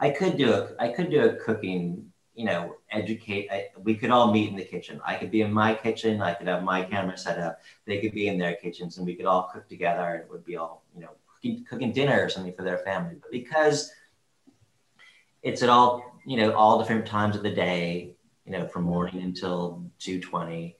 I 0.00 0.10
could 0.10 0.36
do 0.36 0.52
a 0.52 0.70
I 0.78 0.88
could 0.88 1.10
do 1.10 1.24
a 1.24 1.34
cooking 1.36 2.09
you 2.34 2.44
know, 2.44 2.76
educate. 2.90 3.50
I, 3.50 3.68
we 3.82 3.94
could 3.94 4.10
all 4.10 4.32
meet 4.32 4.48
in 4.48 4.56
the 4.56 4.64
kitchen. 4.64 5.00
I 5.04 5.14
could 5.16 5.30
be 5.30 5.42
in 5.42 5.52
my 5.52 5.74
kitchen. 5.74 6.22
I 6.22 6.34
could 6.34 6.48
have 6.48 6.62
my 6.62 6.82
camera 6.82 7.18
set 7.18 7.38
up. 7.38 7.60
They 7.86 8.00
could 8.00 8.12
be 8.12 8.28
in 8.28 8.38
their 8.38 8.54
kitchens, 8.54 8.96
and 8.96 9.06
we 9.06 9.14
could 9.14 9.26
all 9.26 9.50
cook 9.52 9.68
together. 9.68 10.06
And 10.14 10.22
it 10.22 10.30
would 10.30 10.44
be 10.44 10.56
all, 10.56 10.82
you 10.94 11.02
know, 11.02 11.10
cooking, 11.26 11.64
cooking 11.68 11.92
dinner 11.92 12.22
or 12.22 12.28
something 12.28 12.54
for 12.54 12.62
their 12.62 12.78
family. 12.78 13.16
But 13.20 13.30
because 13.30 13.90
it's 15.42 15.62
at 15.62 15.68
all, 15.68 16.18
you 16.24 16.36
know, 16.36 16.52
all 16.52 16.78
different 16.78 17.06
times 17.06 17.36
of 17.36 17.42
the 17.42 17.50
day, 17.50 18.12
you 18.44 18.52
know, 18.52 18.66
from 18.66 18.84
morning 18.84 19.22
until 19.22 19.84
two 19.98 20.20
twenty. 20.20 20.76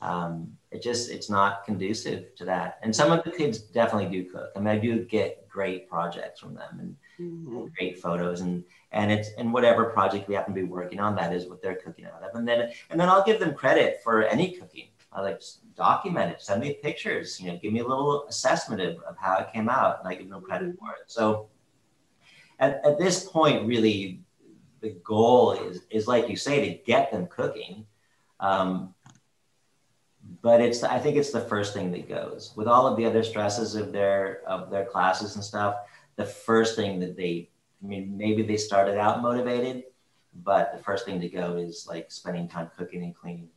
Um, 0.00 0.56
it 0.72 0.82
just 0.82 1.10
it's 1.10 1.30
not 1.30 1.64
conducive 1.64 2.34
to 2.34 2.44
that. 2.46 2.80
And 2.82 2.94
some 2.94 3.12
of 3.12 3.22
the 3.22 3.30
kids 3.30 3.58
definitely 3.58 4.10
do 4.10 4.28
cook. 4.28 4.50
I 4.56 4.58
mean, 4.58 4.66
I 4.66 4.78
do 4.78 5.04
get 5.04 5.48
great 5.48 5.88
projects 5.88 6.40
from 6.40 6.54
them 6.54 6.78
and, 6.80 6.96
mm-hmm. 7.22 7.66
great 7.76 7.98
photos 7.98 8.40
and 8.40 8.64
and 8.92 9.10
it's 9.10 9.30
and 9.38 9.52
whatever 9.52 9.86
project 9.86 10.28
we 10.28 10.34
happen 10.34 10.54
to 10.54 10.60
be 10.60 10.66
working 10.66 11.00
on 11.00 11.14
that 11.16 11.32
is 11.32 11.46
what 11.46 11.62
they're 11.62 11.76
cooking 11.76 12.04
out 12.04 12.22
of. 12.22 12.34
And 12.34 12.46
then 12.46 12.70
and 12.90 13.00
then 13.00 13.08
i'll 13.08 13.24
give 13.24 13.40
them 13.40 13.54
credit 13.54 14.00
for 14.02 14.24
any 14.24 14.52
cooking. 14.52 14.88
I 15.12 15.20
like 15.20 15.42
document 15.76 16.32
it 16.32 16.42
send 16.42 16.60
me 16.60 16.78
pictures 16.82 17.40
you 17.40 17.50
know 17.50 17.58
give 17.62 17.72
me 17.72 17.80
a 17.80 17.86
little 17.86 18.26
assessment 18.28 18.80
of, 18.80 18.96
of 19.02 19.16
how 19.18 19.38
it 19.38 19.52
came 19.52 19.68
out 19.68 19.98
and 19.98 20.08
i 20.08 20.14
give 20.14 20.28
them 20.28 20.40
credit 20.42 20.78
for 20.78 20.90
it. 20.90 21.04
So 21.06 21.48
at, 22.58 22.84
at 22.84 22.98
this 22.98 23.24
point 23.28 23.66
really 23.66 24.20
the 24.80 24.90
goal 25.04 25.52
is 25.52 25.82
is 25.90 26.06
like 26.06 26.28
you 26.28 26.36
say 26.36 26.68
to 26.68 26.82
get 26.84 27.10
them 27.10 27.26
cooking 27.26 27.86
um, 28.40 28.94
but 30.40 30.60
it's 30.60 30.82
i 30.82 30.98
think 30.98 31.16
it's 31.16 31.30
the 31.30 31.40
first 31.40 31.74
thing 31.74 31.90
that 31.92 32.08
goes. 32.08 32.52
With 32.56 32.66
all 32.66 32.86
of 32.86 32.96
the 32.96 33.04
other 33.04 33.22
stresses 33.22 33.74
of 33.74 33.92
their 33.92 34.42
of 34.46 34.70
their 34.70 34.84
classes 34.84 35.34
and 35.36 35.44
stuff 35.44 35.76
the 36.16 36.26
first 36.26 36.76
thing 36.76 37.00
that 37.00 37.16
they 37.16 37.50
I 37.82 37.86
mean, 37.86 38.16
maybe 38.16 38.42
they 38.42 38.56
started 38.56 38.96
out 38.96 39.22
motivated, 39.22 39.84
but 40.44 40.72
the 40.76 40.82
first 40.82 41.04
thing 41.04 41.20
to 41.20 41.28
go 41.28 41.56
is 41.56 41.86
like 41.88 42.12
spending 42.12 42.48
time 42.48 42.70
cooking 42.76 43.02
and 43.02 43.14
cleaning. 43.14 43.48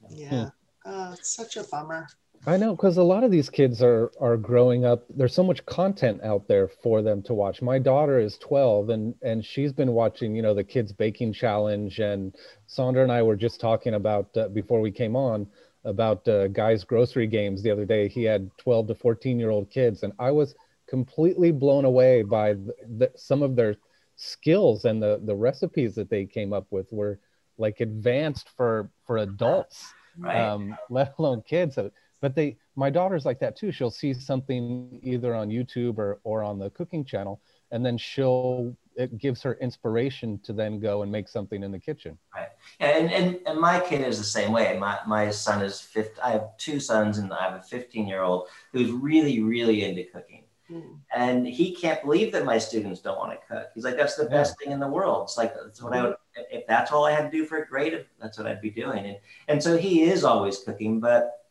So. 0.00 0.08
Yeah. 0.10 0.50
Oh, 0.84 1.12
it's 1.12 1.34
such 1.34 1.56
a 1.56 1.64
bummer. 1.64 2.08
I 2.46 2.56
know 2.56 2.74
because 2.74 2.96
a 2.96 3.02
lot 3.02 3.24
of 3.24 3.30
these 3.30 3.50
kids 3.50 3.82
are 3.82 4.12
are 4.20 4.36
growing 4.36 4.84
up. 4.84 5.04
There's 5.10 5.34
so 5.34 5.42
much 5.42 5.64
content 5.66 6.22
out 6.22 6.46
there 6.46 6.68
for 6.68 7.02
them 7.02 7.22
to 7.22 7.34
watch. 7.34 7.62
My 7.62 7.78
daughter 7.78 8.18
is 8.18 8.38
12 8.38 8.90
and 8.90 9.14
and 9.22 9.44
she's 9.44 9.72
been 9.72 9.92
watching, 9.92 10.34
you 10.34 10.42
know, 10.42 10.54
the 10.54 10.64
kids 10.64 10.92
baking 10.92 11.32
challenge. 11.32 11.98
And 11.98 12.34
Sandra 12.66 13.02
and 13.02 13.12
I 13.12 13.22
were 13.22 13.36
just 13.36 13.60
talking 13.60 13.94
about 13.94 14.36
uh, 14.36 14.48
before 14.48 14.80
we 14.80 14.90
came 14.90 15.16
on 15.16 15.48
about 15.84 16.26
uh, 16.28 16.48
guys 16.48 16.84
grocery 16.84 17.26
games 17.26 17.62
the 17.62 17.70
other 17.70 17.84
day. 17.84 18.08
He 18.08 18.24
had 18.24 18.50
12 18.58 18.88
to 18.88 18.94
14 18.94 19.38
year 19.38 19.50
old 19.50 19.70
kids, 19.70 20.02
and 20.04 20.12
I 20.18 20.30
was 20.30 20.54
completely 20.88 21.52
blown 21.52 21.84
away 21.84 22.22
by 22.22 22.54
the, 22.54 22.74
the, 22.96 23.12
some 23.16 23.42
of 23.42 23.56
their 23.56 23.76
skills 24.16 24.84
and 24.84 25.00
the 25.00 25.20
the 25.24 25.34
recipes 25.34 25.94
that 25.94 26.10
they 26.10 26.24
came 26.24 26.52
up 26.52 26.66
with 26.70 26.92
were 26.92 27.20
like 27.56 27.80
advanced 27.80 28.48
for 28.56 28.90
for 29.06 29.18
adults 29.18 29.92
right. 30.18 30.36
um, 30.36 30.76
let 30.90 31.14
alone 31.18 31.42
kids. 31.42 31.78
But 32.20 32.34
they 32.34 32.56
my 32.74 32.90
daughter's 32.90 33.24
like 33.24 33.38
that 33.40 33.56
too. 33.56 33.70
She'll 33.70 33.90
see 33.90 34.12
something 34.12 35.00
either 35.02 35.34
on 35.34 35.48
youtube 35.50 35.98
or 35.98 36.20
or 36.24 36.42
on 36.42 36.58
the 36.58 36.70
cooking 36.70 37.04
channel 37.04 37.40
and 37.70 37.84
then 37.84 37.98
she'll 37.98 38.74
it 38.96 39.16
gives 39.16 39.42
her 39.42 39.54
inspiration 39.60 40.40
to 40.42 40.52
then 40.52 40.80
go 40.80 41.02
and 41.02 41.12
make 41.12 41.28
something 41.28 41.62
in 41.62 41.70
the 41.70 41.78
kitchen. 41.78 42.18
Right. 42.34 42.48
And, 42.80 43.12
and 43.12 43.38
and 43.46 43.60
my 43.60 43.78
kid 43.78 44.00
is 44.00 44.18
the 44.18 44.24
same 44.24 44.50
way. 44.50 44.76
My 44.78 44.98
my 45.06 45.30
son 45.30 45.62
is 45.62 45.80
15 45.80 46.14
i 46.22 46.30
have 46.30 46.56
two 46.58 46.80
sons 46.80 47.18
and 47.18 47.32
i 47.32 47.42
have 47.42 47.54
a 47.54 47.62
15 47.62 48.08
year 48.08 48.22
old 48.22 48.48
who's 48.72 48.90
really 48.90 49.40
really 49.40 49.84
into 49.84 50.04
cooking 50.12 50.42
Mm. 50.70 50.98
And 51.14 51.46
he 51.46 51.74
can't 51.74 52.02
believe 52.02 52.32
that 52.32 52.44
my 52.44 52.58
students 52.58 53.00
don't 53.00 53.18
want 53.18 53.32
to 53.32 53.46
cook. 53.46 53.68
He's 53.74 53.84
like, 53.84 53.96
that's 53.96 54.16
the 54.16 54.26
best 54.26 54.58
thing 54.58 54.72
in 54.72 54.80
the 54.80 54.88
world. 54.88 55.24
It's 55.24 55.38
like, 55.38 55.54
that's 55.54 55.82
what 55.82 55.94
I 55.94 56.02
would, 56.02 56.16
if 56.50 56.66
that's 56.66 56.92
all 56.92 57.06
I 57.06 57.12
had 57.12 57.30
to 57.30 57.30
do 57.30 57.44
for 57.46 57.62
a 57.62 57.66
grade, 57.66 58.04
that's 58.20 58.36
what 58.36 58.46
I'd 58.46 58.60
be 58.60 58.70
doing. 58.70 59.06
And, 59.06 59.16
and 59.48 59.62
so 59.62 59.76
he 59.76 60.02
is 60.02 60.24
always 60.24 60.58
cooking, 60.58 61.00
but, 61.00 61.46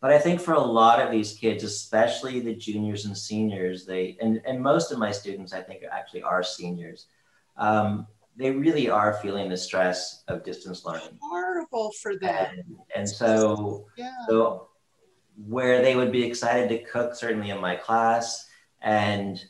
but 0.00 0.10
I 0.10 0.18
think 0.18 0.40
for 0.40 0.52
a 0.52 0.60
lot 0.60 1.00
of 1.00 1.10
these 1.10 1.32
kids, 1.32 1.64
especially 1.64 2.40
the 2.40 2.54
juniors 2.54 3.06
and 3.06 3.16
seniors, 3.16 3.86
they, 3.86 4.18
and, 4.20 4.42
and 4.46 4.60
most 4.60 4.92
of 4.92 4.98
my 4.98 5.10
students, 5.10 5.54
I 5.54 5.62
think 5.62 5.82
actually 5.90 6.22
are 6.22 6.42
seniors. 6.42 7.06
Um, 7.56 8.06
they 8.36 8.50
really 8.50 8.90
are 8.90 9.14
feeling 9.22 9.48
the 9.48 9.56
stress 9.56 10.24
of 10.28 10.44
distance 10.44 10.84
learning. 10.84 11.18
Horrible 11.22 11.90
for 12.02 12.16
them. 12.16 12.48
And, 12.52 12.76
and 12.94 13.08
so, 13.08 13.86
yeah. 13.96 14.12
so 14.28 14.68
where 15.36 15.82
they 15.82 15.96
would 15.96 16.12
be 16.12 16.24
excited 16.24 16.68
to 16.68 16.78
cook, 16.84 17.14
certainly 17.14 17.50
in 17.50 17.60
my 17.60 17.76
class, 17.76 18.48
and 18.82 19.44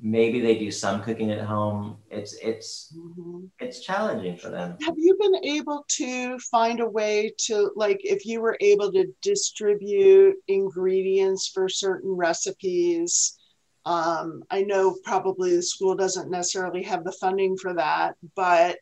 maybe 0.00 0.40
they 0.40 0.58
do 0.58 0.70
some 0.70 1.02
cooking 1.02 1.30
at 1.30 1.40
home. 1.40 1.96
It's 2.10 2.34
it's 2.34 2.94
mm-hmm. 2.96 3.44
it's 3.60 3.80
challenging 3.80 4.36
for 4.36 4.50
them. 4.50 4.76
Have 4.82 4.96
you 4.96 5.16
been 5.18 5.44
able 5.44 5.84
to 5.96 6.38
find 6.38 6.80
a 6.80 6.88
way 6.88 7.32
to 7.46 7.70
like 7.76 8.00
if 8.02 8.26
you 8.26 8.40
were 8.40 8.56
able 8.60 8.92
to 8.92 9.06
distribute 9.22 10.36
ingredients 10.48 11.48
for 11.48 11.68
certain 11.68 12.10
recipes? 12.10 13.38
Um, 13.84 14.44
I 14.50 14.62
know 14.62 14.96
probably 15.04 15.56
the 15.56 15.62
school 15.62 15.96
doesn't 15.96 16.30
necessarily 16.30 16.84
have 16.84 17.04
the 17.04 17.12
funding 17.12 17.56
for 17.56 17.74
that, 17.74 18.14
but 18.36 18.78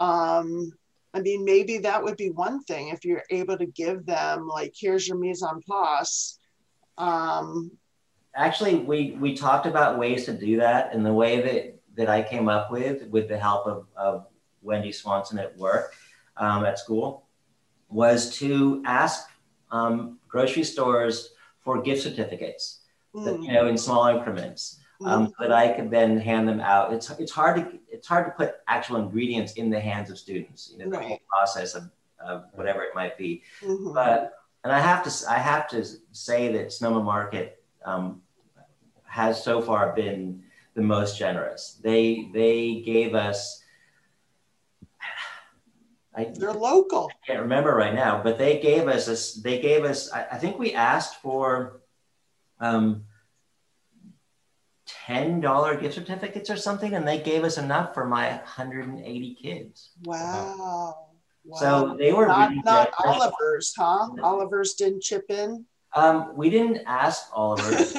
um, 0.00 0.72
I 1.14 1.20
mean, 1.20 1.44
maybe 1.44 1.78
that 1.78 2.02
would 2.02 2.16
be 2.16 2.30
one 2.30 2.62
thing 2.64 2.88
if 2.88 3.04
you're 3.04 3.22
able 3.30 3.56
to 3.56 3.66
give 3.66 4.04
them 4.04 4.48
like, 4.48 4.74
here's 4.76 5.06
your 5.06 5.16
mise 5.16 5.42
en 5.42 5.60
place. 5.62 6.38
Um, 6.98 7.70
Actually, 8.36 8.76
we 8.80 9.12
we 9.20 9.34
talked 9.36 9.64
about 9.66 9.96
ways 9.96 10.24
to 10.24 10.32
do 10.32 10.56
that, 10.56 10.92
and 10.92 11.06
the 11.06 11.12
way 11.12 11.40
that 11.40 11.78
that 11.96 12.08
I 12.08 12.20
came 12.22 12.48
up 12.48 12.72
with, 12.72 13.06
with 13.08 13.28
the 13.28 13.38
help 13.38 13.66
of, 13.68 13.86
of 13.94 14.26
Wendy 14.60 14.90
Swanson 14.90 15.38
at 15.38 15.56
work 15.56 15.94
um, 16.36 16.64
at 16.64 16.76
school, 16.80 17.26
was 17.88 18.36
to 18.38 18.82
ask 18.84 19.28
um, 19.70 20.18
grocery 20.28 20.64
stores 20.64 21.30
for 21.60 21.80
gift 21.80 22.02
certificates, 22.02 22.80
that, 23.14 23.36
Mm. 23.36 23.44
you 23.44 23.52
know, 23.52 23.68
in 23.68 23.78
small 23.78 24.08
increments, 24.08 24.80
um, 25.04 25.26
so 25.28 25.34
that 25.40 25.52
I 25.52 25.68
could 25.68 25.90
then 25.90 26.18
hand 26.18 26.48
them 26.48 26.60
out. 26.60 26.92
It's 26.92 27.10
it's 27.10 27.32
hard 27.32 27.56
to 27.56 27.78
it's 27.90 28.06
hard 28.06 28.26
to 28.26 28.32
put 28.32 28.56
actual 28.68 28.96
ingredients 28.96 29.54
in 29.54 29.70
the 29.70 29.80
hands 29.80 30.10
of 30.10 30.18
students. 30.18 30.70
You 30.72 30.84
know, 30.84 30.90
the 30.90 31.00
whole 31.00 31.20
process 31.28 31.74
of, 31.74 31.90
of 32.18 32.44
whatever 32.52 32.82
it 32.82 32.94
might 32.94 33.18
be. 33.18 33.42
Mhm. 33.62 33.94
But 33.94 34.34
and 34.62 34.72
I 34.72 34.80
have 34.80 35.02
to 35.04 35.30
I 35.30 35.38
have 35.38 35.68
to 35.68 35.84
say 36.12 36.52
that 36.52 36.72
Sonoma 36.72 37.02
Market 37.02 37.62
um, 37.84 38.22
has 39.04 39.42
so 39.42 39.60
far 39.60 39.94
been 39.94 40.42
the 40.74 40.82
most 40.82 41.18
generous. 41.18 41.78
They 41.82 42.30
they 42.32 42.82
gave 42.84 43.14
us. 43.14 43.62
I 46.16 46.32
They're 46.32 46.52
local. 46.52 47.10
I 47.10 47.26
can't 47.26 47.40
remember 47.40 47.74
right 47.74 47.94
now, 47.94 48.22
but 48.22 48.38
they 48.38 48.60
gave 48.60 48.86
us 48.86 49.06
this. 49.06 49.34
They 49.34 49.60
gave 49.60 49.84
us. 49.84 50.12
I, 50.12 50.26
I 50.32 50.38
think 50.38 50.58
we 50.58 50.72
asked 50.72 51.20
for 51.20 51.80
um, 52.60 53.04
ten 55.06 55.40
dollar 55.40 55.76
gift 55.76 55.94
certificates 55.94 56.50
or 56.50 56.56
something, 56.56 56.94
and 56.94 57.06
they 57.06 57.20
gave 57.20 57.44
us 57.44 57.58
enough 57.58 57.94
for 57.94 58.06
my 58.06 58.28
180 58.30 59.34
kids. 59.34 59.90
Wow. 60.04 60.96
wow. 61.44 61.58
So 61.58 61.96
they 61.98 62.12
were 62.12 62.26
not, 62.26 62.50
really 62.50 62.62
not. 62.64 62.90
Oliver's, 63.04 63.74
huh? 63.76 64.08
Oliver's 64.22 64.74
didn't 64.74 65.02
chip 65.02 65.26
in. 65.30 65.66
Um, 65.94 66.36
we 66.36 66.50
didn't 66.50 66.82
ask 66.86 67.28
Oliver. 67.32 67.84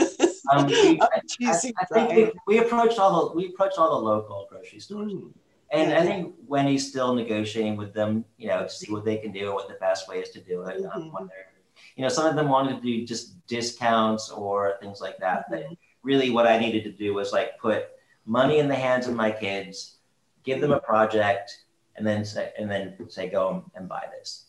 Um, 0.53 0.67
we, 0.67 1.01
I, 1.01 1.07
I 1.47 1.55
think 1.91 2.09
we, 2.11 2.31
we 2.45 2.57
approached 2.59 2.99
all 2.99 3.29
the 3.29 3.35
we 3.35 3.47
approached 3.47 3.79
all 3.79 3.99
the 3.99 4.05
local 4.05 4.45
grocery 4.47 4.79
stores, 4.79 5.11
Mm. 5.11 5.31
and 5.71 5.89
Yeah. 5.89 5.99
I 5.99 6.05
think 6.05 6.35
Wendy's 6.45 6.87
still 6.87 7.15
negotiating 7.15 7.77
with 7.77 7.95
them, 7.95 8.23
you 8.37 8.49
know, 8.49 8.61
to 8.61 8.69
see 8.69 8.91
what 8.91 9.05
they 9.05 9.17
can 9.17 9.31
do 9.31 9.45
and 9.45 9.53
what 9.55 9.67
the 9.67 9.73
best 9.81 10.07
way 10.07 10.19
is 10.19 10.29
to 10.29 10.41
do 10.41 10.61
it. 10.67 10.85
Um, 10.85 11.01
Mhm. 11.01 11.13
when 11.13 11.25
they're, 11.29 11.47
you 11.95 12.03
know, 12.03 12.09
some 12.09 12.27
of 12.27 12.35
them 12.35 12.47
wanted 12.47 12.75
to 12.75 12.81
do 12.81 13.03
just 13.07 13.43
discounts 13.47 14.29
or 14.29 14.77
things 14.79 15.01
like 15.01 15.17
that. 15.17 15.45
But 15.49 15.65
really, 16.05 16.29
what 16.29 16.47
I 16.47 16.57
needed 16.57 16.83
to 16.85 16.91
do 16.91 17.13
was 17.13 17.33
like 17.33 17.57
put 17.59 17.89
money 18.25 18.59
in 18.59 18.67
the 18.67 18.75
hands 18.75 19.07
of 19.07 19.15
my 19.15 19.31
kids, 19.31 19.97
give 20.43 20.61
them 20.61 20.71
a 20.71 20.79
project, 20.79 21.63
and 21.97 22.05
then 22.05 22.23
say 22.23 22.53
and 22.57 22.69
then 22.69 22.95
say 23.09 23.29
go 23.29 23.65
and 23.75 23.89
buy 23.89 24.05
this. 24.17 24.45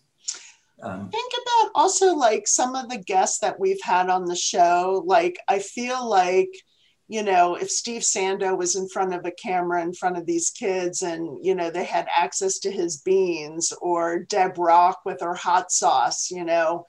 Um, 0.82 1.08
think 1.08 1.32
about 1.32 1.70
also 1.74 2.14
like 2.14 2.46
some 2.46 2.74
of 2.74 2.90
the 2.90 2.98
guests 2.98 3.38
that 3.38 3.58
we've 3.58 3.80
had 3.82 4.10
on 4.10 4.26
the 4.26 4.36
show. 4.36 5.02
Like, 5.06 5.38
I 5.48 5.58
feel 5.58 6.06
like, 6.06 6.50
you 7.08 7.22
know, 7.22 7.54
if 7.54 7.70
Steve 7.70 8.02
Sando 8.02 8.56
was 8.56 8.76
in 8.76 8.88
front 8.88 9.14
of 9.14 9.24
a 9.24 9.30
camera 9.30 9.82
in 9.82 9.94
front 9.94 10.18
of 10.18 10.26
these 10.26 10.50
kids 10.50 11.02
and, 11.02 11.38
you 11.42 11.54
know, 11.54 11.70
they 11.70 11.84
had 11.84 12.06
access 12.14 12.58
to 12.58 12.70
his 12.70 13.00
beans 13.00 13.72
or 13.80 14.18
Deb 14.24 14.58
Rock 14.58 15.00
with 15.06 15.20
her 15.22 15.34
hot 15.34 15.72
sauce, 15.72 16.30
you 16.30 16.44
know, 16.44 16.84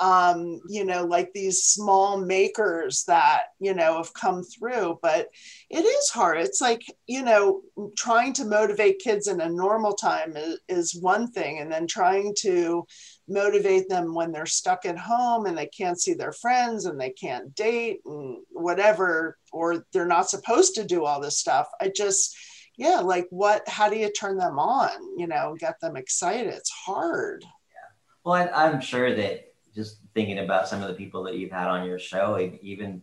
um, 0.00 0.60
you 0.68 0.84
know, 0.84 1.04
like 1.04 1.32
these 1.32 1.62
small 1.62 2.18
makers 2.18 3.04
that, 3.04 3.42
you 3.60 3.74
know, 3.74 3.96
have 3.96 4.14
come 4.14 4.42
through. 4.42 4.98
But 5.02 5.28
it 5.70 5.84
is 5.84 6.08
hard. 6.10 6.38
It's 6.38 6.60
like, 6.60 6.82
you 7.06 7.22
know, 7.22 7.62
trying 7.96 8.32
to 8.34 8.44
motivate 8.44 8.98
kids 8.98 9.28
in 9.28 9.40
a 9.40 9.48
normal 9.48 9.92
time 9.92 10.36
is, 10.36 10.60
is 10.68 10.96
one 11.00 11.30
thing. 11.30 11.58
And 11.58 11.70
then 11.70 11.86
trying 11.86 12.34
to, 12.40 12.84
motivate 13.28 13.88
them 13.88 14.14
when 14.14 14.32
they're 14.32 14.46
stuck 14.46 14.84
at 14.84 14.98
home 14.98 15.46
and 15.46 15.56
they 15.56 15.66
can't 15.66 16.00
see 16.00 16.14
their 16.14 16.32
friends 16.32 16.86
and 16.86 17.00
they 17.00 17.10
can't 17.10 17.54
date 17.54 18.00
and 18.04 18.38
whatever 18.50 19.38
or 19.52 19.84
they're 19.92 20.06
not 20.06 20.28
supposed 20.28 20.74
to 20.74 20.84
do 20.84 21.04
all 21.04 21.20
this 21.20 21.38
stuff 21.38 21.68
i 21.80 21.90
just 21.94 22.36
yeah 22.76 23.00
like 23.00 23.26
what 23.30 23.66
how 23.68 23.88
do 23.88 23.96
you 23.96 24.10
turn 24.10 24.36
them 24.36 24.58
on 24.58 24.90
you 25.16 25.26
know 25.26 25.56
get 25.58 25.80
them 25.80 25.96
excited 25.96 26.48
it's 26.48 26.70
hard 26.70 27.44
Yeah. 27.44 27.90
Well, 28.24 28.50
I'm 28.54 28.80
sure 28.80 29.14
that 29.14 29.51
just 29.74 29.98
thinking 30.14 30.38
about 30.38 30.68
some 30.68 30.82
of 30.82 30.88
the 30.88 30.94
people 30.94 31.22
that 31.24 31.36
you've 31.36 31.50
had 31.50 31.68
on 31.68 31.86
your 31.86 31.98
show, 31.98 32.38
even, 32.62 33.02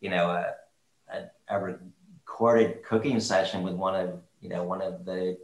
you 0.00 0.10
know, 0.10 0.26
a, 0.30 0.54
a, 1.12 1.30
a 1.48 1.60
recorded 1.60 2.82
cooking 2.82 3.20
session 3.20 3.62
with 3.62 3.74
one 3.74 3.94
of, 3.94 4.20
you 4.40 4.48
know, 4.48 4.62
one 4.64 4.82
of 4.82 5.04
the 5.04 5.38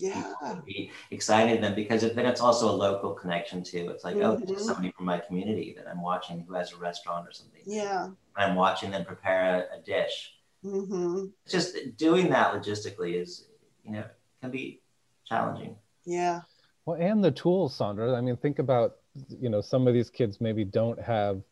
yeah 0.00 0.32
would 0.42 0.64
be 0.64 0.92
excited 1.10 1.60
them 1.60 1.74
because 1.74 2.02
then 2.14 2.24
it's 2.24 2.40
also 2.40 2.70
a 2.70 2.76
local 2.76 3.12
connection 3.12 3.62
too. 3.64 3.90
It's 3.90 4.04
like, 4.04 4.16
oh, 4.16 4.36
this 4.36 4.50
is 4.60 4.66
somebody 4.66 4.92
from 4.96 5.06
my 5.06 5.18
community 5.18 5.74
that 5.76 5.88
I'm 5.88 6.00
watching 6.00 6.44
who 6.46 6.54
has 6.54 6.72
a 6.72 6.76
restaurant 6.76 7.26
or 7.26 7.32
something. 7.32 7.62
yeah 7.64 8.08
I'm 8.36 8.54
watching 8.54 8.90
them 8.92 9.04
prepare 9.04 9.68
a, 9.72 9.78
a 9.78 9.82
dish. 9.82 10.34
hmm 10.62 11.26
just 11.48 11.76
doing 11.96 12.30
that 12.30 12.52
logistically 12.54 13.20
is, 13.20 13.48
you 13.84 13.92
know, 13.92 14.04
can 14.40 14.50
be 14.50 14.80
challenging. 15.26 15.74
yeah 16.04 16.42
Well, 16.86 17.00
and 17.00 17.22
the 17.24 17.30
tools, 17.32 17.74
Sandra. 17.74 18.14
I 18.14 18.20
mean, 18.20 18.36
think 18.36 18.58
about, 18.60 18.96
you 19.40 19.48
know, 19.48 19.60
some 19.60 19.86
of 19.86 19.94
these 19.94 20.10
kids 20.10 20.40
maybe 20.40 20.64
don't 20.64 21.00
have 21.00 21.42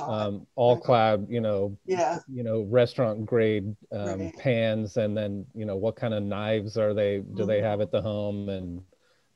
um, 0.00 0.46
all 0.56 0.76
clad, 0.78 1.26
you 1.28 1.40
know, 1.40 1.76
yeah 1.86 2.18
you 2.28 2.42
know, 2.42 2.62
restaurant 2.62 3.24
grade 3.26 3.74
um, 3.92 4.20
Right. 4.20 4.36
pans, 4.38 4.96
and 4.96 5.16
then 5.16 5.46
you 5.54 5.64
know, 5.64 5.76
what 5.76 5.96
kind 5.96 6.14
of 6.14 6.22
knives 6.22 6.76
are 6.76 6.94
they 6.94 7.18
do 7.34 7.44
they 7.46 7.60
have 7.62 7.80
at 7.80 7.90
the 7.90 8.00
home, 8.00 8.48
and 8.48 8.82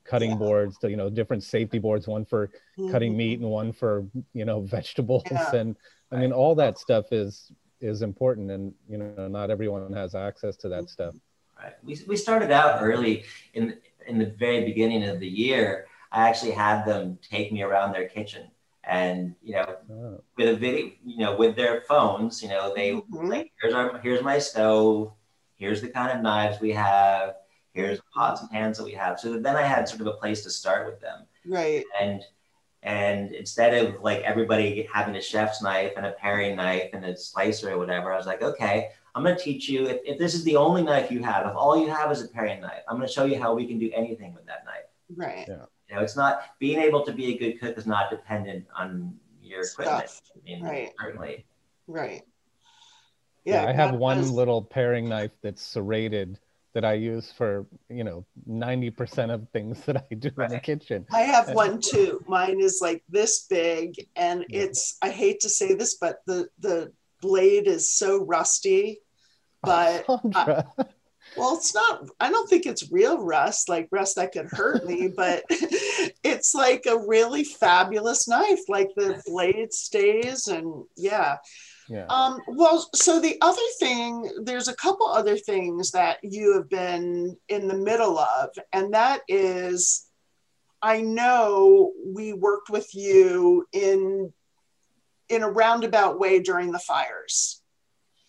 cutting 0.03 0.31
Yeah. 0.31 0.37
boards, 0.37 0.77
to, 0.79 0.89
you 0.89 0.97
know, 0.97 1.09
different 1.09 1.43
safety 1.43 1.79
boards, 1.79 2.07
one 2.07 2.25
for 2.25 2.51
cutting 2.91 3.13
Mhm. 3.13 3.17
meat 3.17 3.39
and 3.39 3.49
one 3.49 3.71
for 3.71 4.05
you 4.33 4.45
know 4.45 4.61
vegetables, 4.77 5.23
Yeah. 5.31 5.55
and 5.55 5.75
I 6.11 6.17
mean, 6.17 6.31
all 6.31 6.55
that 6.55 6.77
stuff 6.77 7.11
is 7.11 7.51
is 7.81 8.01
important, 8.01 8.51
and 8.51 8.73
you 8.87 8.97
know, 8.97 9.27
not 9.27 9.49
everyone 9.49 9.91
has 9.93 10.15
access 10.15 10.55
to 10.57 10.69
that 10.69 10.89
stuff. 10.89 11.15
Right. 11.61 11.73
We, 11.83 11.97
we 12.07 12.17
started 12.17 12.51
out 12.51 12.81
early 12.81 13.23
in 13.53 13.77
in 14.07 14.19
the 14.19 14.27
very 14.27 14.63
beginning 14.65 15.03
of 15.05 15.19
the 15.19 15.27
year. 15.27 15.87
I 16.11 16.27
actually 16.29 16.51
had 16.51 16.85
them 16.85 17.19
take 17.21 17.51
me 17.51 17.61
around 17.63 17.91
their 17.93 18.07
kitchen, 18.07 18.49
and 18.83 19.35
you 19.41 19.55
know, 19.55 19.75
Oh, 19.91 20.21
with 20.37 20.49
a 20.49 20.55
video, 20.55 20.91
you 21.05 21.17
know, 21.19 21.35
with 21.35 21.55
their 21.55 21.81
phones, 21.81 22.41
you 22.43 22.49
know, 22.49 22.73
they 22.75 22.91
Mhm. 22.93 23.29
like 23.29 23.51
here's 23.61 23.73
our 23.73 23.97
here's 23.99 24.21
my 24.21 24.37
stove, 24.39 25.11
here's 25.55 25.81
the 25.81 25.89
kind 25.89 26.11
of 26.11 26.21
knives 26.21 26.59
we 26.59 26.71
have, 26.73 27.35
here's 27.73 27.97
the 27.99 28.03
pots 28.13 28.41
and 28.41 28.49
pans 28.51 28.77
that 28.77 28.83
we 28.83 28.93
have. 28.93 29.19
So 29.19 29.39
then 29.39 29.55
I 29.55 29.63
had 29.63 29.87
sort 29.87 30.01
of 30.01 30.07
a 30.07 30.13
place 30.13 30.43
to 30.43 30.49
start 30.49 30.85
with 30.87 30.99
them, 31.01 31.25
right 31.45 31.83
and 31.99 32.23
and 32.83 33.31
instead 33.33 33.73
of 33.73 34.01
like 34.01 34.21
everybody 34.21 34.87
having 34.93 35.15
a 35.15 35.21
chef's 35.21 35.61
knife 35.61 35.93
and 35.97 36.05
a 36.05 36.11
paring 36.11 36.55
knife 36.55 36.91
and 36.93 37.03
a 37.03 37.17
slicer 37.17 37.71
or 37.71 37.79
whatever, 37.79 38.13
I 38.13 38.17
was 38.17 38.27
like, 38.27 38.43
okay, 38.43 38.89
I'm 39.15 39.23
going 39.23 39.35
to 39.35 39.41
teach 39.41 39.67
you. 39.67 39.87
If, 39.87 40.01
if 40.05 40.19
this 40.19 40.35
is 40.35 40.43
the 40.43 40.55
only 40.55 40.83
knife 40.83 41.09
you 41.09 41.23
have, 41.23 41.47
if 41.47 41.55
all 41.55 41.75
you 41.81 41.89
have 41.89 42.11
is 42.11 42.21
a 42.23 42.27
paring 42.27 42.61
knife, 42.61 42.83
I'm 42.87 42.97
going 42.97 43.07
to 43.07 43.13
show 43.13 43.25
you 43.25 43.39
how 43.39 43.55
we 43.55 43.65
can 43.65 43.79
do 43.79 43.89
anything 43.95 44.35
with 44.35 44.45
that 44.45 44.65
knife. 44.65 44.85
right 45.15 45.47
You 45.89 45.95
know, 45.95 46.01
it's 46.01 46.15
not 46.17 46.41
being 46.59 46.79
able 46.79 47.05
to 47.05 47.11
be 47.13 47.33
a 47.33 47.37
good 47.37 47.59
cook 47.59 47.77
is 47.77 47.85
not 47.85 48.09
dependent 48.09 48.65
on 48.75 49.15
your 49.41 49.61
equipment. 49.61 50.09
Stuff. 50.09 50.31
I 50.35 50.39
mean, 50.43 50.63
Right. 50.63 50.91
certainly. 50.99 51.45
right 51.87 52.23
yeah, 53.45 53.65
I 53.67 53.73
have 53.73 53.93
one 53.95 54.17
knows. 54.21 54.31
little 54.31 54.63
paring 54.63 55.07
knife 55.07 55.29
that's 55.43 55.61
serrated 55.61 56.39
that 56.73 56.83
I 56.83 56.93
use 56.93 57.31
for 57.31 57.67
you 57.89 58.03
know 58.03 58.25
ninety 58.47 58.89
percent 58.89 59.29
of 59.31 59.47
things 59.53 59.79
that 59.85 59.97
I 60.11 60.15
do 60.15 60.31
in 60.39 60.49
the 60.49 60.59
kitchen. 60.59 61.05
I 61.11 61.21
have 61.21 61.53
one 61.53 61.79
too. 61.79 62.23
Mine 62.27 62.59
is 62.59 62.79
like 62.81 63.03
this 63.07 63.45
big, 63.47 63.93
and 64.15 64.45
Yeah. 64.49 64.61
it's. 64.63 64.97
I 65.03 65.09
hate 65.09 65.41
to 65.41 65.49
say 65.49 65.75
this, 65.75 65.95
but 66.01 66.21
the 66.25 66.49
the 66.59 66.91
blade 67.21 67.67
is 67.67 67.93
so 67.93 68.25
rusty. 68.25 68.99
But 69.61 70.05
Sandra. 70.33 70.65
Well, 71.37 71.55
it's 71.55 71.73
not. 71.73 72.07
I 72.19 72.29
don't 72.29 72.49
think 72.49 72.65
it's 72.65 72.91
real 72.91 73.21
rust, 73.21 73.69
like 73.69 73.87
rust 73.91 74.15
that 74.15 74.31
could 74.31 74.47
hurt 74.47 74.85
me. 74.85 75.07
But 75.15 75.43
it's 76.23 76.53
like 76.53 76.85
a 76.87 76.97
really 76.97 77.43
fabulous 77.43 78.27
knife. 78.27 78.61
Like 78.67 78.89
the 78.95 79.21
blade 79.25 79.73
stays, 79.73 80.47
and 80.47 80.85
yeah. 80.97 81.37
yeah. 81.89 82.05
Um, 82.07 82.41
well, 82.47 82.87
so 82.93 83.19
the 83.19 83.37
other 83.41 83.61
thing, 83.79 84.29
there's 84.43 84.67
a 84.67 84.75
couple 84.75 85.07
other 85.07 85.37
things 85.37 85.91
that 85.91 86.17
you 86.23 86.53
have 86.53 86.69
been 86.69 87.37
in 87.49 87.67
the 87.67 87.77
middle 87.77 88.19
of, 88.19 88.49
and 88.73 88.93
that 88.93 89.21
is, 89.27 90.07
I 90.81 91.01
know 91.01 91.91
we 92.05 92.33
worked 92.33 92.69
with 92.69 92.93
you 92.93 93.65
in 93.71 94.33
in 95.29 95.43
a 95.43 95.49
roundabout 95.49 96.19
way 96.19 96.39
during 96.39 96.71
the 96.71 96.79
fires. 96.79 97.61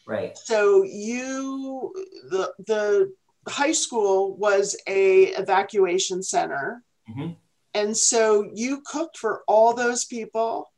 Right. 0.06 0.38
So 0.38 0.82
you, 0.84 1.92
the 2.30 2.52
the 2.66 3.12
high 3.48 3.72
school 3.72 4.36
was 4.36 4.76
a 4.86 5.24
evacuation 5.34 6.22
center, 6.22 6.82
Mhm. 7.10 7.36
and 7.74 7.96
so 7.96 8.48
you 8.54 8.82
cooked 8.82 9.18
for 9.18 9.42
all 9.48 9.74
those 9.74 10.04
people. 10.04 10.72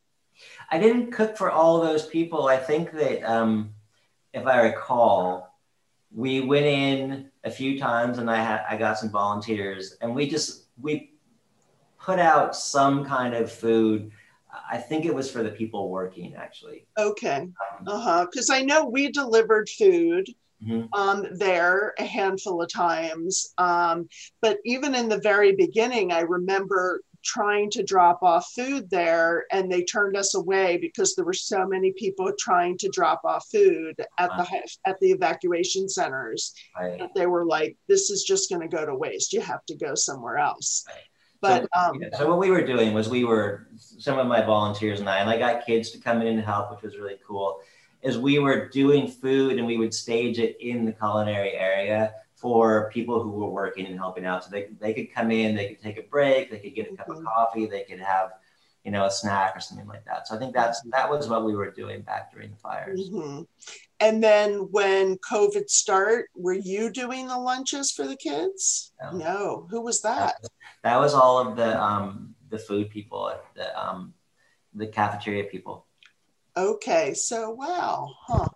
I 0.70 0.78
didn't 0.78 1.12
cook 1.12 1.36
for 1.36 1.50
all 1.50 1.80
those 1.80 2.06
people. 2.06 2.46
I 2.46 2.56
think 2.56 2.92
that, 2.92 3.22
um, 3.24 3.74
if 4.32 4.46
I 4.46 4.60
recall, 4.62 5.54
we 6.14 6.40
went 6.40 6.64
in 6.66 7.30
a 7.44 7.50
few 7.50 7.78
times 7.78 8.18
and 8.18 8.30
I 8.30 8.36
had 8.36 8.64
I 8.68 8.76
got 8.76 8.98
some 8.98 9.10
volunteers 9.10 9.96
and 10.00 10.14
we 10.14 10.28
just 10.28 10.64
we 10.80 11.12
put 11.98 12.18
out 12.18 12.56
some 12.56 13.04
kind 13.04 13.34
of 13.34 13.52
food. 13.52 14.10
I 14.70 14.78
think 14.78 15.04
it 15.04 15.14
was 15.14 15.30
for 15.30 15.42
the 15.42 15.50
people 15.50 15.90
working 15.90 16.34
actually. 16.34 16.86
Okay. 16.98 17.48
Uh-huh. 17.86 18.26
Because 18.30 18.50
I 18.50 18.62
know 18.62 18.84
we 18.84 19.10
delivered 19.10 19.68
food 19.68 20.28
Mhm. 20.62 20.88
um, 20.92 21.26
there 21.38 21.94
a 21.98 22.04
handful 22.04 22.60
of 22.62 22.72
times. 22.72 23.54
Um, 23.58 24.08
but 24.40 24.58
even 24.64 24.94
in 24.94 25.08
the 25.08 25.20
very 25.20 25.52
beginning, 25.54 26.10
I 26.12 26.20
remember 26.22 27.00
trying 27.24 27.70
to 27.70 27.82
drop 27.82 28.22
off 28.22 28.50
food 28.54 28.88
there 28.90 29.44
and 29.52 29.70
they 29.70 29.82
turned 29.84 30.16
us 30.16 30.34
away 30.34 30.76
because 30.78 31.14
there 31.14 31.24
were 31.24 31.32
so 31.32 31.66
many 31.66 31.92
people 31.92 32.32
trying 32.38 32.78
to 32.78 32.88
drop 32.88 33.20
off 33.24 33.44
food 33.50 33.94
at 34.18 34.30
the 34.36 34.46
at 34.86 34.98
the 35.00 35.10
evacuation 35.10 35.88
centers 35.88 36.54
Right. 36.78 36.98
that 36.98 37.10
they 37.14 37.26
were 37.26 37.44
like 37.44 37.76
this 37.88 38.08
is 38.10 38.22
just 38.22 38.48
going 38.48 38.62
to 38.62 38.68
go 38.76 38.86
to 38.86 38.94
waste 38.94 39.32
you 39.32 39.40
have 39.40 39.64
to 39.66 39.76
go 39.76 39.94
somewhere 39.96 40.38
else 40.38 40.84
Right. 40.86 40.96
But 41.40 41.62
so, 41.62 41.80
um 41.80 42.00
yeah, 42.00 42.08
so 42.16 42.28
what 42.28 42.38
we 42.38 42.50
were 42.50 42.62
doing 42.64 42.94
was 42.94 43.08
we 43.08 43.24
were 43.24 43.68
some 43.76 44.18
of 44.18 44.26
my 44.26 44.42
volunteers 44.42 45.00
and 45.00 45.08
I, 45.08 45.18
and 45.18 45.30
I 45.30 45.38
got 45.38 45.64
kids 45.66 45.90
to 45.92 45.98
come 45.98 46.20
in 46.22 46.26
and 46.28 46.40
help, 46.40 46.70
which 46.70 46.82
was 46.82 46.96
really 46.98 47.18
cool. 47.26 47.60
Is 48.02 48.18
we 48.18 48.38
were 48.38 48.68
doing 48.68 49.08
food 49.08 49.58
and 49.58 49.66
we 49.66 49.76
would 49.76 49.92
stage 49.92 50.38
it 50.38 50.56
in 50.60 50.84
the 50.84 50.92
culinary 50.92 51.52
area 51.52 52.14
for 52.36 52.88
people 52.92 53.20
who 53.22 53.30
were 53.32 53.48
working 53.50 53.86
and 53.86 53.96
helping 53.98 54.24
out. 54.24 54.44
So 54.44 54.50
they, 54.50 54.68
they 54.78 54.94
could 54.94 55.12
come 55.12 55.30
in, 55.32 55.56
they 55.56 55.68
could 55.68 55.80
take 55.82 55.98
a 55.98 56.02
break, 56.02 56.50
they 56.50 56.58
could 56.60 56.74
get 56.76 56.92
a 56.92 56.96
cup 56.96 57.08
of 57.10 57.16
Mhm. 57.16 57.24
coffee, 57.24 57.66
they 57.66 57.82
could 57.82 57.98
have, 57.98 58.30
you 58.84 58.92
know, 58.92 59.06
a 59.06 59.10
snack 59.10 59.56
or 59.56 59.60
something 59.60 59.88
like 59.88 60.04
that. 60.04 60.28
So 60.28 60.36
I 60.36 60.38
think 60.38 60.54
that's 60.54 60.80
that 60.92 61.10
was 61.10 61.28
what 61.28 61.44
we 61.44 61.56
were 61.56 61.70
doing 61.72 62.02
back 62.02 62.32
during 62.32 62.50
the 62.50 62.56
fires. 62.56 63.10
mhm. 63.10 63.46
and 64.00 64.22
then 64.22 64.70
when 64.70 65.16
covid 65.18 65.68
start 65.68 66.26
were 66.36 66.54
you 66.54 66.90
doing 66.90 67.26
the 67.26 67.36
lunches 67.36 67.90
for 67.90 68.06
the 68.06 68.16
kids 68.16 68.92
No. 69.02 69.10
no 69.10 69.66
who 69.70 69.80
was 69.80 70.00
that 70.02 70.34
That 70.88 71.00
was 71.00 71.12
all 71.12 71.36
of 71.38 71.54
the 71.56 71.78
um, 71.78 72.34
the 72.48 72.58
food 72.58 72.88
people, 72.88 73.30
the 73.54 73.66
um, 73.78 74.14
the 74.74 74.86
cafeteria 74.86 75.44
people. 75.44 75.84
okay 76.56 77.14
so 77.14 77.50
wow 77.50 78.08
huh 78.26 78.48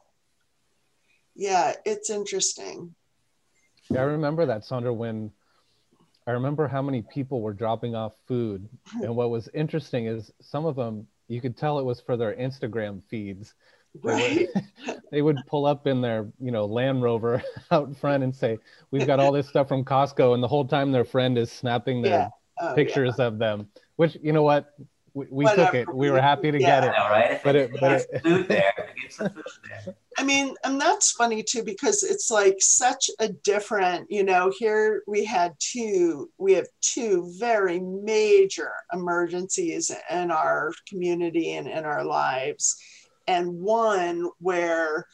yeah 1.34 1.74
it's 1.84 2.10
interesting 2.10 2.94
Yeah, 3.90 4.00
I 4.00 4.04
remember 4.04 4.46
that, 4.46 4.64
Sandra, 4.64 4.92
when 4.92 5.30
I 6.26 6.30
remember 6.32 6.68
how 6.68 6.82
many 6.82 7.02
people 7.02 7.40
were 7.42 7.52
dropping 7.52 7.94
off 7.94 8.14
food. 8.26 8.68
And 9.04 9.14
what 9.16 9.30
was 9.30 9.48
interesting 9.52 10.06
is 10.06 10.32
some 10.40 10.64
of 10.64 10.74
them, 10.76 11.06
you 11.28 11.40
could 11.40 11.56
tell 11.56 11.78
it 11.78 11.84
was 11.84 12.00
for 12.00 12.16
their 12.16 12.34
Instagram 12.34 13.02
feeds. 13.10 13.54
They 13.94 14.10
right 14.10 14.48
would, 14.86 15.02
they 15.12 15.22
would 15.22 15.38
pull 15.46 15.66
up 15.66 15.86
in 15.86 16.00
their, 16.00 16.26
you 16.40 16.50
know, 16.50 16.64
Land 16.64 17.02
Rover 17.02 17.42
out 17.70 17.94
front 17.96 18.22
and 18.24 18.34
say, 18.34 18.58
"We've 18.90 19.06
got 19.06 19.20
all 19.20 19.32
this 19.32 19.48
stuff 19.48 19.68
from 19.68 19.84
Costco," 19.84 20.34
and 20.34 20.42
the 20.42 20.48
whole 20.48 20.64
time 20.64 20.92
their 20.92 21.04
friend 21.04 21.36
is 21.36 21.50
snapping 21.52 22.02
their 22.02 22.12
Yeah. 22.12 22.28
Oh, 22.60 22.68
yeah. 22.68 22.74
pictures 22.74 23.18
of 23.18 23.38
them. 23.38 23.68
Which, 23.96 24.16
you 24.22 24.32
know 24.32 24.42
what, 24.42 24.74
we, 25.14 25.26
we 25.30 25.44
took 25.54 25.74
it. 25.74 25.92
We 25.92 26.10
were 26.10 26.20
happy 26.20 26.50
to 26.50 26.58
Yeah. 26.60 26.80
get 26.80 26.84
it. 26.84 26.92
know, 26.96 27.08
right? 27.10 27.40
But 27.44 27.56
it, 27.56 27.70
it- 27.74 27.80
but 27.80 27.92
it- 27.92 28.22
food 28.22 28.48
there, 28.48 28.72
if 28.78 28.84
it 28.88 28.96
gets 29.02 29.16
the 29.18 29.28
food 29.30 29.42
there. 29.68 29.94
I 30.18 30.24
mean, 30.24 30.54
and 30.64 30.78
that's 30.80 31.12
funny 31.12 31.42
too 31.42 31.62
because 31.64 32.02
it's 32.02 32.30
like 32.30 32.56
such 32.60 33.10
a 33.18 33.28
different, 33.28 34.10
you 34.10 34.22
know, 34.24 34.52
here 34.58 35.02
we 35.06 35.24
had 35.24 35.52
two, 35.58 36.30
we 36.38 36.52
have 36.52 36.66
two 36.82 37.32
very 37.38 37.80
major 37.80 38.72
emergencies 38.92 39.90
in 40.10 40.30
our 40.30 40.72
community 40.88 41.52
and 41.54 41.66
in 41.66 41.84
our 41.84 42.04
lives. 42.04 42.76
And 43.26 43.60
one 43.60 44.28
where, 44.38 45.06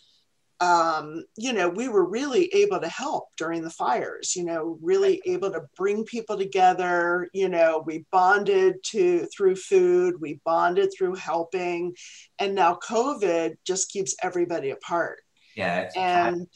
um, 0.60 1.24
you 1.36 1.52
know, 1.52 1.68
we 1.68 1.88
were 1.88 2.04
really 2.08 2.52
able 2.54 2.80
to 2.80 2.88
help 2.88 3.28
during 3.36 3.62
the 3.62 3.70
fires, 3.70 4.34
you 4.34 4.44
know, 4.44 4.78
really 4.82 5.20
able 5.24 5.52
to 5.52 5.62
bring 5.76 6.04
people 6.04 6.36
together. 6.36 7.28
You 7.32 7.48
know, 7.48 7.82
we 7.86 8.04
bonded 8.10 8.76
to 8.86 9.26
through 9.26 9.56
food, 9.56 10.20
we 10.20 10.40
bonded 10.44 10.90
through 10.96 11.14
helping, 11.14 11.94
and 12.38 12.54
now 12.54 12.78
COVID 12.86 13.56
just 13.64 13.90
keeps 13.90 14.16
everybody 14.22 14.70
apart. 14.70 15.20
Yeah, 15.54 15.80
it's 15.80 15.96
And 15.96 16.46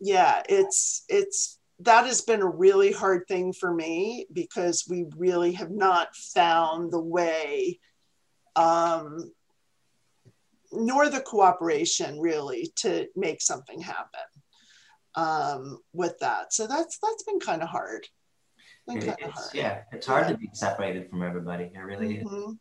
yeah, 0.00 0.42
it's 0.48 1.04
it's 1.08 1.58
that 1.80 2.06
has 2.06 2.22
been 2.22 2.42
a 2.42 2.48
really 2.48 2.92
hard 2.92 3.26
thing 3.26 3.52
for 3.52 3.72
me 3.72 4.26
because 4.32 4.84
we 4.88 5.06
really 5.16 5.52
have 5.52 5.70
not 5.70 6.14
found 6.14 6.92
the 6.92 7.00
way 7.00 7.80
um 8.54 9.32
nor 10.72 11.08
the 11.08 11.20
cooperation 11.20 12.18
really 12.20 12.72
to 12.76 13.06
make 13.16 13.40
something 13.42 13.80
happen 13.80 14.20
um, 15.14 15.78
with 15.92 16.18
that. 16.20 16.52
So 16.52 16.66
that's 16.66 16.98
that's 17.02 17.22
been 17.24 17.40
kind 17.40 17.62
of 17.62 17.68
hard. 17.68 18.06
Been 18.86 18.98
it- 18.98 19.06
kind 19.06 19.18
of 19.22 19.28
it's, 19.28 19.38
hard. 19.40 19.54
yeah, 19.54 19.82
it's 19.92 20.06
hard 20.06 20.28
to 20.28 20.36
be 20.36 20.48
separated 20.52 21.08
from 21.10 21.22
everybody. 21.22 21.70
It 21.74 21.78
really 21.78 22.18
is. 22.18 22.24
Mhm. 22.26 22.58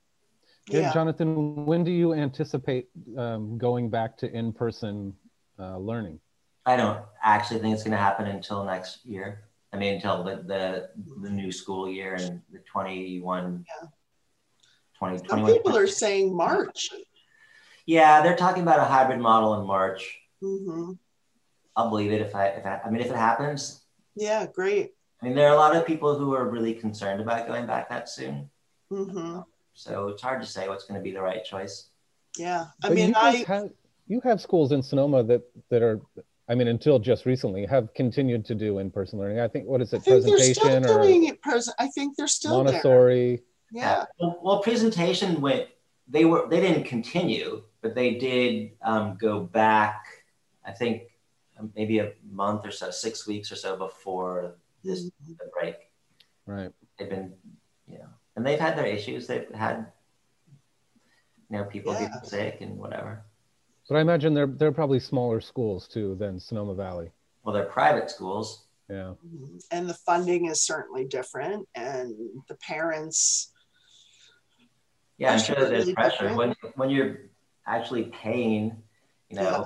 Yeah, 0.67 0.79
Yeah. 0.81 0.93
Jonathan, 0.93 1.65
when 1.65 1.83
do 1.83 1.91
you 1.91 2.13
anticipate 2.13 2.89
um, 3.17 3.57
going 3.57 3.89
back 3.89 4.15
to 4.17 4.31
in-person 4.31 5.15
uh, 5.57 5.77
learning? 5.77 6.19
I 6.67 6.75
don't 6.75 7.03
actually 7.23 7.59
think 7.61 7.73
it's 7.73 7.83
going 7.83 7.97
to 7.97 7.97
happen 7.97 8.27
until 8.27 8.63
next 8.63 9.03
year. 9.03 9.45
I 9.73 9.77
mean, 9.77 9.95
until 9.95 10.23
the 10.23 10.35
the, 10.45 10.89
the 11.21 11.29
new 11.29 11.51
school 11.51 11.89
year 11.89 12.13
and 12.15 12.41
the 12.51 12.59
21, 12.71 13.65
Yeah. 13.81 13.87
20, 14.99 15.17
Some 15.17 15.27
21. 15.39 15.53
people 15.53 15.75
are 15.77 15.87
saying 15.87 16.35
March. 16.35 16.89
Yeah, 17.91 18.21
they're 18.21 18.37
talking 18.37 18.63
about 18.63 18.79
a 18.79 18.85
hybrid 18.85 19.19
model 19.19 19.59
in 19.59 19.67
March. 19.67 20.17
hmm 20.39 20.93
I'll 21.75 21.89
believe 21.89 22.13
it 22.13 22.21
if 22.21 22.33
I, 22.33 22.45
if 22.47 22.65
I, 22.65 22.79
I 22.85 22.89
mean, 22.89 23.01
if 23.01 23.07
it 23.07 23.17
happens. 23.17 23.81
Yeah, 24.15 24.45
great. 24.45 24.93
I 25.21 25.25
mean, 25.25 25.35
there 25.35 25.49
are 25.49 25.53
a 25.53 25.57
lot 25.57 25.75
of 25.75 25.85
people 25.85 26.17
who 26.17 26.33
are 26.33 26.49
really 26.49 26.73
concerned 26.73 27.19
about 27.19 27.47
going 27.47 27.67
back 27.67 27.89
that 27.89 28.07
soon. 28.07 28.49
hmm 28.89 29.39
So 29.73 30.07
it's 30.07 30.21
hard 30.21 30.41
to 30.41 30.47
say 30.47 30.69
what's 30.69 30.85
going 30.85 31.01
to 31.01 31.03
be 31.03 31.11
the 31.11 31.21
right 31.21 31.43
choice. 31.43 31.89
Yeah, 32.37 32.67
I 32.81 32.87
But 32.87 32.95
mean, 32.95 33.09
you 33.09 33.15
I 33.17 33.43
have 33.47 33.69
you 34.07 34.21
have 34.23 34.39
schools 34.39 34.71
in 34.71 34.81
Sonoma 34.81 35.21
that 35.25 35.41
that 35.69 35.81
are, 35.81 35.99
I 36.47 36.55
mean, 36.55 36.69
until 36.69 36.97
just 36.97 37.25
recently 37.25 37.65
have 37.65 37.93
continued 37.93 38.45
to 38.45 38.55
do 38.55 38.79
in-person 38.79 39.19
learning. 39.19 39.41
I 39.41 39.49
think 39.49 39.67
what 39.67 39.81
is 39.81 39.93
I 39.93 39.97
it, 39.97 40.03
think 40.03 40.25
they're 40.25 40.37
still 40.37 40.63
presentation 40.63 40.85
or 40.85 41.03
doing 41.03 41.25
it. 41.25 41.41
Present. 41.41 41.75
I 41.77 41.87
think 41.87 42.15
they're 42.15 42.27
still 42.27 42.63
there. 42.63 42.63
Montessori? 42.63 43.43
Yeah. 43.73 44.05
Well, 44.19 44.39
well, 44.41 44.59
presentation 44.59 45.41
went. 45.41 45.67
They 46.07 46.23
were. 46.23 46.47
They 46.49 46.61
didn't 46.61 46.85
continue, 46.85 47.63
but 47.81 47.95
they 47.95 48.15
did 48.15 48.71
um, 48.81 49.17
go 49.19 49.39
back. 49.41 50.03
I 50.65 50.71
think 50.71 51.03
um, 51.59 51.71
maybe 51.75 51.99
a 51.99 52.13
month 52.31 52.65
or 52.65 52.71
so, 52.71 52.91
six 52.91 53.27
weeks 53.27 53.51
or 53.51 53.55
so 53.55 53.75
before 53.75 54.55
this 54.83 55.03
Mm-hmm. 55.05 55.33
the 55.39 55.49
break. 55.59 55.75
Right. 56.45 56.71
They've 56.97 57.09
been, 57.09 57.33
you 57.87 57.99
know, 57.99 58.09
and 58.35 58.45
they've 58.45 58.59
had 58.59 58.77
their 58.77 58.85
issues. 58.87 59.27
They've 59.27 59.49
had, 59.53 59.85
you 61.49 61.57
know, 61.57 61.65
people 61.65 61.93
Yeah. 61.93 62.07
getting 62.07 62.23
sick 62.29 62.57
and 62.61 62.77
whatever. 62.77 63.23
But 63.89 63.97
I 63.97 64.01
imagine 64.01 64.33
they're 64.33 64.47
they're 64.47 64.71
probably 64.71 64.99
smaller 64.99 65.41
schools 65.41 65.87
too 65.87 66.15
than 66.15 66.39
Sonoma 66.39 66.75
Valley. 66.75 67.11
Well, 67.43 67.53
they're 67.53 67.65
private 67.65 68.09
schools. 68.09 68.65
Yeah. 68.89 69.13
Mhm. 69.25 69.63
And 69.71 69.89
the 69.89 69.93
funding 69.93 70.45
is 70.45 70.61
certainly 70.63 71.05
different, 71.05 71.67
and 71.75 72.15
the 72.47 72.55
parents. 72.55 73.51
Yeah, 75.17 75.33
I'm 75.33 75.39
sure 75.39 75.55
there's 75.55 75.71
really 75.85 75.93
pressure 75.93 76.29
different. 76.29 76.37
when 76.37 76.55
when 76.75 76.89
you're 76.89 77.17
actually 77.65 78.05
paying. 78.05 78.83
You 79.29 79.37
know, 79.37 79.41
Yeah. 79.43 79.63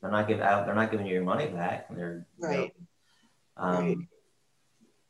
they're 0.00 0.10
not 0.10 0.28
giving 0.28 0.42
out. 0.44 0.66
They're 0.66 0.74
not 0.74 0.90
giving 0.90 1.06
you 1.06 1.14
your 1.14 1.22
money 1.24 1.46
back. 1.46 1.88
They're 1.88 2.26
you 2.38 2.42
know, 2.42 2.48
Right. 2.48 2.74
Um, 3.56 3.86
Right. 3.88 3.96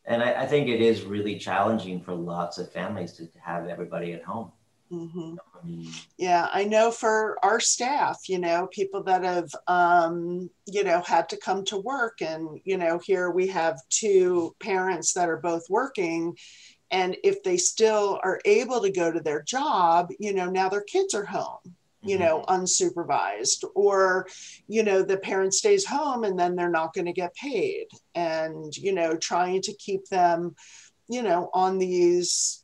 And 0.04 0.20
I, 0.22 0.42
I 0.42 0.46
think 0.46 0.68
it 0.68 0.80
is 0.80 1.02
really 1.04 1.38
challenging 1.38 2.00
for 2.02 2.12
lots 2.12 2.58
of 2.58 2.72
families 2.72 3.12
to 3.14 3.28
have 3.40 3.68
everybody 3.68 4.12
at 4.14 4.24
home. 4.24 4.50
Mhm. 4.90 5.38
I 5.54 5.64
mean, 5.64 5.88
Yeah, 6.18 6.48
I 6.52 6.64
know 6.64 6.90
for 6.90 7.38
our 7.44 7.60
staff, 7.60 8.28
you 8.28 8.38
know, 8.38 8.66
people 8.72 9.04
that 9.04 9.22
have, 9.22 9.48
um, 9.68 10.50
you 10.66 10.82
know, 10.82 11.00
had 11.02 11.28
to 11.30 11.36
come 11.36 11.64
to 11.66 11.78
work. 11.78 12.20
And, 12.20 12.60
you 12.64 12.76
know, 12.76 12.98
here 12.98 13.30
we 13.30 13.46
have 13.46 13.80
two 13.90 14.54
parents 14.58 15.12
that 15.14 15.28
are 15.28 15.38
both 15.38 15.70
working. 15.70 16.36
And 16.90 17.16
if 17.22 17.42
they 17.44 17.56
still 17.56 18.20
are 18.24 18.40
able 18.44 18.82
to 18.82 18.90
go 18.90 19.10
to 19.12 19.20
their 19.20 19.40
job, 19.42 20.10
you 20.18 20.34
know, 20.34 20.50
now 20.50 20.68
their 20.68 20.82
kids 20.82 21.14
are 21.14 21.24
home, 21.24 21.76
you 22.02 22.16
mhm. 22.16 22.20
know, 22.20 22.44
unsupervised, 22.48 23.64
or, 23.74 24.26
you 24.68 24.82
know, 24.82 25.02
the 25.02 25.16
parent 25.16 25.54
stays 25.54 25.84
home 25.84 26.24
and 26.24 26.38
then 26.38 26.56
they're 26.56 26.70
not 26.70 26.94
going 26.94 27.06
to 27.06 27.12
get 27.12 27.34
paid. 27.34 27.86
And, 28.14 28.76
you 28.76 28.92
know, 28.92 29.16
trying 29.16 29.62
to 29.62 29.74
keep 29.74 30.06
them, 30.08 30.54
you 31.08 31.22
know, 31.22 31.50
on 31.54 31.78
these 31.78 32.62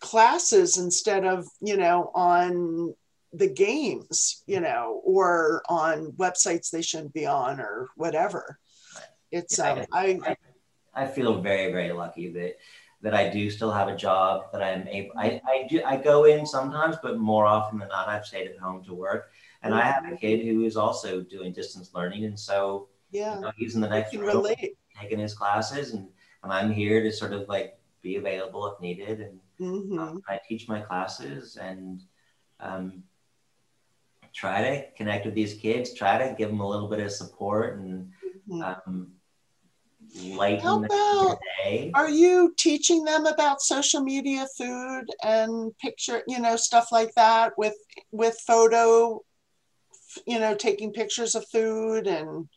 classes 0.00 0.76
instead 0.76 1.24
of 1.24 1.46
you 1.62 1.78
know 1.78 2.10
on 2.14 2.94
the 3.32 3.48
games 3.48 4.42
you 4.46 4.60
know 4.60 5.00
or 5.02 5.62
on 5.66 6.12
websites 6.18 6.68
they 6.70 6.82
shouldn't 6.82 7.14
be 7.14 7.24
on 7.24 7.58
or 7.58 7.88
whatever 7.96 8.58
it's 9.32 9.56
Yeah, 9.56 9.72
um 9.72 9.86
i 9.92 10.36
I 10.94 11.06
feel 11.06 11.40
very, 11.40 11.72
very 11.72 11.92
lucky 11.92 12.32
that 12.32 12.56
that 13.04 13.14
I 13.14 13.28
do 13.28 13.50
still 13.50 13.70
have 13.70 13.88
a 13.88 13.96
job 13.96 14.50
that 14.52 14.62
I'm 14.62 14.88
able. 14.88 15.12
I, 15.18 15.40
I 15.46 15.66
do. 15.68 15.82
I 15.84 15.96
go 15.98 16.24
in 16.24 16.46
sometimes, 16.46 16.96
but 17.02 17.18
more 17.18 17.44
often 17.46 17.78
than 17.78 17.88
not, 17.88 18.08
I've 18.08 18.24
stayed 18.24 18.48
at 18.50 18.58
home 18.58 18.82
to 18.84 18.94
work. 18.94 19.30
And 19.62 19.74
I 19.74 19.82
have 19.82 20.04
a 20.10 20.16
kid 20.16 20.44
who 20.46 20.64
is 20.64 20.76
also 20.76 21.20
doing 21.20 21.52
distance 21.52 21.92
learning, 21.94 22.24
and 22.24 22.38
so 22.38 22.88
yeah 23.10 23.34
you 23.36 23.40
know, 23.42 23.52
he's 23.56 23.74
in 23.76 23.82
the 23.82 23.88
next 23.88 24.16
room 24.16 24.46
taking 25.00 25.18
his 25.18 25.34
classes, 25.34 25.92
and, 25.92 26.08
and 26.42 26.52
I'm 26.52 26.72
here 26.72 27.02
to 27.02 27.12
sort 27.12 27.32
of 27.32 27.48
like 27.48 27.78
be 28.02 28.16
available 28.16 28.66
if 28.72 28.80
needed. 28.80 29.20
And 29.20 29.40
hmm 29.58 29.98
Um, 29.98 30.22
I 30.28 30.40
teach 30.48 30.68
my 30.68 30.80
classes 30.80 31.56
and 31.56 32.02
um, 32.60 33.04
try 34.32 34.62
to 34.62 34.90
connect 34.96 35.26
with 35.26 35.34
these 35.34 35.54
kids, 35.54 35.94
try 35.94 36.18
to 36.18 36.34
give 36.34 36.48
them 36.48 36.60
a 36.60 36.68
little 36.68 36.88
bit 36.88 37.00
of 37.00 37.12
support 37.12 37.78
and 37.78 38.12
Mhm. 38.48 38.62
um, 38.86 39.12
lighten 40.14 40.60
How 40.64 40.78
the 40.78 40.86
about- 40.86 41.38
day. 41.64 41.90
Are 41.94 42.08
you 42.08 42.54
teaching 42.56 43.04
them 43.04 43.26
about 43.26 43.60
social 43.60 44.00
media 44.02 44.46
food 44.56 45.04
and 45.22 45.76
picture, 45.78 46.22
you 46.28 46.38
know, 46.38 46.56
stuff 46.56 46.88
like 46.92 47.14
that 47.14 47.56
with 47.58 47.74
with 48.12 48.38
photo, 48.46 49.22
you 50.26 50.38
know, 50.38 50.54
taking 50.54 50.92
pictures 50.92 51.34
of 51.34 51.44
food 51.48 52.06
and 52.06 52.48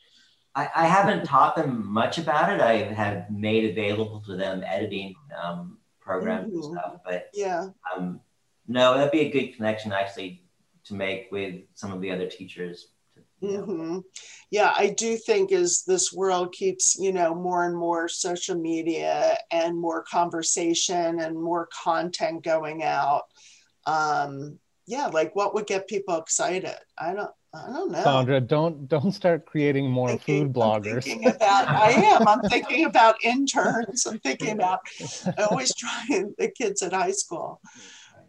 I, 0.56 0.70
I 0.76 0.86
haven't 0.88 1.26
taught 1.26 1.56
them 1.56 1.86
much 1.88 2.18
about 2.18 2.52
it. 2.52 2.62
I 2.62 2.92
have 2.94 3.30
made 3.30 3.70
available 3.70 4.22
to 4.26 4.36
them 4.36 4.64
editing 4.66 5.14
um, 5.40 5.78
programs 6.00 6.52
and 6.54 6.64
Mhm. 6.64 6.72
stuff, 6.72 7.00
but 7.06 7.30
yeah. 7.34 7.68
um, 7.96 8.22
no, 8.68 8.96
that'd 8.98 9.12
be 9.12 9.22
a 9.22 9.30
good 9.30 9.56
connection 9.56 9.92
actually 9.92 10.44
to 10.86 10.94
make 10.96 11.28
with 11.32 11.62
some 11.76 11.92
of 11.94 12.02
the 12.02 12.10
other 12.12 12.28
teachers. 12.28 12.88
You 13.42 13.52
know. 13.52 13.64
hmm 13.64 14.00
Yeah, 14.50 14.74
I 14.76 14.90
do 14.90 15.16
think 15.18 15.52
as 15.52 15.84
this 15.86 16.12
world 16.14 16.54
keeps, 16.54 16.98
you 17.00 17.12
know, 17.12 17.36
more 17.36 17.66
and 17.66 17.76
more 17.78 18.08
social 18.08 18.56
media 18.56 19.38
and 19.52 19.78
more 19.78 20.04
conversation 20.04 21.20
and 21.20 21.36
more 21.36 21.68
content 21.84 22.44
going 22.44 22.84
out. 22.84 23.24
Um, 23.86 24.60
yeah, 24.86 25.08
like 25.08 25.36
what 25.36 25.54
would 25.54 25.68
get 25.68 25.88
people 25.88 26.18
excited? 26.18 26.76
I 26.98 27.14
don't, 27.14 27.30
I 27.54 27.68
don't 27.72 27.92
know. 27.92 28.04
Sandra, 28.04 28.40
don't 28.42 28.88
don't 28.88 29.12
start 29.12 29.46
creating 29.46 29.90
more 29.90 30.10
Thinking- 30.10 30.46
food 30.48 30.54
bloggers. 30.54 30.96
I'm 30.96 31.02
thinking 31.02 31.28
about, 31.28 31.68
I 31.68 31.92
am. 31.92 32.28
I'm 32.28 32.42
thinking 32.50 32.86
about 32.86 33.16
interns. 33.24 34.06
I'm 34.06 34.20
thinking 34.20 34.52
about 34.52 34.80
I 35.38 35.44
always 35.44 35.74
trying 35.76 36.34
the 36.38 36.50
kids 36.50 36.82
at 36.82 36.94
high 36.94 37.12
school. 37.12 37.62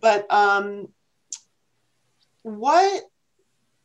But 0.00 0.30
um, 0.32 0.88
what? 2.42 3.02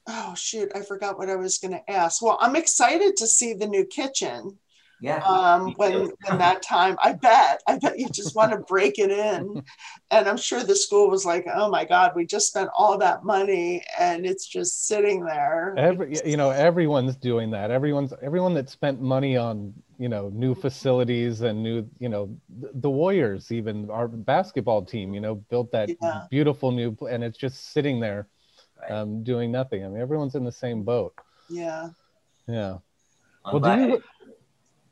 Oh 0.08 0.34
shoot! 0.36 0.72
I 0.76 0.82
forgot 0.82 1.18
what 1.18 1.30
I 1.30 1.36
was 1.36 1.58
going 1.58 1.72
to 1.72 1.92
ask. 1.92 2.22
Well, 2.22 2.38
I'm 2.42 2.56
excited 2.56 3.16
to 3.18 3.28
see 3.28 3.54
the 3.54 3.68
new 3.68 3.86
kitchen. 3.86 4.60
Yeah. 5.00 5.22
Um, 5.26 5.74
when 5.76 6.12
when 6.26 6.38
that 6.40 6.62
time, 6.62 6.98
I 7.04 7.14
bet, 7.14 7.62
I 7.68 7.78
bet 7.78 8.00
you 8.00 8.08
just 8.10 8.36
want 8.36 8.52
to 8.52 8.60
break 8.60 9.00
it 9.00 9.12
in, 9.12 9.64
and 10.12 10.28
I'm 10.28 10.38
sure 10.38 10.64
the 10.64 10.76
school 10.76 11.10
was 11.10 11.26
like, 11.26 11.46
"Oh 11.54 11.70
my 11.70 11.86
God, 11.86 12.14
we 12.16 12.26
just 12.26 12.48
spent 12.48 12.70
all 12.78 12.98
that 12.98 13.24
money, 13.24 13.84
and 14.00 14.26
it's 14.26 14.48
just 14.48 14.88
sitting 14.88 15.26
there." 15.26 15.76
Every 15.78 16.20
you 16.26 16.38
know 16.38 16.52
everyone's 16.52 17.16
doing 17.16 17.52
that. 17.52 17.72
Everyone's 17.72 18.14
everyone 18.22 18.54
that 18.56 18.70
spent 18.70 19.02
money 19.02 19.38
on 19.38 19.74
you 19.98 20.10
know 20.10 20.30
new 20.30 20.56
facilities 20.56 21.42
and 21.42 21.64
new 21.64 21.90
you 22.00 22.10
know 22.10 22.36
the 22.50 22.90
Warriors 22.90 23.52
even 23.52 23.90
our 23.90 24.08
basketball 24.08 24.84
team 24.84 25.14
you 25.14 25.22
know 25.22 25.36
built 25.36 25.72
that 25.72 25.90
Yeah. 26.02 26.22
beautiful 26.30 26.72
new 26.72 26.98
and 27.10 27.24
it's 27.24 27.38
just 27.38 27.72
sitting 27.72 28.00
there 28.00 28.28
Right. 28.90 29.00
um, 29.00 29.24
doing 29.24 29.52
nothing. 29.52 29.86
I 29.86 29.88
mean 29.88 30.02
everyone's 30.02 30.36
in 30.36 30.44
the 30.44 30.52
same 30.52 30.84
boat. 30.84 31.14
Yeah. 31.50 31.90
Yeah. 32.48 32.78
I'm, 33.46 33.54
Well, 33.54 33.60
do 33.60 33.60
glad, 33.60 33.90
you, 33.90 34.04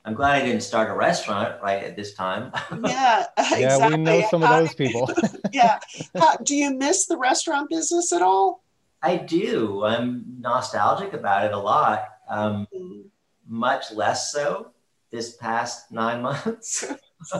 I'm 0.06 0.14
glad 0.14 0.42
I 0.42 0.46
didn't 0.46 0.64
start 0.64 0.90
a 0.90 0.94
restaurant 0.94 1.62
right 1.62 1.84
at 1.84 1.96
this 1.96 2.14
time. 2.14 2.52
Yeah. 2.86 3.26
yeah, 3.38 3.56
exactly. 3.76 3.98
we 3.98 4.04
know 4.04 4.28
some 4.30 4.44
of 4.44 4.50
those 4.50 4.74
people. 4.76 5.10
yeah. 5.52 5.80
How, 6.18 6.38
do 6.38 6.56
you 6.56 6.74
miss 6.78 7.06
the 7.08 7.18
restaurant 7.18 7.70
business 7.70 8.12
at 8.14 8.22
all? 8.22 8.64
I 9.02 9.18
do. 9.18 9.84
I'm 9.84 10.26
nostalgic 10.40 11.14
about 11.14 11.46
it 11.46 11.54
a 11.54 11.58
lot. 11.58 12.06
Um, 12.30 12.68
Mm, 12.76 13.04
much 13.48 13.92
less 13.92 14.32
so 14.32 14.72
this 15.12 15.36
past 15.38 15.92
nine 15.92 16.22
months. 16.22 16.86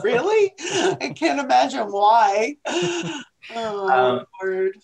Really? 0.04 0.52
I 0.60 1.12
can't 1.16 1.40
imagine 1.40 1.90
why. 1.90 2.56
Oh, 2.66 3.88
Um, 3.90 4.26
Lord. 4.40 4.76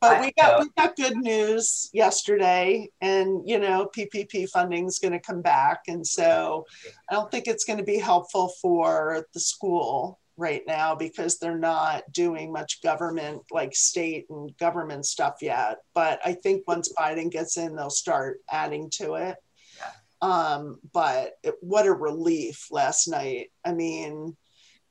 But 0.00 0.20
we 0.20 0.32
got 0.38 0.60
we 0.60 0.68
got 0.76 0.96
good 0.96 1.16
news 1.16 1.88
yesterday, 1.92 2.90
and 3.00 3.48
you 3.48 3.58
know 3.58 3.88
PPP 3.96 4.48
funding 4.50 4.86
is 4.86 4.98
going 4.98 5.12
to 5.12 5.20
come 5.20 5.40
back, 5.40 5.82
and 5.88 6.06
so 6.06 6.66
I 7.10 7.14
don't 7.14 7.30
think 7.30 7.46
it's 7.46 7.64
going 7.64 7.78
to 7.78 7.84
be 7.84 7.98
helpful 7.98 8.52
for 8.60 9.26
the 9.32 9.40
school 9.40 10.20
right 10.36 10.62
now 10.66 10.94
because 10.94 11.38
they're 11.38 11.58
not 11.58 12.04
doing 12.12 12.52
much 12.52 12.82
government 12.82 13.42
like 13.50 13.74
state 13.74 14.26
and 14.28 14.56
government 14.58 15.06
stuff 15.06 15.36
yet. 15.40 15.78
But 15.94 16.20
I 16.24 16.34
think 16.34 16.68
once 16.68 16.92
Biden 16.98 17.30
gets 17.30 17.56
in, 17.56 17.74
they'll 17.74 17.90
start 17.90 18.40
adding 18.50 18.90
to 18.96 19.14
it. 19.14 19.36
Yeah. 19.78 19.90
Um, 20.20 20.78
but 20.92 21.32
it, 21.42 21.54
what 21.60 21.86
a 21.86 21.92
relief 21.92 22.66
last 22.70 23.08
night. 23.08 23.50
I 23.64 23.72
mean, 23.72 24.36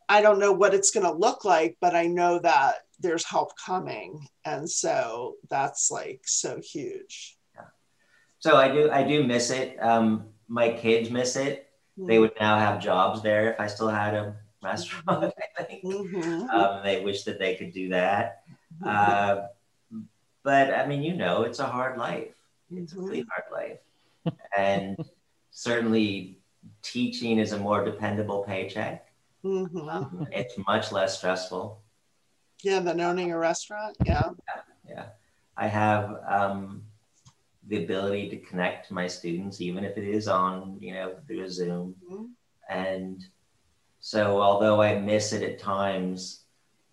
I 0.09 0.21
don't 0.21 0.39
know 0.39 0.51
what 0.51 0.73
it's 0.73 0.91
going 0.91 1.05
to 1.05 1.11
look 1.11 1.45
like, 1.45 1.77
but 1.79 1.95
I 1.95 2.07
know 2.07 2.39
that 2.39 2.75
there's 2.99 3.25
help 3.25 3.51
coming, 3.57 4.27
and 4.45 4.69
so 4.69 5.35
that's 5.49 5.91
like 5.91 6.21
so 6.25 6.59
huge. 6.61 7.37
yeah. 7.55 7.63
so 8.39 8.55
I 8.55 8.67
do 8.71 8.89
I 8.91 9.03
do 9.03 9.23
miss 9.23 9.51
it. 9.51 9.77
Um, 9.81 10.29
my 10.47 10.71
kids 10.71 11.09
miss 11.09 11.35
it. 11.35 11.69
They 11.97 12.19
would 12.19 12.33
now 12.39 12.59
have 12.59 12.81
jobs 12.81 13.21
there 13.23 13.53
if 13.53 13.59
I 13.59 13.67
still 13.67 13.87
had 13.87 14.13
a 14.15 14.35
restaurant. 14.61 15.33
I 15.59 15.63
think. 15.63 15.83
Mhm. 15.83 16.49
Um, 16.49 16.83
they 16.83 17.03
wish 17.03 17.23
that 17.23 17.39
they 17.39 17.55
could 17.55 17.71
do 17.73 17.89
that. 17.89 18.43
Uh, 18.85 19.47
but 20.43 20.73
I 20.73 20.85
mean, 20.85 21.01
you 21.03 21.15
know, 21.15 21.43
it's 21.43 21.59
a 21.59 21.65
hard 21.65 21.97
life. 21.97 22.33
It's 22.69 22.93
a 22.93 22.99
really 22.99 23.25
hard 23.31 23.45
life, 23.51 24.35
and 24.57 24.97
certainly 25.51 26.39
teaching 26.81 27.39
is 27.39 27.51
a 27.53 27.59
more 27.59 27.85
dependable 27.85 28.43
paycheck. 28.43 29.07
Mhm. 29.43 29.87
Um, 29.93 30.27
it's 30.31 30.55
much 30.67 30.91
less 30.91 31.17
stressful. 31.17 31.79
Yeah, 32.63 32.79
than 32.79 32.99
owning 33.01 33.31
a 33.31 33.37
restaurant. 33.37 33.95
Yeah. 34.05 34.29
Yeah, 34.87 35.05
I 35.57 35.67
have 35.67 36.17
um, 36.27 36.83
the 37.67 37.83
ability 37.83 38.29
to 38.29 38.37
connect 38.37 38.87
to 38.87 38.93
my 38.93 39.07
students, 39.07 39.61
even 39.61 39.83
if 39.83 39.97
it 39.97 40.03
is 40.03 40.27
on, 40.27 40.77
you 40.79 40.93
know, 40.93 41.15
through 41.27 41.43
a 41.43 41.49
Zoom. 41.49 41.95
Mhm. 42.09 42.29
And 42.69 43.25
so, 43.99 44.41
although 44.41 44.81
I 44.81 44.99
miss 44.99 45.33
it 45.33 45.43
at 45.43 45.59
times, 45.59 46.41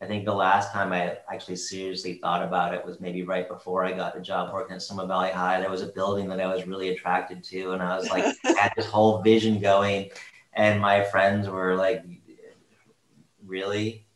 I 0.00 0.06
think 0.06 0.24
the 0.24 0.34
last 0.34 0.72
time 0.72 0.92
I 0.92 1.18
actually 1.32 1.56
seriously 1.56 2.14
thought 2.14 2.42
about 2.42 2.74
it 2.74 2.84
was 2.84 2.98
maybe 2.98 3.22
right 3.22 3.46
before 3.48 3.84
I 3.84 3.92
got 3.92 4.14
the 4.14 4.20
job 4.20 4.52
working 4.52 4.74
at 4.74 4.82
Sonoma 4.82 5.06
Valley 5.06 5.30
High. 5.30 5.60
There 5.60 5.70
was 5.70 5.82
a 5.82 5.92
building 5.92 6.28
that 6.30 6.40
I 6.40 6.52
was 6.52 6.66
really 6.66 6.88
attracted 6.88 7.44
to, 7.44 7.72
and 7.72 7.82
I 7.82 7.96
was 7.96 8.10
like, 8.10 8.24
had 8.58 8.72
this 8.76 8.86
whole 8.86 9.22
vision 9.22 9.60
going. 9.60 10.10
And 10.54 10.80
my 10.80 11.04
friends 11.04 11.48
were 11.48 11.76
like, 11.76 12.04
Really? 13.44 14.06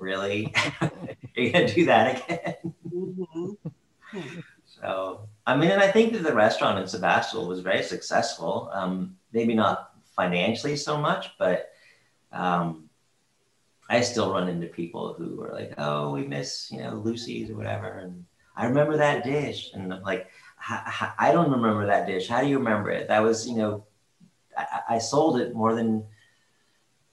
Really? 0.00 0.52
You're 1.36 1.52
going 1.52 1.66
to 1.68 1.74
do 1.74 1.84
that 1.86 2.22
again? 2.24 2.74
Mhm. 2.92 3.56
So, 4.64 5.28
I 5.46 5.56
mean, 5.56 5.70
and 5.70 5.80
I 5.80 5.90
think 5.90 6.12
that 6.12 6.22
the 6.22 6.34
restaurant 6.34 6.78
in 6.78 6.86
Sebastopol 6.86 7.46
was 7.46 7.60
very 7.60 7.82
successful. 7.82 8.70
Um, 8.72 9.16
maybe 9.32 9.54
not 9.54 9.92
financially 10.16 10.76
so 10.76 10.96
much, 10.98 11.30
but 11.38 11.70
um, 12.32 12.90
I 13.90 14.00
still 14.00 14.32
run 14.32 14.48
into 14.48 14.68
people 14.68 15.14
who 15.14 15.40
are 15.42 15.52
like, 15.52 15.74
"Oh, 15.76 16.12
we 16.12 16.26
miss, 16.26 16.70
you 16.70 16.78
know, 16.78 16.94
Lucy's 16.94 17.50
or 17.50 17.56
whatever," 17.56 17.88
and 17.98 18.24
I 18.56 18.66
remember 18.66 18.96
that 18.96 19.24
dish, 19.24 19.72
and 19.74 19.92
I'm 19.92 20.02
like, 20.02 20.28
"H- 20.70 20.86
h- 21.02 21.10
"I 21.18 21.32
don't 21.32 21.50
remember 21.50 21.86
that 21.86 22.06
dish. 22.06 22.28
How 22.28 22.40
do 22.40 22.46
you 22.48 22.58
remember 22.58 22.90
it? 22.90 23.08
That 23.08 23.20
was, 23.20 23.46
you 23.48 23.56
know, 23.56 23.84
I, 24.56 24.82
I 24.90 24.98
sold 24.98 25.40
it 25.40 25.54
more 25.54 25.74
than, 25.74 26.06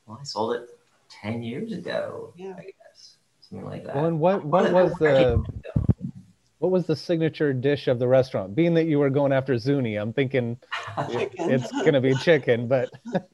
well, 0.05 0.17
I 0.19 0.23
sold 0.23 0.55
it 0.55 0.69
ten 1.09 1.43
years 1.43 1.71
ago, 1.71 2.33
Yeah. 2.37 2.55
Something 3.49 3.65
like 3.65 3.85
that." 3.85 3.95
Well, 3.95 4.05
and 4.05 4.19
what 4.19 4.45
what 4.45 4.71
was 4.71 4.93
the 4.95 5.43
what 6.59 6.71
was 6.71 6.85
the 6.85 6.95
signature 6.95 7.53
dish 7.53 7.87
of 7.87 7.99
the 7.99 8.07
restaurant? 8.07 8.55
Being 8.55 8.73
that 8.75 8.85
you 8.85 8.99
were 8.99 9.09
going 9.09 9.31
after 9.31 9.57
Zuni, 9.57 9.95
I'm 9.95 10.13
thinking 10.13 10.57
it's 10.97 11.71
gonna 11.83 12.01
be 12.01 12.15
chicken, 12.15 12.67
but 12.67 12.89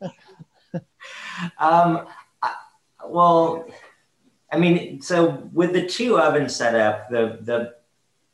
Um, 1.59 2.07
I, 2.41 2.53
well, 3.05 3.65
I 4.51 4.57
mean, 4.57 5.01
so 5.01 5.49
with 5.51 5.73
the 5.73 5.85
two 5.85 6.19
ovens 6.19 6.55
set 6.55 6.75
up, 6.75 7.09
the 7.09 7.39
the 7.41 7.75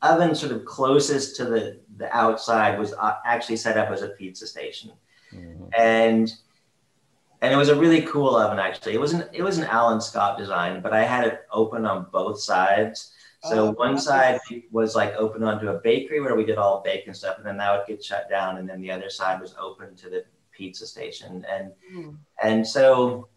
oven 0.02 0.34
sort 0.34 0.52
of 0.52 0.64
closest 0.64 1.36
to 1.36 1.44
the 1.44 1.80
the 1.96 2.14
outside 2.16 2.78
was 2.78 2.92
uh, 2.94 3.16
actually 3.24 3.56
set 3.56 3.76
up 3.76 3.90
as 3.90 4.02
a 4.02 4.08
pizza 4.08 4.46
station, 4.46 4.92
and 5.76 6.32
and 7.42 7.52
it 7.52 7.56
was 7.56 7.68
a 7.70 7.74
really 7.74 8.02
cool 8.02 8.36
oven 8.36 8.58
actually. 8.58 8.94
It 8.94 9.00
was 9.00 9.12
an 9.12 9.24
it 9.32 9.42
was 9.42 9.58
an 9.58 9.64
Alan 9.64 10.00
Scott 10.00 10.38
design, 10.38 10.80
but 10.82 10.92
I 10.92 11.04
had 11.04 11.24
it 11.26 11.40
open 11.52 11.84
on 11.86 12.06
both 12.12 12.40
sides. 12.40 13.12
So 13.42 13.68
Oh, 13.68 13.70
one 13.72 13.94
nice. 13.94 14.04
side 14.04 14.38
was 14.70 14.94
like 14.94 15.14
open 15.14 15.42
onto 15.42 15.68
a 15.68 15.78
bakery 15.78 16.20
where 16.20 16.36
we 16.36 16.44
did 16.44 16.58
all 16.58 16.82
the 16.82 16.90
bacon 16.90 17.14
stuff, 17.14 17.38
and 17.38 17.46
then 17.46 17.56
that 17.56 17.74
would 17.76 17.86
get 17.86 18.04
shut 18.04 18.28
down, 18.28 18.58
and 18.58 18.68
then 18.68 18.82
the 18.82 18.90
other 18.92 19.08
side 19.08 19.40
was 19.40 19.54
open 19.58 19.96
to 19.96 20.10
the 20.10 20.24
pizza 20.52 20.86
station, 20.86 21.46
and 21.50 21.72
Mm. 21.94 22.16
and 22.42 22.66
so, 22.66 23.28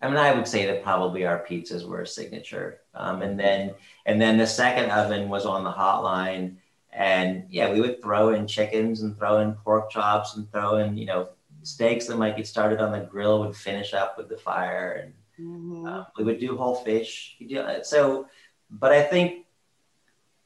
I 0.00 0.08
mean, 0.08 0.16
I 0.16 0.32
would 0.34 0.48
say 0.48 0.64
that 0.66 0.82
probably 0.82 1.26
our 1.26 1.44
pizzas 1.46 1.86
were 1.86 2.00
a 2.02 2.06
signature. 2.06 2.80
Um, 2.94 3.20
and 3.22 3.38
then, 3.38 3.74
and 4.06 4.18
then 4.20 4.38
the 4.38 4.46
second 4.46 4.90
oven 4.90 5.28
was 5.28 5.44
on 5.44 5.64
the 5.64 5.72
hotline, 5.72 6.56
and 6.92 7.44
yeah, 7.50 7.70
we 7.72 7.80
would 7.82 8.00
throw 8.02 8.30
in 8.30 8.46
chickens 8.46 9.02
and 9.02 9.18
throw 9.18 9.38
in 9.40 9.52
pork 9.52 9.90
chops 9.90 10.36
and 10.36 10.50
throw 10.50 10.76
in, 10.76 10.96
you 10.96 11.04
know, 11.06 11.28
steaks 11.64 12.06
that 12.06 12.16
might 12.16 12.36
get 12.36 12.46
started 12.46 12.80
on 12.80 12.92
the 12.92 13.00
grill 13.00 13.40
would 13.40 13.56
finish 13.56 13.92
up 13.94 14.16
with 14.16 14.28
the 14.28 14.36
fire, 14.36 14.92
and 15.02 15.14
Mhm. 15.40 15.88
uh, 15.88 16.04
we 16.16 16.22
would 16.24 16.38
do 16.38 16.56
whole 16.56 16.76
fish. 16.76 17.36
We 17.40 17.46
do, 17.48 17.58
uh, 17.60 17.82
so, 17.82 18.28
but 18.70 18.92
I 18.92 19.02
think 19.02 19.46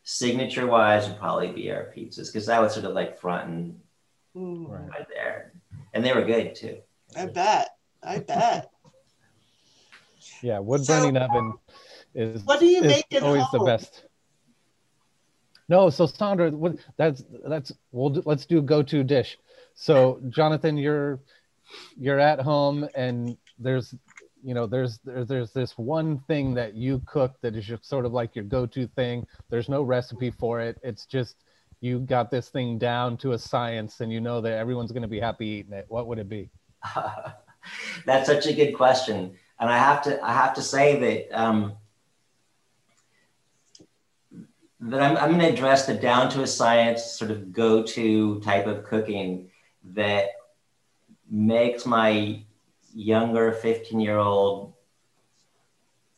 signature 0.02 0.66
wise 0.66 1.06
would 1.08 1.18
probably 1.18 1.52
be 1.52 1.70
our 1.70 1.92
pizzas 1.94 2.28
because 2.32 2.46
that 2.46 2.60
was 2.62 2.72
sort 2.72 2.86
of 2.86 2.92
like 2.94 3.18
front 3.18 3.48
and 3.50 3.80
Mm. 4.36 4.68
Right. 4.68 4.88
right 4.90 5.08
there, 5.08 5.52
and 5.92 6.04
they 6.04 6.12
were 6.14 6.24
good 6.24 6.54
too. 6.54 6.80
I 7.16 7.26
bet. 7.26 7.76
I 8.02 8.20
bet. 8.20 8.70
Yeah, 10.42 10.58
wood 10.60 10.84
So- 10.84 11.00
burning 11.00 11.16
oven 11.16 11.54
is 12.14 12.44
What 12.44 12.60
do 12.60 12.66
you 12.66 12.82
is 12.82 12.86
make 12.86 13.12
at 13.14 13.22
always 13.24 13.42
home? 13.44 13.60
the 13.60 13.64
best. 13.64 14.04
No, 15.68 15.90
so 15.90 16.06
Sandra, 16.06 16.50
what, 16.50 16.76
that's 16.96 17.24
that's 17.46 17.72
we'll 17.92 18.10
do, 18.10 18.22
let's 18.24 18.46
do 18.46 18.62
go-to 18.62 19.02
dish. 19.04 19.36
So 19.80 20.20
Jonathan, 20.28 20.76
you're 20.76 21.20
you're 21.96 22.18
at 22.18 22.40
home 22.40 22.88
and 22.96 23.36
there's 23.60 23.94
you 24.42 24.52
know 24.52 24.66
there's 24.66 24.98
there's 25.04 25.28
there's 25.28 25.52
this 25.52 25.78
one 25.78 26.18
thing 26.26 26.52
that 26.54 26.74
you 26.74 27.00
cook 27.06 27.36
that 27.42 27.54
is 27.54 27.64
just 27.64 27.88
sort 27.88 28.04
of 28.04 28.12
like 28.12 28.34
your 28.34 28.44
go-to 28.44 28.88
thing. 28.88 29.24
There's 29.50 29.68
no 29.68 29.84
recipe 29.84 30.32
for 30.32 30.60
it. 30.60 30.80
It's 30.82 31.06
just 31.06 31.36
you 31.80 32.00
got 32.00 32.28
this 32.28 32.48
thing 32.48 32.76
down 32.76 33.18
to 33.18 33.32
a 33.32 33.38
science 33.38 34.00
and 34.00 34.12
you 34.12 34.20
know 34.20 34.40
that 34.40 34.58
everyone's 34.58 34.90
going 34.90 35.02
to 35.02 35.08
be 35.08 35.20
happy 35.20 35.46
eating 35.46 35.74
it. 35.74 35.86
What 35.88 36.08
would 36.08 36.18
it 36.18 36.28
be? 36.28 36.50
That's 38.04 38.26
such 38.26 38.46
a 38.46 38.52
good 38.52 38.72
question, 38.72 39.36
and 39.60 39.70
I 39.70 39.78
have 39.78 40.02
to 40.02 40.20
I 40.24 40.32
have 40.32 40.54
to 40.54 40.62
say 40.62 40.98
that 40.98 41.40
um, 41.40 41.74
that 44.80 45.00
I'm, 45.00 45.16
I'm 45.16 45.38
going 45.38 45.40
to 45.40 45.52
address 45.52 45.86
the 45.86 45.94
down 45.94 46.30
to 46.30 46.42
a 46.42 46.48
science 46.48 47.04
sort 47.04 47.30
of 47.30 47.52
go 47.52 47.84
to 47.84 48.40
type 48.40 48.66
of 48.66 48.82
cooking 48.82 49.47
that 49.94 50.30
makes 51.30 51.86
my 51.86 52.42
younger 52.94 53.52
15 53.52 54.00
year 54.00 54.18
old 54.18 54.72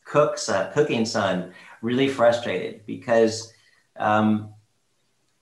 cook 0.05 0.37
son, 0.37 0.71
cooking 0.73 1.05
son 1.05 1.53
really 1.81 2.07
frustrated 2.07 2.85
because 2.85 3.53
um, 3.97 4.53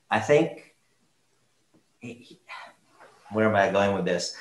I 0.10 0.20
think 0.20 0.76
where 3.32 3.48
am 3.48 3.56
I 3.56 3.72
going 3.72 3.94
with 3.96 4.06
this? 4.06 4.36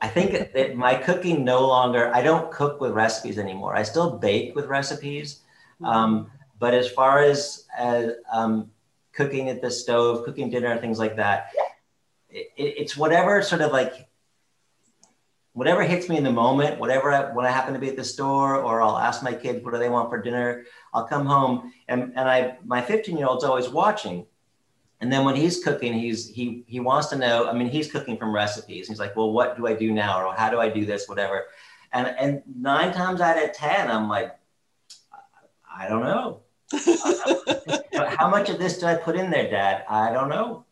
I 0.00 0.08
think 0.08 0.52
that 0.52 0.76
my 0.76 0.94
cooking 0.94 1.44
no 1.44 1.66
longer, 1.66 2.14
I 2.14 2.22
don't 2.22 2.52
cook 2.52 2.80
with 2.80 2.92
recipes 2.92 3.38
anymore. 3.38 3.74
I 3.74 3.82
still 3.82 4.18
bake 4.18 4.54
with 4.54 4.66
recipes. 4.66 5.40
Um, 5.82 6.30
but 6.60 6.74
as 6.74 6.88
far 6.88 7.20
as, 7.20 7.66
as 7.76 8.12
um, 8.32 8.70
cooking 9.12 9.48
at 9.48 9.60
the 9.60 9.70
stove, 9.70 10.24
cooking 10.24 10.50
dinner, 10.50 10.76
things 10.78 10.98
like 10.98 11.16
that, 11.16 11.50
it, 12.30 12.52
it's 12.56 12.96
whatever 12.96 13.42
sort 13.42 13.60
of 13.60 13.72
like, 13.72 14.08
whatever 15.52 15.82
hits 15.82 16.08
me 16.08 16.16
in 16.16 16.24
the 16.24 16.32
moment, 16.32 16.78
whatever, 16.78 17.12
I, 17.12 17.32
when 17.32 17.44
I 17.44 17.50
happen 17.50 17.74
to 17.74 17.80
be 17.80 17.88
at 17.88 17.96
the 17.96 18.04
store, 18.04 18.56
or 18.56 18.80
I'll 18.80 18.98
ask 18.98 19.22
my 19.22 19.34
kids, 19.34 19.64
what 19.64 19.72
do 19.72 19.78
they 19.78 19.88
want 19.88 20.10
for 20.10 20.20
dinner? 20.20 20.64
I'll 20.94 21.06
come 21.06 21.26
home 21.26 21.72
and, 21.88 22.12
and 22.16 22.28
I, 22.28 22.58
my 22.64 22.80
15 22.80 23.16
year 23.16 23.26
old's 23.26 23.44
always 23.44 23.68
watching. 23.68 24.26
And 25.00 25.12
then 25.12 25.24
when 25.24 25.36
he's 25.36 25.62
cooking, 25.62 25.92
he's 25.92 26.28
he 26.28 26.64
he 26.66 26.80
wants 26.80 27.06
to 27.08 27.16
know. 27.16 27.48
I 27.48 27.52
mean, 27.52 27.68
he's 27.68 27.90
cooking 27.90 28.16
from 28.16 28.34
recipes. 28.34 28.88
He's 28.88 28.98
like, 28.98 29.14
well, 29.14 29.30
what 29.30 29.56
do 29.56 29.66
I 29.66 29.74
do 29.74 29.92
now, 29.92 30.26
or 30.26 30.34
how 30.34 30.50
do 30.50 30.58
I 30.58 30.68
do 30.68 30.84
this, 30.84 31.08
whatever. 31.08 31.44
And 31.92 32.08
and 32.18 32.42
nine 32.52 32.92
times 32.92 33.20
out 33.20 33.40
of 33.40 33.52
ten, 33.52 33.90
I'm 33.90 34.08
like, 34.08 34.36
I 35.72 35.88
don't 35.88 36.02
know. 36.02 36.40
how 38.18 38.28
much 38.28 38.50
of 38.50 38.58
this 38.58 38.78
do 38.78 38.86
I 38.86 38.96
put 38.96 39.14
in 39.14 39.30
there, 39.30 39.48
Dad? 39.48 39.84
I 39.88 40.12
don't 40.12 40.28
know. 40.28 40.64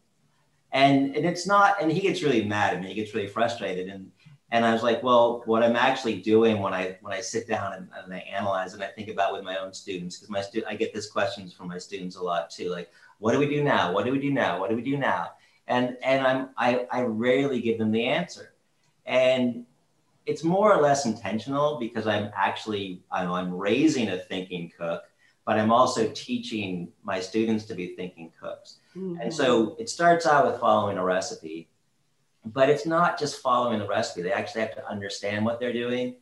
And 0.72 1.16
and 1.16 1.24
it's 1.24 1.46
not. 1.46 1.80
And 1.80 1.90
he 1.90 2.00
gets 2.00 2.22
really 2.22 2.44
mad 2.44 2.74
at 2.74 2.82
me. 2.82 2.88
He 2.88 2.94
gets 2.94 3.14
really 3.14 3.28
frustrated. 3.28 3.88
And 3.88 4.10
and 4.52 4.64
I 4.64 4.72
was 4.72 4.82
like, 4.82 5.02
well, 5.02 5.42
what 5.46 5.62
I'm 5.62 5.76
actually 5.76 6.20
doing 6.20 6.60
when 6.60 6.72
I 6.72 6.98
when 7.00 7.12
I 7.12 7.20
sit 7.20 7.48
down 7.48 7.72
and, 7.72 7.88
and 8.04 8.14
I 8.14 8.18
analyze 8.18 8.74
and 8.74 8.82
I 8.82 8.86
think 8.86 9.08
about 9.08 9.32
with 9.32 9.42
my 9.42 9.56
own 9.56 9.72
students, 9.72 10.16
because 10.16 10.30
my 10.30 10.40
stu- 10.40 10.64
I 10.68 10.76
get 10.76 10.94
this 10.94 11.10
questions 11.10 11.52
from 11.52 11.68
my 11.68 11.78
students 11.78 12.16
a 12.16 12.22
lot 12.22 12.50
too, 12.50 12.70
like 12.70 12.90
what 13.18 13.32
do 13.32 13.38
we 13.38 13.48
do 13.48 13.64
now? 13.64 13.92
What 13.92 14.04
do 14.04 14.12
we 14.12 14.18
do 14.20 14.30
now? 14.30 14.60
What 14.60 14.70
do 14.70 14.76
we 14.76 14.82
do 14.82 14.96
now? 14.96 15.32
And 15.66 15.96
and 16.02 16.26
I'm 16.26 16.50
I, 16.56 16.86
I 16.92 17.02
rarely 17.02 17.60
give 17.60 17.78
them 17.78 17.90
the 17.90 18.04
answer. 18.06 18.52
And 19.04 19.64
it's 20.26 20.44
more 20.44 20.72
or 20.72 20.82
less 20.82 21.06
intentional 21.06 21.78
because 21.78 22.06
I'm 22.06 22.30
actually 22.34 23.02
I'm, 23.10 23.32
I'm 23.32 23.52
raising 23.52 24.08
a 24.10 24.18
thinking 24.18 24.72
cook, 24.78 25.02
but 25.46 25.58
I'm 25.58 25.70
also 25.70 26.10
teaching 26.12 26.88
my 27.04 27.20
students 27.20 27.64
to 27.66 27.74
be 27.74 27.94
thinking 27.94 28.32
cooks. 28.38 28.78
Mm-hmm. 28.96 29.20
And 29.20 29.32
so 29.32 29.76
it 29.78 29.88
starts 29.88 30.26
out 30.26 30.44
with 30.44 30.60
following 30.60 30.98
a 30.98 31.04
recipe, 31.04 31.68
but 32.44 32.68
it's 32.68 32.84
not 32.84 33.18
just 33.18 33.40
following 33.40 33.78
the 33.78 33.86
recipe. 33.86 34.22
They 34.22 34.32
actually 34.32 34.62
have 34.62 34.74
to 34.74 34.86
understand 34.86 35.44
what 35.44 35.60
they're 35.60 35.72
doing. 35.72 36.16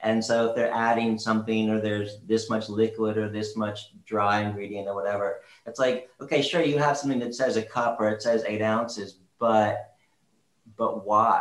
And 0.00 0.22
so 0.22 0.50
if 0.50 0.54
they're 0.54 0.72
adding 0.72 1.18
something 1.18 1.70
or 1.70 1.80
there's 1.80 2.18
this 2.26 2.50
much 2.50 2.68
liquid 2.68 3.16
or 3.16 3.30
this 3.30 3.56
much 3.56 3.94
dry 4.04 4.42
ingredient 4.42 4.88
or 4.88 4.94
whatever, 4.94 5.40
it's 5.66 5.80
like, 5.80 6.10
okay, 6.20 6.42
sure, 6.42 6.60
you 6.60 6.76
have 6.76 6.98
something 6.98 7.18
that 7.20 7.34
says 7.34 7.56
a 7.56 7.62
cup 7.62 7.96
or 7.98 8.10
it 8.10 8.20
says 8.20 8.44
eight 8.46 8.60
ounces, 8.60 9.20
but 9.38 9.94
but 10.76 11.06
why? 11.06 11.40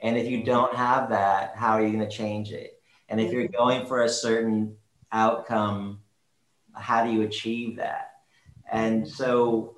And 0.00 0.16
if 0.16 0.26
you 0.26 0.38
mm-hmm. 0.38 0.46
don't 0.46 0.74
have 0.74 1.10
that, 1.10 1.54
how 1.54 1.72
are 1.72 1.82
you 1.82 1.92
going 1.92 2.08
to 2.08 2.16
change 2.16 2.50
it? 2.50 2.80
And 3.10 3.20
if 3.20 3.30
you're 3.30 3.48
going 3.48 3.86
for 3.86 4.04
a 4.04 4.08
certain 4.08 4.76
outcome, 5.12 6.00
how 6.76 7.04
do 7.04 7.10
you 7.10 7.22
achieve 7.22 7.76
that? 7.76 8.12
And 8.70 9.08
so, 9.08 9.76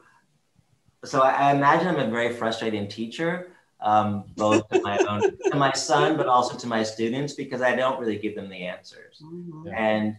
so 1.05 1.21
I, 1.21 1.31
I 1.31 1.55
imagine 1.55 1.89
I'm 1.89 1.99
a 1.99 2.11
very 2.11 2.33
frustrating 2.33 2.89
teacher, 2.89 3.53
um, 3.81 4.25
both 4.37 4.69
to 4.71 4.83
my 4.83 4.99
own, 4.99 5.21
to 5.51 5.57
my 5.57 5.73
son, 5.73 6.17
but 6.17 6.27
also 6.27 6.57
to 6.59 6.67
my 6.67 6.83
students, 6.83 7.35
because 7.35 7.63
I 7.63 7.77
don't 7.77 8.01
really 8.01 8.19
give 8.19 8.35
them 8.35 8.49
the 8.49 8.67
answers. 8.67 9.23
Mhm. 9.23 9.73
And 9.73 10.17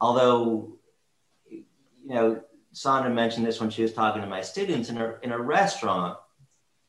although, 0.00 0.76
you 1.48 1.64
know, 2.04 2.40
Sandra 2.72 3.10
mentioned 3.10 3.46
this 3.46 3.60
when 3.60 3.70
she 3.70 3.82
was 3.82 3.92
talking 3.92 4.22
to 4.22 4.28
my 4.28 4.42
students 4.42 4.90
in 4.90 4.98
a, 4.98 5.16
in 5.22 5.32
a 5.32 5.38
restaurant, 5.38 6.18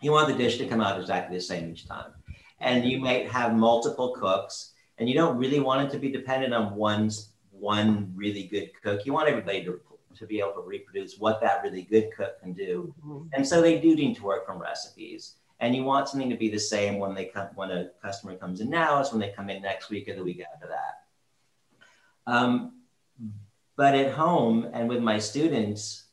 you 0.01 0.11
want 0.11 0.27
the 0.27 0.35
dish 0.35 0.57
to 0.57 0.67
come 0.67 0.81
out 0.81 0.99
exactly 0.99 1.37
the 1.37 1.41
same 1.41 1.71
each 1.71 1.87
time. 1.87 2.11
And 2.59 2.85
you 2.85 2.99
might 2.99 3.29
have 3.29 3.55
multiple 3.55 4.13
cooks 4.13 4.73
and 4.97 5.07
you 5.07 5.15
don't 5.15 5.37
really 5.37 5.59
want 5.59 5.87
it 5.87 5.91
to 5.93 5.99
be 5.99 6.11
dependent 6.11 6.53
on 6.53 6.75
one's 6.75 7.28
one 7.59 8.11
really 8.15 8.43
good 8.43 8.71
cook. 8.81 9.05
You 9.05 9.13
want 9.13 9.29
everybody 9.29 9.63
to, 9.65 9.79
to 10.17 10.25
be 10.25 10.39
able 10.39 10.53
to 10.53 10.61
reproduce 10.61 11.17
what 11.17 11.41
that 11.41 11.61
really 11.63 11.83
good 11.83 12.09
cook 12.15 12.39
can 12.39 12.53
do. 12.53 12.93
Mhm. 13.05 13.29
And 13.33 13.47
so 13.47 13.61
they 13.61 13.79
do 13.79 13.95
need 13.95 14.15
to 14.15 14.23
work 14.23 14.45
from 14.45 14.59
recipes. 14.59 15.35
And 15.59 15.75
you 15.75 15.83
want 15.83 16.07
something 16.07 16.29
to 16.29 16.37
be 16.37 16.49
the 16.49 16.59
same 16.59 16.99
when 16.99 17.13
they 17.13 17.25
come 17.25 17.49
when 17.55 17.71
a 17.71 17.89
customer 18.01 18.35
comes 18.37 18.61
in 18.61 18.69
now 18.69 18.99
as 18.99 19.11
when 19.11 19.19
they 19.19 19.31
come 19.31 19.49
in 19.49 19.61
next 19.61 19.89
week 19.89 20.07
or 20.07 20.15
the 20.15 20.23
week 20.23 20.41
after 20.53 20.67
that. 20.67 22.31
Um, 22.31 22.83
but 23.75 23.95
at 23.95 24.11
home 24.13 24.69
and 24.73 24.87
with 24.87 25.01
my 25.01 25.19
students, 25.19 26.05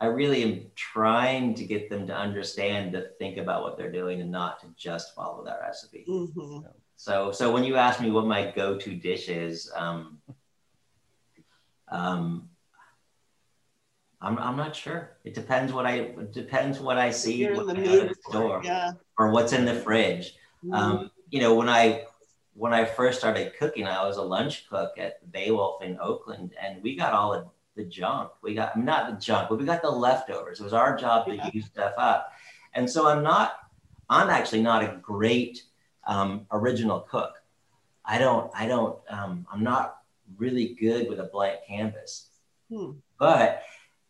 I 0.00 0.06
really 0.06 0.42
am 0.42 0.70
trying 0.74 1.54
to 1.54 1.64
get 1.64 1.88
them 1.88 2.06
to 2.06 2.14
understand 2.14 2.92
to 2.92 3.08
think 3.18 3.38
about 3.38 3.62
what 3.62 3.76
they're 3.78 3.92
doing 3.92 4.20
and 4.20 4.30
not 4.30 4.60
to 4.60 4.66
just 4.76 5.14
follow 5.14 5.44
that 5.44 5.60
recipe. 5.62 6.04
Mhm. 6.08 6.66
So, 6.96 7.30
so 7.30 7.52
when 7.52 7.64
you 7.64 7.76
ask 7.76 8.00
me 8.00 8.10
what 8.10 8.26
my 8.26 8.50
go-to 8.50 8.94
dish 8.94 9.28
is, 9.28 9.70
um, 9.74 10.20
um, 11.88 12.48
I'm, 14.20 14.38
I'm 14.38 14.56
not 14.56 14.74
sure. 14.74 15.16
It 15.24 15.34
depends 15.34 15.72
what 15.72 15.86
I 15.86 15.94
it 15.94 16.32
depends 16.32 16.80
what 16.80 16.98
I 16.98 17.10
see 17.10 17.34
You're 17.36 17.52
in 17.54 17.66
the 17.66 17.74
I 17.74 17.78
mood 17.78 18.16
store. 18.28 18.60
Yeah. 18.64 18.92
or 19.18 19.30
what's 19.30 19.52
in 19.52 19.64
the 19.64 19.74
fridge. 19.74 20.34
Mhm. 20.64 20.74
Um, 20.74 21.10
you 21.30 21.40
know, 21.40 21.54
when 21.54 21.68
I 21.68 22.04
when 22.54 22.72
I 22.72 22.84
first 22.84 23.18
started 23.18 23.52
cooking, 23.58 23.86
I 23.86 24.06
was 24.06 24.16
a 24.16 24.22
lunch 24.22 24.68
cook 24.68 24.94
at 24.98 25.30
BayWolf 25.30 25.82
in 25.82 25.98
Oakland, 26.00 26.54
and 26.60 26.82
we 26.82 26.96
got 26.96 27.12
all 27.12 27.32
the, 27.32 27.46
the 27.82 27.88
junk. 27.88 28.30
We 28.42 28.54
got 28.54 28.78
not 28.78 29.10
the 29.10 29.24
junk, 29.24 29.50
but 29.50 29.58
we 29.58 29.66
got 29.66 29.82
the 29.82 29.90
leftovers. 29.90 30.60
It 30.60 30.64
was 30.64 30.72
our 30.72 30.96
job 30.96 31.26
to 31.26 31.50
use 31.52 31.66
stuff 31.66 31.92
up. 31.98 32.32
And 32.74 32.88
so 32.88 33.06
I'm 33.06 33.22
not. 33.22 33.58
I'm 34.08 34.30
actually 34.30 34.62
not 34.62 34.84
a 34.84 34.96
great 35.02 35.64
um, 36.06 36.46
original 36.52 37.00
cook. 37.00 37.42
I 38.04 38.18
don't. 38.18 38.50
I 38.54 38.66
don't. 38.66 38.98
Um, 39.10 39.46
I'm 39.52 39.62
not 39.62 39.98
really 40.36 40.74
good 40.80 41.08
with 41.08 41.20
a 41.20 41.24
blank 41.32 41.60
canvas. 41.66 42.30
Hmm. 42.70 42.92
But 43.18 43.62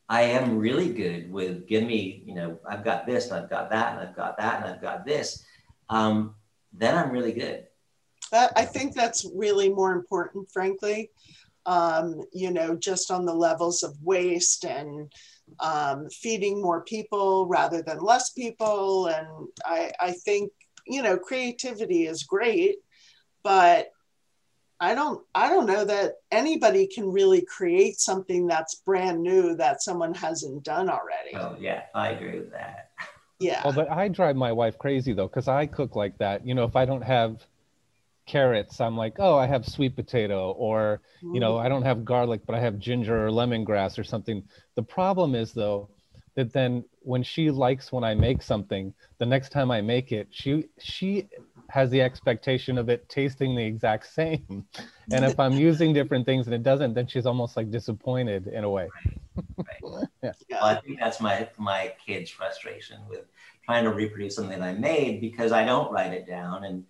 I 0.08 0.22
am 0.22 0.58
really 0.58 0.92
good 0.92 1.30
with 1.30 1.66
give 1.66 1.84
me, 1.84 2.22
you 2.24 2.34
know, 2.34 2.58
I've 2.68 2.84
got 2.84 3.06
this 3.06 3.30
and 3.30 3.42
I've 3.42 3.50
got 3.50 3.70
that 3.70 3.92
and 3.92 4.08
I've 4.08 4.16
got 4.16 4.36
that 4.38 4.62
and 4.62 4.72
I've 4.72 4.80
got 4.80 5.04
this. 5.04 5.44
Um, 5.88 6.34
then 6.72 6.96
I'm 6.96 7.10
really 7.10 7.32
good. 7.32 7.66
That, 8.32 8.52
I 8.56 8.64
think 8.64 8.94
that's 8.94 9.28
really 9.34 9.68
more 9.68 9.92
important, 9.92 10.50
frankly. 10.52 11.10
Um, 11.64 12.22
you 12.32 12.52
know, 12.52 12.76
just 12.76 13.10
on 13.10 13.24
the 13.24 13.34
levels 13.34 13.82
of 13.82 13.96
waste 14.00 14.64
and 14.64 15.10
um, 15.58 16.08
feeding 16.10 16.62
more 16.62 16.82
people 16.82 17.46
rather 17.46 17.82
than 17.82 17.98
less 17.98 18.30
people. 18.30 19.06
And 19.06 19.48
I, 19.64 19.90
I 20.00 20.12
think, 20.12 20.52
you 20.86 21.02
know, 21.02 21.16
creativity 21.16 22.06
is 22.06 22.22
great, 22.22 22.76
but 23.42 23.88
I 24.78 24.94
don't, 24.94 25.24
I 25.34 25.48
don't 25.48 25.66
know 25.66 25.84
that 25.84 26.16
anybody 26.30 26.86
can 26.86 27.10
really 27.10 27.40
create 27.40 27.98
something 27.98 28.46
that's 28.46 28.74
brand 28.74 29.22
new 29.22 29.56
that 29.56 29.82
someone 29.82 30.14
hasn't 30.14 30.64
done 30.64 30.90
already. 30.90 31.34
Oh 31.34 31.56
yeah, 31.58 31.84
I 31.94 32.10
agree 32.10 32.38
with 32.38 32.52
that. 32.52 32.90
Yeah. 33.38 33.62
Well, 33.64 33.72
but 33.72 33.90
I 33.90 34.08
drive 34.08 34.36
my 34.36 34.52
wife 34.52 34.78
crazy 34.78 35.12
though, 35.12 35.28
because 35.28 35.48
I 35.48 35.66
cook 35.66 35.96
like 35.96 36.18
that. 36.18 36.46
You 36.46 36.54
know, 36.54 36.64
if 36.64 36.76
I 36.76 36.84
don't 36.84 37.02
have 37.02 37.44
carrots, 38.26 38.80
I'm 38.80 38.96
like, 38.96 39.16
oh, 39.18 39.38
I 39.38 39.46
have 39.46 39.66
sweet 39.66 39.96
potato, 39.96 40.50
or 40.52 41.00
you 41.22 41.40
know, 41.40 41.56
I 41.56 41.68
don't 41.68 41.82
have 41.82 42.04
garlic, 42.04 42.42
but 42.44 42.54
I 42.54 42.60
have 42.60 42.78
ginger 42.78 43.26
or 43.26 43.30
lemongrass 43.30 43.98
or 43.98 44.04
something. 44.04 44.42
The 44.74 44.82
problem 44.82 45.34
is 45.34 45.52
though 45.52 45.88
that 46.34 46.52
then 46.52 46.84
when 47.00 47.22
she 47.22 47.50
likes 47.50 47.90
when 47.90 48.04
I 48.04 48.14
make 48.14 48.42
something, 48.42 48.92
the 49.18 49.26
next 49.26 49.50
time 49.50 49.70
I 49.70 49.80
make 49.80 50.12
it, 50.12 50.28
she 50.30 50.68
she 50.78 51.28
has 51.70 51.90
the 51.90 52.00
expectation 52.00 52.78
of 52.78 52.88
it 52.88 53.08
tasting 53.08 53.56
the 53.56 53.64
exact 53.64 54.06
same. 54.14 54.64
And 55.10 55.24
if 55.24 55.38
I'm 55.38 55.52
using 55.68 55.92
different 55.92 56.26
things 56.26 56.46
and 56.46 56.54
it 56.54 56.62
doesn't, 56.62 56.94
then 56.94 57.06
she's 57.06 57.26
almost 57.26 57.56
like 57.56 57.70
disappointed 57.70 58.46
in 58.48 58.64
a 58.64 58.70
way. 58.70 58.88
Right. 59.82 60.06
Yeah. 60.22 60.32
Well, 60.50 60.64
I 60.64 60.80
think 60.80 60.98
that's 60.98 61.20
my 61.20 61.48
my 61.58 61.92
kid's 62.04 62.30
frustration 62.30 62.98
with 63.08 63.24
trying 63.64 63.84
to 63.84 63.90
reproduce 63.90 64.34
something 64.34 64.58
that 64.58 64.66
I 64.66 64.72
made 64.72 65.20
because 65.20 65.52
I 65.52 65.64
don't 65.64 65.92
write 65.92 66.12
it 66.12 66.26
down. 66.26 66.64
And 66.64 66.84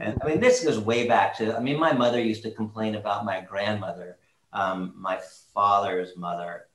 and 0.00 0.18
I 0.22 0.26
mean, 0.26 0.40
this 0.40 0.64
goes 0.64 0.78
way 0.78 1.06
back 1.06 1.36
to. 1.38 1.56
I 1.56 1.60
mean, 1.60 1.78
my 1.78 1.92
mother 1.92 2.20
used 2.20 2.42
to 2.42 2.50
complain 2.50 2.96
about 2.96 3.24
my 3.24 3.40
grandmother, 3.40 4.18
um, 4.52 4.94
my 4.96 5.18
father's 5.54 6.16
mother, 6.16 6.66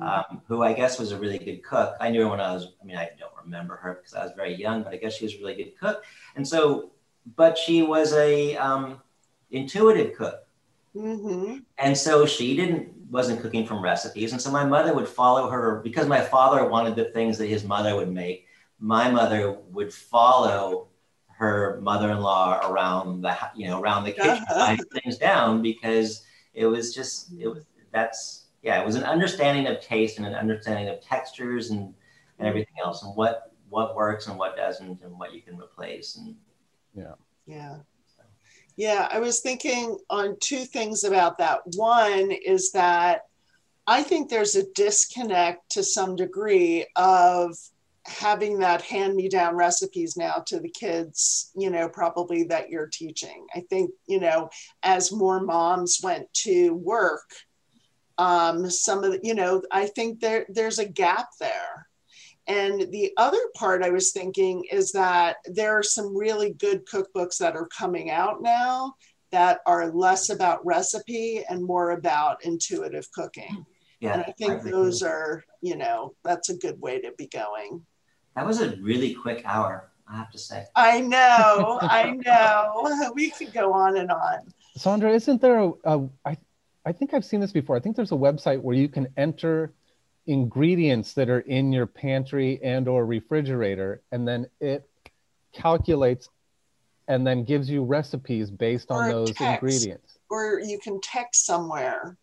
um, 0.00 0.42
who 0.48 0.62
I 0.62 0.72
guess 0.72 0.98
was 0.98 1.12
a 1.12 1.18
really 1.18 1.38
good 1.38 1.62
cook. 1.62 1.96
I 2.00 2.10
knew 2.10 2.22
her 2.22 2.28
when 2.28 2.40
I 2.40 2.52
was. 2.52 2.72
I 2.80 2.84
mean, 2.84 2.96
I 2.96 3.10
don't 3.18 3.32
remember 3.44 3.76
her 3.76 3.94
because 3.94 4.14
I 4.14 4.24
was 4.24 4.32
very 4.34 4.54
young, 4.54 4.82
but 4.82 4.92
I 4.92 4.96
guess 4.96 5.14
she 5.14 5.24
was 5.24 5.34
a 5.34 5.38
really 5.38 5.54
good 5.54 5.78
cook. 5.78 6.04
And 6.36 6.46
so, 6.46 6.90
but 7.36 7.56
she 7.58 7.82
was 7.82 8.12
a 8.14 8.56
um, 8.56 9.00
intuitive 9.50 10.16
cook. 10.16 10.46
hmm 10.94 11.58
And 11.78 11.96
so 11.96 12.26
she 12.26 12.56
didn't 12.56 12.92
wasn't 13.10 13.40
cooking 13.40 13.66
from 13.66 13.82
recipes. 13.82 14.32
And 14.32 14.40
so 14.40 14.50
my 14.50 14.64
mother 14.64 14.94
would 14.94 15.08
follow 15.08 15.48
her 15.50 15.80
because 15.84 16.06
my 16.06 16.20
father 16.20 16.66
wanted 16.66 16.96
the 16.96 17.06
things 17.06 17.38
that 17.38 17.46
his 17.46 17.64
mother 17.64 17.94
would 17.96 18.10
make. 18.10 18.46
My 18.80 19.10
mother 19.10 19.52
would 19.70 19.92
follow 19.92 20.88
her 21.28 21.80
mother-in-law 21.82 22.60
around 22.70 23.22
the 23.22 23.36
you 23.56 23.66
know 23.68 23.80
around 23.80 24.04
the 24.04 24.12
kitchen 24.12 24.44
Uh-huh. 24.50 24.60
writing 24.60 24.84
things 25.02 25.18
down 25.18 25.62
because 25.62 26.24
it 26.54 26.66
was 26.66 26.94
just 26.94 27.32
it 27.38 27.48
was 27.48 27.64
that's 27.92 28.46
yeah 28.62 28.80
it 28.80 28.86
was 28.86 28.94
an 28.94 29.04
understanding 29.04 29.66
of 29.66 29.80
taste 29.80 30.18
and 30.18 30.26
an 30.26 30.34
understanding 30.34 30.88
of 30.88 31.00
textures 31.00 31.70
and 31.70 31.92
and 32.38 32.46
everything 32.48 32.74
else 32.84 33.02
and 33.02 33.14
what 33.16 33.52
what 33.68 33.96
works 33.96 34.26
and 34.28 34.38
what 34.38 34.56
doesn't 34.56 35.02
and 35.02 35.18
what 35.18 35.34
you 35.34 35.42
can 35.42 35.58
replace 35.58 36.16
and 36.16 36.36
Yeah. 36.94 37.14
Yeah, 37.46 37.76
Yeah, 38.76 39.08
I 39.10 39.18
was 39.20 39.40
thinking 39.40 39.98
on 40.08 40.36
two 40.40 40.64
things 40.64 41.04
about 41.04 41.38
that. 41.38 41.60
One 41.76 42.30
is 42.30 42.72
that 42.72 43.22
I 43.86 44.02
think 44.02 44.30
there's 44.30 44.56
a 44.56 44.70
disconnect 44.72 45.70
to 45.72 45.82
some 45.82 46.16
degree 46.16 46.86
of 46.96 47.54
having 48.06 48.58
that 48.58 48.82
hand 48.82 49.14
me 49.14 49.28
down 49.28 49.56
recipes 49.56 50.16
now 50.16 50.42
to 50.46 50.60
the 50.60 50.68
kids, 50.68 51.50
you 51.54 51.70
know, 51.70 51.88
probably 51.88 52.44
that 52.44 52.70
you're 52.70 52.86
teaching. 52.86 53.46
I 53.54 53.60
think, 53.70 53.90
you 54.06 54.20
know, 54.20 54.50
as 54.82 55.12
more 55.12 55.40
moms 55.40 56.00
went 56.02 56.32
to 56.34 56.74
work, 56.74 57.30
um, 58.18 58.70
some 58.70 59.04
of 59.04 59.12
the, 59.12 59.20
you 59.22 59.34
know, 59.34 59.62
I 59.70 59.86
think 59.86 60.20
there 60.20 60.46
there's 60.48 60.78
a 60.78 60.88
gap 60.88 61.28
there. 61.40 61.88
And 62.46 62.92
the 62.92 63.12
other 63.16 63.40
part 63.56 63.82
I 63.82 63.90
was 63.90 64.12
thinking 64.12 64.64
is 64.70 64.92
that 64.92 65.36
there 65.46 65.72
are 65.78 65.82
some 65.82 66.16
really 66.16 66.52
good 66.52 66.84
cookbooks 66.86 67.38
that 67.38 67.56
are 67.56 67.68
coming 67.68 68.10
out 68.10 68.42
now 68.42 68.94
that 69.30 69.60
are 69.66 69.90
less 69.92 70.30
about 70.30 70.64
recipe 70.64 71.42
and 71.48 71.64
more 71.64 71.92
about 71.92 72.44
intuitive 72.44 73.10
cooking. 73.12 73.64
yeah 74.00 74.12
and 74.12 74.22
I 74.22 74.34
think 74.38 74.60
agree. 74.60 74.70
those 74.70 75.02
are, 75.02 75.42
you 75.62 75.76
know, 75.76 76.14
that's 76.22 76.50
a 76.50 76.56
good 76.56 76.80
way 76.80 77.00
to 77.00 77.12
be 77.16 77.26
going. 77.28 77.82
that 78.36 78.46
was 78.46 78.60
a 78.60 78.76
really 78.76 79.14
quick 79.14 79.42
hour 79.44 79.90
i 80.06 80.16
have 80.16 80.30
to 80.30 80.38
say 80.38 80.64
I 80.76 81.00
know, 81.00 81.78
I 81.82 82.10
know. 82.10 83.10
We 83.14 83.30
could 83.30 83.52
go 83.52 83.72
on 83.72 83.96
and 83.96 84.10
on. 84.10 84.38
Sondra, 84.78 85.10
isn't 85.14 85.40
there 85.40 85.58
a, 85.60 85.70
a 85.84 86.08
I, 86.26 86.36
I 86.84 86.92
think 86.92 87.14
I've 87.14 87.24
seen 87.24 87.40
this 87.40 87.52
before. 87.52 87.76
I 87.76 87.80
think 87.80 87.96
there's 87.96 88.12
a 88.12 88.16
website 88.16 88.60
where 88.60 88.76
you 88.76 88.88
can 88.88 89.08
enter 89.16 89.72
ingredients 90.26 91.12
that 91.14 91.28
are 91.28 91.40
in 91.40 91.72
your 91.72 91.86
pantry 91.86 92.60
and 92.62 92.88
or 92.88 93.04
refrigerator 93.06 94.02
and 94.12 94.26
then 94.26 94.46
it 94.60 94.88
calculates 95.52 96.28
and 97.08 97.26
then 97.26 97.44
gives 97.44 97.68
you 97.68 97.84
recipes 97.84 98.50
based 98.50 98.90
Or 98.90 99.02
on 99.04 99.10
those 99.10 99.32
text. 99.32 99.62
ingredients. 99.62 100.18
Or 100.30 100.60
you 100.60 100.78
can 100.82 101.00
text 101.02 101.44
somewhere. 101.44 102.16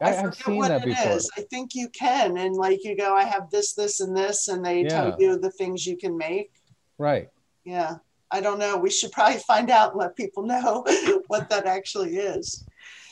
I, 0.00 0.10
I 0.16 0.22
forget 0.22 0.34
seen 0.36 0.56
what 0.56 0.68
that 0.68 0.82
it 0.82 0.86
before. 0.86 1.12
is. 1.12 1.30
I 1.36 1.42
think 1.42 1.74
you 1.74 1.88
can. 1.90 2.38
And 2.38 2.54
like 2.56 2.82
you 2.82 2.96
go, 2.96 3.14
I 3.14 3.24
have 3.24 3.50
this, 3.50 3.74
this, 3.74 4.00
and 4.00 4.16
this, 4.16 4.48
and 4.48 4.64
they 4.64 4.82
Yeah. 4.82 4.88
tell 4.88 5.16
you 5.20 5.38
the 5.38 5.50
things 5.50 5.86
you 5.86 5.96
can 5.98 6.16
make. 6.16 6.50
Right. 6.96 7.28
Yeah. 7.64 7.96
I 8.30 8.40
don't 8.40 8.58
know. 8.58 8.78
We 8.78 8.88
should 8.88 9.12
probably 9.12 9.38
find 9.46 9.70
out 9.70 9.90
and 9.90 10.00
let 10.00 10.16
people 10.16 10.42
know 10.44 10.84
what 11.26 11.50
that 11.50 11.66
actually 11.66 12.16
is. 12.16 12.64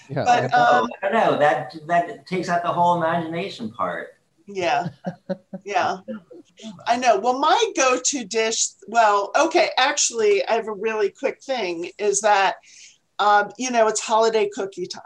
Yeah. 0.09 0.24
But, 0.24 0.55
I- 0.55 0.57
um, 0.78 0.88
I 1.03 1.09
don't 1.11 1.20
know. 1.32 1.38
That 1.38 1.74
that 1.86 2.26
takes 2.26 2.49
out 2.49 2.62
the 2.62 2.72
whole 2.72 2.97
imagination 2.97 3.70
part. 3.70 4.16
Yeah. 4.55 4.88
Yeah. 5.64 5.98
I 6.86 6.96
know. 6.96 7.18
Well, 7.18 7.38
my 7.38 7.72
go 7.76 8.01
to 8.03 8.24
dish, 8.24 8.68
well, 8.88 9.30
okay, 9.38 9.70
actually, 9.76 10.44
I 10.46 10.55
have 10.55 10.68
a 10.68 10.72
really 10.72 11.11
quick 11.11 11.42
thing 11.42 11.90
is 11.98 12.20
that, 12.20 12.57
um, 13.18 13.51
you 13.59 13.70
know, 13.70 13.86
it's 13.88 14.01
holiday 14.01 14.48
cookie 14.53 14.86
time. 14.86 15.03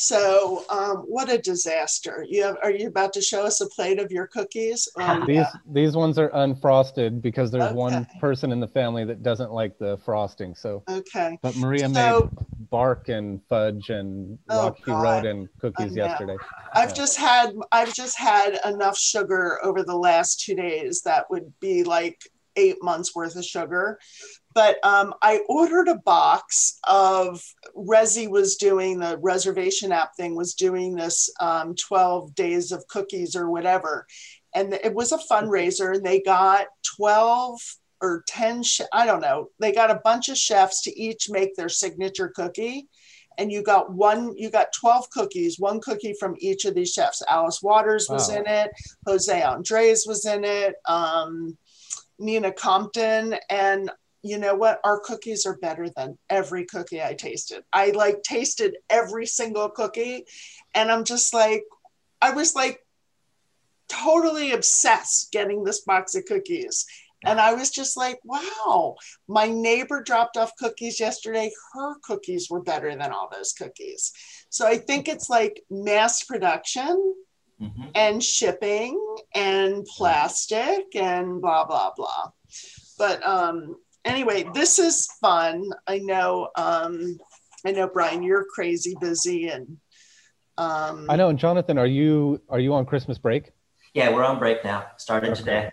So, 0.00 0.64
um, 0.70 0.98
what 1.08 1.28
a 1.28 1.38
disaster! 1.38 2.24
You 2.28 2.44
have, 2.44 2.56
are 2.62 2.70
you 2.70 2.86
about 2.86 3.12
to 3.14 3.20
show 3.20 3.44
us 3.44 3.60
a 3.60 3.66
plate 3.66 3.98
of 3.98 4.12
your 4.12 4.28
cookies? 4.28 4.88
Um, 4.98 5.24
these 5.26 5.46
these 5.72 5.96
ones 5.96 6.18
are 6.20 6.28
unfrosted 6.30 7.20
because 7.20 7.50
there's 7.50 7.72
one 7.72 8.06
person 8.20 8.52
in 8.52 8.60
the 8.60 8.68
family 8.68 9.04
that 9.06 9.22
doesn't 9.24 9.50
like 9.52 9.76
the 9.78 9.98
frosting. 10.04 10.54
So, 10.54 10.84
okay. 10.88 11.36
but 11.42 11.56
Maria 11.56 11.88
So- 11.88 12.30
made 12.32 12.46
bark 12.70 13.08
and 13.08 13.40
fudge 13.48 13.88
and 13.90 14.38
Oh, 14.50 14.66
Rocky. 14.66 14.90
Road 14.92 15.24
and 15.26 15.48
cookies 15.60 15.94
know. 15.96 16.04
yesterday. 16.04 16.36
I've 16.74 16.90
Yeah. 16.90 16.94
just 16.94 17.16
had 17.16 17.54
I've 17.72 17.92
just 17.92 18.16
had 18.18 18.60
enough 18.64 18.96
sugar 18.98 19.58
over 19.64 19.82
the 19.82 19.96
last 19.96 20.40
two 20.40 20.54
days 20.54 21.00
that 21.02 21.28
would 21.30 21.52
be 21.60 21.82
like 21.82 22.20
eight 22.58 22.76
months 22.82 23.14
worth 23.14 23.36
of 23.36 23.44
sugar. 23.44 23.98
But 24.54 24.84
um, 24.84 25.14
I 25.22 25.40
ordered 25.48 25.88
a 25.88 25.98
box 26.04 26.78
of 26.88 27.40
Resy 27.76 28.28
was 28.28 28.56
doing 28.56 28.98
the 28.98 29.16
reservation 29.22 29.92
app 29.92 30.10
thing 30.16 30.34
was 30.34 30.54
doing 30.54 30.94
this 30.96 31.30
um, 31.40 31.74
12 31.76 32.34
days 32.34 32.72
of 32.72 32.86
cookies 32.88 33.36
or 33.36 33.50
whatever. 33.50 34.06
And 34.54 34.72
it 34.72 34.94
was 34.94 35.12
a 35.12 35.18
fundraiser 35.30 35.94
and 35.94 36.04
they 36.04 36.20
got 36.20 36.66
12 36.96 37.60
or 38.00 38.24
10, 38.26 38.62
sh- 38.62 38.80
I 38.92 39.06
don't 39.06 39.20
know, 39.20 39.48
they 39.60 39.72
got 39.72 39.90
a 39.90 40.00
bunch 40.04 40.28
of 40.28 40.36
chefs 40.38 40.82
to 40.84 41.00
each 41.00 41.30
make 41.30 41.54
their 41.54 41.68
signature 41.68 42.32
cookie 42.34 42.88
and 43.38 43.52
you 43.52 43.62
got 43.62 43.92
one 43.92 44.34
you 44.36 44.50
got 44.50 44.72
12 44.72 45.10
cookies 45.10 45.60
one 45.60 45.80
cookie 45.80 46.14
from 46.18 46.34
each 46.40 46.64
of 46.64 46.74
these 46.74 46.92
chefs 46.92 47.22
alice 47.28 47.62
waters 47.62 48.08
was 48.10 48.28
Wow. 48.28 48.36
in 48.38 48.46
it 48.46 48.70
jose 49.06 49.42
andres 49.42 50.04
was 50.08 50.26
in 50.26 50.42
it 50.44 50.74
um, 50.86 51.56
nina 52.18 52.52
compton 52.52 53.36
and 53.50 53.90
you 54.22 54.38
know 54.38 54.54
what 54.54 54.80
our 54.84 55.00
cookies 55.00 55.46
are 55.46 55.56
better 55.58 55.88
than 55.96 56.18
every 56.28 56.64
cookie 56.64 57.02
i 57.02 57.14
tasted 57.14 57.62
i 57.72 57.90
like 57.90 58.22
tasted 58.22 58.76
every 58.90 59.26
single 59.26 59.68
cookie 59.68 60.24
and 60.74 60.90
i'm 60.90 61.04
just 61.04 61.32
like 61.32 61.62
i 62.20 62.30
was 62.30 62.54
like 62.54 62.80
totally 63.88 64.52
obsessed 64.52 65.32
getting 65.32 65.64
this 65.64 65.80
box 65.80 66.14
of 66.14 66.24
cookies 66.26 66.84
and 67.24 67.40
I 67.40 67.54
was 67.54 67.70
just 67.70 67.96
like, 67.96 68.20
wow, 68.24 68.94
my 69.26 69.48
neighbor 69.48 70.02
dropped 70.02 70.36
off 70.36 70.52
cookies 70.56 71.00
yesterday. 71.00 71.50
Her 71.74 71.96
cookies 72.02 72.48
were 72.48 72.62
better 72.62 72.90
than 72.90 73.12
all 73.12 73.28
those 73.30 73.52
cookies. 73.52 74.12
So 74.50 74.66
I 74.66 74.76
think 74.76 75.08
it's 75.08 75.28
like 75.28 75.64
mass 75.68 76.22
production 76.22 77.14
Mhm. 77.60 77.90
and 77.94 78.22
shipping 78.22 79.16
and 79.34 79.84
plastic 79.84 80.94
and 80.94 81.40
blah, 81.40 81.64
blah, 81.64 81.92
blah. 81.96 82.30
But 82.98 83.24
um, 83.26 83.76
anyway, 84.04 84.44
this 84.54 84.78
is 84.78 85.08
fun. 85.20 85.68
I 85.86 85.98
know, 85.98 86.50
um, 86.56 87.18
I 87.66 87.72
know, 87.72 87.88
Brian, 87.88 88.22
you're 88.22 88.46
crazy 88.54 88.96
busy 89.00 89.48
and 89.48 89.78
um, 90.56 91.06
I 91.08 91.16
know. 91.16 91.28
And 91.28 91.38
Jonathan, 91.38 91.78
are 91.78 91.86
you 91.86 92.40
are 92.48 92.60
you 92.60 92.74
on 92.74 92.84
Christmas 92.86 93.18
break? 93.18 93.52
Yeah, 93.94 94.12
we're 94.12 94.24
on 94.24 94.38
break 94.38 94.64
now. 94.64 94.86
Started 94.96 95.30
Okay. 95.30 95.40
today. 95.40 95.70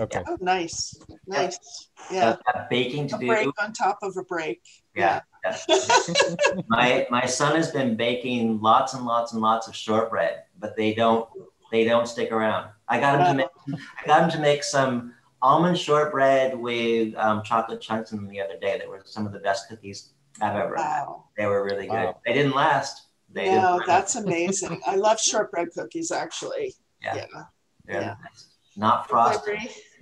Okay. 0.00 0.22
Oh, 0.26 0.36
nice, 0.40 0.98
nice. 1.26 1.88
Yeah, 2.10 2.36
I've 2.54 2.68
baking 2.68 3.08
to 3.08 3.16
a 3.16 3.18
do. 3.18 3.26
break 3.28 3.48
on 3.62 3.72
top 3.72 3.98
of 4.02 4.16
a 4.16 4.24
break. 4.24 4.60
Yeah. 4.94 5.20
yeah. 5.44 5.56
my 6.68 7.06
my 7.10 7.26
son 7.26 7.56
has 7.56 7.70
been 7.70 7.96
baking 7.96 8.60
lots 8.60 8.94
and 8.94 9.04
lots 9.04 9.32
and 9.32 9.42
lots 9.42 9.68
of 9.68 9.74
shortbread, 9.74 10.44
but 10.58 10.76
they 10.76 10.94
don't 10.94 11.28
they 11.70 11.84
don't 11.84 12.06
stick 12.06 12.32
around. 12.32 12.68
I 12.88 13.00
got 13.00 13.20
him 13.20 13.26
to 13.26 13.34
make 13.34 13.78
I 14.02 14.06
got 14.06 14.24
him 14.24 14.30
to 14.30 14.38
make 14.40 14.62
some 14.64 15.14
almond 15.42 15.78
shortbread 15.78 16.58
with 16.58 17.14
um, 17.16 17.42
chocolate 17.42 17.80
chunks 17.80 18.12
in 18.12 18.18
them 18.18 18.28
the 18.28 18.40
other 18.40 18.58
day. 18.58 18.78
That 18.78 18.88
were 18.88 19.02
some 19.04 19.26
of 19.26 19.32
the 19.32 19.40
best 19.40 19.68
cookies 19.68 20.10
I've 20.40 20.56
ever 20.56 20.76
had. 20.76 21.04
Wow. 21.04 21.24
They 21.36 21.46
were 21.46 21.64
really 21.64 21.86
good. 21.86 21.92
Wow. 21.92 22.20
They 22.24 22.32
didn't 22.32 22.54
last. 22.54 23.02
They 23.32 23.46
No, 23.46 23.50
didn't 23.50 23.64
last. 23.64 23.86
that's 23.86 24.16
amazing. 24.16 24.80
I 24.86 24.96
love 24.96 25.20
shortbread 25.20 25.68
cookies, 25.72 26.10
actually. 26.10 26.74
Yeah. 27.02 27.16
Yeah. 27.16 27.24
They're 27.86 28.00
yeah. 28.00 28.16
nice. 28.22 28.46
Not 28.76 29.08
frosted. 29.08 29.58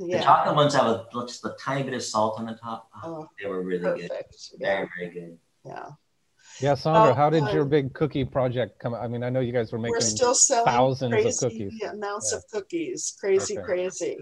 Very- 0.07 0.12
The 0.12 0.16
Yeah. 0.18 0.24
chocolate 0.24 0.57
ones 0.57 0.74
have 0.74 0.86
a, 0.86 1.07
just 1.26 1.44
a 1.44 1.55
tiny 1.61 1.82
bit 1.82 1.94
of 1.94 2.03
salt 2.03 2.38
on 2.38 2.46
the 2.46 2.55
top. 2.55 2.88
Oh, 3.03 3.22
Oh, 3.22 3.28
they 3.40 3.48
were 3.48 3.62
really 3.62 3.78
good. 3.82 4.09
perfect. 4.11 4.50
Yeah. 4.59 4.66
Very, 4.76 4.88
very 4.98 5.11
good. 5.14 5.38
Yeah. 5.64 5.88
Yeah, 6.61 6.72
Sondra, 6.74 7.11
Oh, 7.11 7.14
how 7.14 7.30
did 7.30 7.48
your 7.53 7.64
big 7.64 7.94
cookie 7.94 8.24
project 8.26 8.78
come? 8.78 8.94
I 8.94 9.09
mean, 9.09 9.22
I 9.24 9.30
know 9.30 9.40
you 9.40 9.53
guys 9.53 9.72
were 9.72 9.78
making 9.78 9.92
We're 9.94 10.00
still 10.00 10.34
selling 10.34 10.66
thousands 10.66 11.12
of 11.14 11.20
crazy 11.22 11.68
cookies. 11.70 11.82
amounts 11.90 12.30
Yeah. 12.30 12.38
of 12.38 12.44
cookies. 12.53 13.16
Crazy, 13.18 13.57
Okay. 13.57 13.64
crazy. 13.64 14.18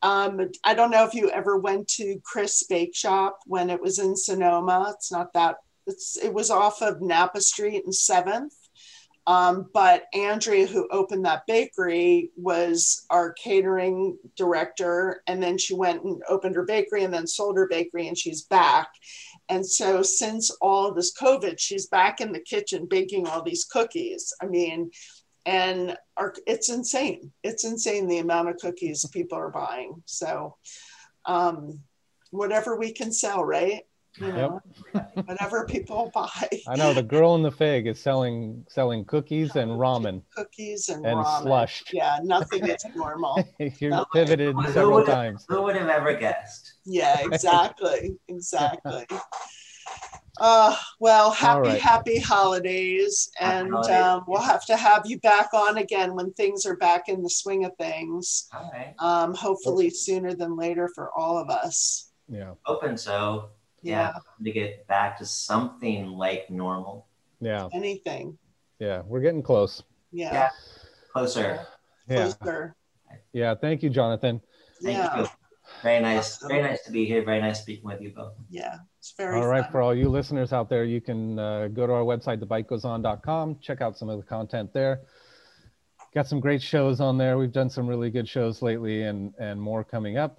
Um, 0.00 0.48
I 0.64 0.74
don't 0.74 0.90
know 0.90 1.04
if 1.04 1.12
you 1.12 1.28
ever 1.30 1.58
went 1.58 1.88
to 1.88 2.20
Crisp 2.24 2.68
Bake 2.68 2.94
Shop 2.94 3.38
when 3.46 3.68
it 3.68 3.80
was 3.80 3.98
in 3.98 4.16
Sonoma. 4.16 4.92
It's 4.94 5.10
not 5.10 5.32
that. 5.32 5.56
It's 5.86 6.16
it 6.16 6.32
was 6.32 6.50
off 6.50 6.80
of 6.82 7.00
Napa 7.02 7.40
Street 7.40 7.84
and 7.84 7.94
Seventh. 7.94 8.54
Um, 9.26 9.68
but 9.72 10.04
Andrea, 10.14 10.66
who 10.66 10.88
opened 10.90 11.24
that 11.24 11.46
bakery, 11.46 12.30
was 12.36 13.06
our 13.08 13.32
catering 13.32 14.18
director, 14.36 15.22
and 15.28 15.40
then 15.40 15.58
she 15.58 15.74
went 15.74 16.02
and 16.02 16.20
opened 16.28 16.56
her 16.56 16.64
bakery, 16.64 17.04
and 17.04 17.14
then 17.14 17.26
sold 17.26 17.56
her 17.56 17.68
bakery, 17.68 18.08
and 18.08 18.18
she's 18.18 18.42
back. 18.42 18.88
And 19.48 19.64
so, 19.64 20.02
since 20.02 20.50
all 20.60 20.92
this 20.92 21.14
COVID, 21.16 21.60
she's 21.60 21.86
back 21.86 22.20
in 22.20 22.32
the 22.32 22.40
kitchen 22.40 22.86
baking 22.90 23.28
all 23.28 23.42
these 23.42 23.64
cookies. 23.64 24.32
I 24.42 24.46
mean, 24.46 24.90
and 25.46 25.96
our, 26.16 26.34
it's 26.46 26.68
insane. 26.70 27.32
It's 27.44 27.64
insane 27.64 28.08
the 28.08 28.18
amount 28.18 28.48
of 28.48 28.58
cookies 28.58 29.06
people 29.12 29.38
are 29.38 29.50
buying. 29.50 30.02
So, 30.06 30.56
um, 31.26 31.80
whatever 32.30 32.76
we 32.76 32.92
can 32.92 33.12
sell, 33.12 33.44
right? 33.44 33.82
You 34.20 34.28
know, 34.32 34.60
whatever 35.24 35.64
people 35.66 36.10
buy, 36.14 36.48
I 36.68 36.76
know 36.76 36.92
the 36.92 37.02
girl 37.02 37.34
in 37.34 37.42
the 37.42 37.50
fig 37.50 37.86
is 37.86 37.98
selling 38.00 38.64
selling 38.68 39.04
cookies 39.06 39.56
and 39.56 39.70
ramen. 39.72 40.22
cookies 40.36 40.88
and, 40.90 41.04
And 41.06 41.16
ramen. 41.18 41.42
slush. 41.42 41.82
Yeah, 41.92 42.18
nothing 42.22 42.66
is 42.68 42.84
normal. 42.94 43.42
you 43.58 44.04
pivoted 44.12 44.54
Who 44.54 44.62
several 44.72 44.90
would- 44.98 45.06
times. 45.06 45.46
Who 45.48 45.62
would 45.62 45.76
have 45.76 45.88
ever 45.88 46.12
guessed? 46.14 46.74
Yeah, 46.84 47.20
exactly, 47.24 48.16
exactly. 48.28 49.06
Uh, 50.40 50.74
well, 50.98 51.30
happy, 51.30 51.68
right. 51.68 51.80
happy 51.80 52.18
holidays, 52.18 53.30
Happy 53.36 53.58
and 53.60 53.70
holidays. 53.72 53.96
um, 53.96 54.24
we'll 54.26 54.40
have 54.40 54.64
to 54.66 54.76
have 54.76 55.02
you 55.06 55.20
back 55.20 55.48
on 55.52 55.76
again 55.78 56.14
when 56.14 56.32
things 56.34 56.64
are 56.64 56.76
back 56.76 57.08
in 57.08 57.22
the 57.22 57.28
swing 57.30 57.64
of 57.64 57.72
things. 57.78 58.48
All 58.54 58.70
right. 58.72 58.94
Um, 58.98 59.34
hopefully 59.34 59.90
sooner 59.90 60.34
than 60.34 60.56
later 60.56 60.88
for 60.94 61.10
all 61.16 61.38
of 61.38 61.50
us. 61.50 62.10
Yeah, 62.28 62.52
Open 62.66 62.96
so 62.96 63.50
Yeah, 63.82 64.12
yeah, 64.14 64.44
to 64.44 64.52
get 64.52 64.86
back 64.86 65.18
to 65.18 65.26
something 65.26 66.06
like 66.06 66.48
normal. 66.50 67.06
yeah, 67.40 67.68
anything. 67.72 68.38
yeah. 68.78 69.02
We're 69.04 69.20
getting 69.20 69.42
close. 69.42 69.82
Yeah, 70.12 70.32
Yeah. 70.32 70.48
Closer. 71.12 71.66
Yeah, 72.08 72.32
closer. 72.40 72.74
yeah. 73.32 73.54
Thank 73.54 73.82
you, 73.82 73.90
Jonathan. 73.90 74.40
Thank 74.82 74.98
Yeah, 74.98 75.20
you. 75.22 75.26
Very 75.82 76.00
nice. 76.00 76.38
Very 76.46 76.62
nice 76.62 76.82
to 76.84 76.90
be 76.92 77.04
here. 77.06 77.24
Very 77.24 77.40
nice 77.40 77.60
speaking 77.62 77.84
with 77.86 78.00
you 78.00 78.10
both. 78.10 78.34
yeah. 78.50 78.76
It's 78.98 79.12
very 79.16 79.40
All 79.40 79.46
right, 79.48 79.62
fun. 79.64 79.72
for 79.72 79.80
all 79.82 79.94
you 79.94 80.08
listeners 80.08 80.52
out 80.52 80.68
there, 80.68 80.84
you 80.84 81.00
can 81.00 81.38
uh, 81.38 81.68
go 81.68 81.86
to 81.88 81.92
our 81.92 82.02
website, 82.04 82.38
thebitegoeson.com, 82.40 83.58
check 83.60 83.80
out 83.80 83.98
some 83.98 84.08
of 84.08 84.18
the 84.18 84.24
content 84.24 84.72
there. 84.72 85.00
Got 86.14 86.26
some 86.28 86.40
great 86.40 86.62
shows 86.62 87.00
on 87.00 87.18
there. 87.18 87.36
We've 87.38 87.52
done 87.52 87.68
some 87.70 87.86
really 87.88 88.10
good 88.10 88.28
shows 88.28 88.62
lately 88.62 89.02
and, 89.02 89.32
and 89.40 89.60
more 89.60 89.82
coming 89.82 90.18
up. 90.18 90.38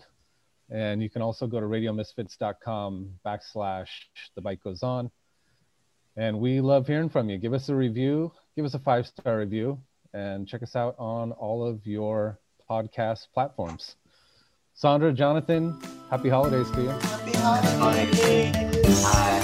And 0.70 1.03
you 1.03 1.09
can 1.09 1.22
also 1.22 1.47
go 1.47 1.59
to 1.59 1.66
radiomisfits.com 1.66 3.09
backslash 3.26 3.88
the 4.36 4.41
bite 4.41 4.64
goes 4.64 4.84
on. 4.84 5.11
And 6.16 6.39
we 6.39 6.61
love 6.61 6.88
hearing 6.88 7.09
from 7.09 7.30
you. 7.30 7.38
Give 7.38 7.53
us 7.53 7.70
a 7.70 7.76
review, 7.76 8.32
give 8.55 8.66
us 8.66 8.74
a 8.74 8.80
five 8.80 9.07
star 9.07 9.39
review, 9.39 9.80
and 10.14 10.47
check 10.47 10.64
us 10.64 10.76
out 10.76 10.95
on 10.99 11.32
all 11.34 11.66
of 11.66 11.86
your 11.86 12.39
podcast 12.70 13.28
platforms. 13.34 13.95
Sondra, 14.82 15.14
Jonathan, 15.14 15.80
happy 16.09 16.30
holidays 16.30 16.70
to 16.72 16.82
you. 16.82 16.89
Happy 16.89 17.38
holidays. 17.38 19.43